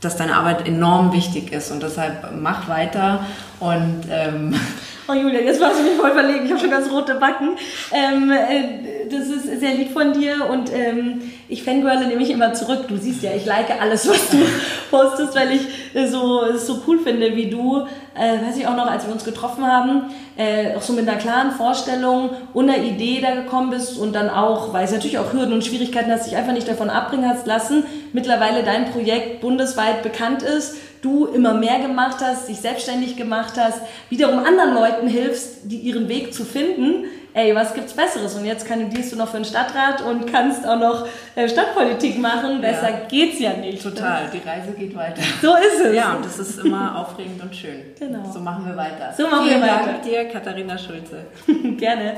dass 0.02 0.18
deine 0.18 0.36
Arbeit 0.36 0.68
enorm 0.68 1.14
wichtig 1.14 1.52
ist 1.52 1.72
und 1.72 1.82
deshalb 1.82 2.30
mach 2.40 2.70
weiter 2.70 3.26
und 3.60 4.04
ähm, 4.12 4.54
Oh 5.08 5.14
Julia, 5.14 5.40
jetzt 5.40 5.60
warst 5.60 5.80
du 5.80 5.84
mich 5.84 5.94
voll 5.94 6.12
verlegen. 6.12 6.46
Ich 6.46 6.52
habe 6.52 6.62
schon 6.62 6.70
ganz 6.70 6.92
rote 6.92 7.16
Backen. 7.16 7.58
Ähm, 7.92 8.32
äh, 8.32 9.08
das 9.10 9.28
ist 9.28 9.60
sehr 9.60 9.74
lieb 9.74 9.92
von 9.92 10.14
dir 10.14 10.48
und 10.50 10.72
ähm, 10.74 11.22
ich 11.50 11.64
fangirle 11.64 12.08
nämlich 12.08 12.30
immer 12.30 12.54
zurück. 12.54 12.86
Du 12.88 12.98
siehst 12.98 13.24
ja, 13.24 13.32
ich 13.36 13.46
like 13.46 13.82
alles, 13.82 14.08
was 14.08 14.30
du 14.30 14.38
postest, 14.92 15.36
weil 15.36 15.52
ich 15.54 15.96
äh, 15.96 16.08
so, 16.08 16.44
es 16.44 16.68
so 16.68 16.82
cool 16.88 17.00
finde, 17.00 17.36
wie 17.36 17.50
du, 17.50 17.86
äh, 18.16 18.46
weiß 18.46 18.58
ich 18.58 18.68
auch 18.68 18.76
noch, 18.76 18.90
als 18.90 19.06
wir 19.06 19.14
uns 19.14 19.26
getroffen 19.26 19.66
haben, 19.66 20.14
äh, 20.38 20.76
auch 20.76 20.82
so 20.82 20.94
mit 20.94 21.10
einer 21.10 21.18
klaren 21.18 21.52
Vorstellung 21.52 22.30
und 22.54 22.70
einer 22.70 22.84
Idee 22.84 23.22
da 23.22 23.34
gekommen 23.34 23.72
bist 23.72 23.98
und 23.98 24.14
dann 24.14 24.30
auch, 24.30 24.72
weil 24.72 24.86
es 24.86 24.92
natürlich 24.92 25.18
auch 25.18 25.34
Hürden 25.34 25.54
und 25.54 25.66
Schwierigkeiten 25.66 26.12
hast, 26.12 26.28
dich 26.28 26.38
einfach 26.38 26.54
nicht 26.54 26.68
davon 26.68 26.90
abbringen 26.90 27.28
hast 27.28 27.48
lassen, 27.48 27.84
mittlerweile 28.14 28.64
dein 28.64 28.92
Projekt 28.92 29.42
bundesweit 29.42 30.04
bekannt 30.04 30.44
ist 30.44 30.76
du 31.02 31.26
immer 31.26 31.54
mehr 31.54 31.80
gemacht 31.80 32.18
hast, 32.22 32.48
dich 32.48 32.60
selbstständig 32.60 33.18
gemacht 33.18 33.54
hast, 33.58 33.82
wiederum 34.10 34.40
anderen 34.40 34.74
Leuten 34.74 35.08
hilfst, 35.08 35.60
die 35.64 35.78
ihren 35.78 36.08
Weg 36.08 36.34
zu 36.34 36.46
finden. 36.46 37.06
Ey, 37.34 37.56
was 37.56 37.74
gibt's 37.74 37.94
Besseres? 37.94 38.36
Und 38.36 38.46
jetzt 38.46 38.68
kandidierst 38.68 39.14
du 39.14 39.16
noch 39.16 39.30
für 39.30 39.38
den 39.38 39.46
Stadtrat 39.46 40.02
und 40.02 40.30
kannst 40.30 40.68
auch 40.68 40.78
noch 40.78 41.08
äh, 41.36 41.48
Stadtpolitik 41.48 42.20
machen. 42.20 42.60
Besser 42.60 42.90
ja. 42.90 43.00
geht's 43.08 43.40
ja 43.40 43.54
nicht. 43.54 43.82
Total, 43.82 44.30
die 44.34 44.46
Reise 44.48 44.74
geht 44.74 44.94
weiter. 44.96 45.22
So 45.42 45.56
ist 45.56 45.80
es. 45.86 45.96
Ja, 45.96 46.16
und 46.16 46.26
das 46.26 46.40
ist 46.40 46.60
immer 46.60 46.98
aufregend 46.98 47.42
und 47.42 47.56
schön. 47.56 47.84
Genau. 47.98 48.30
So 48.30 48.40
machen 48.40 48.66
wir 48.66 48.76
weiter. 48.76 49.14
So 49.18 49.28
machen 49.28 49.48
Vielen 49.48 49.62
wir 49.62 49.68
weiter. 49.68 49.86
Dank 49.86 50.04
dir, 50.04 50.26
Katharina 50.26 50.78
Schulze. 50.78 51.26
Gerne. 51.78 52.18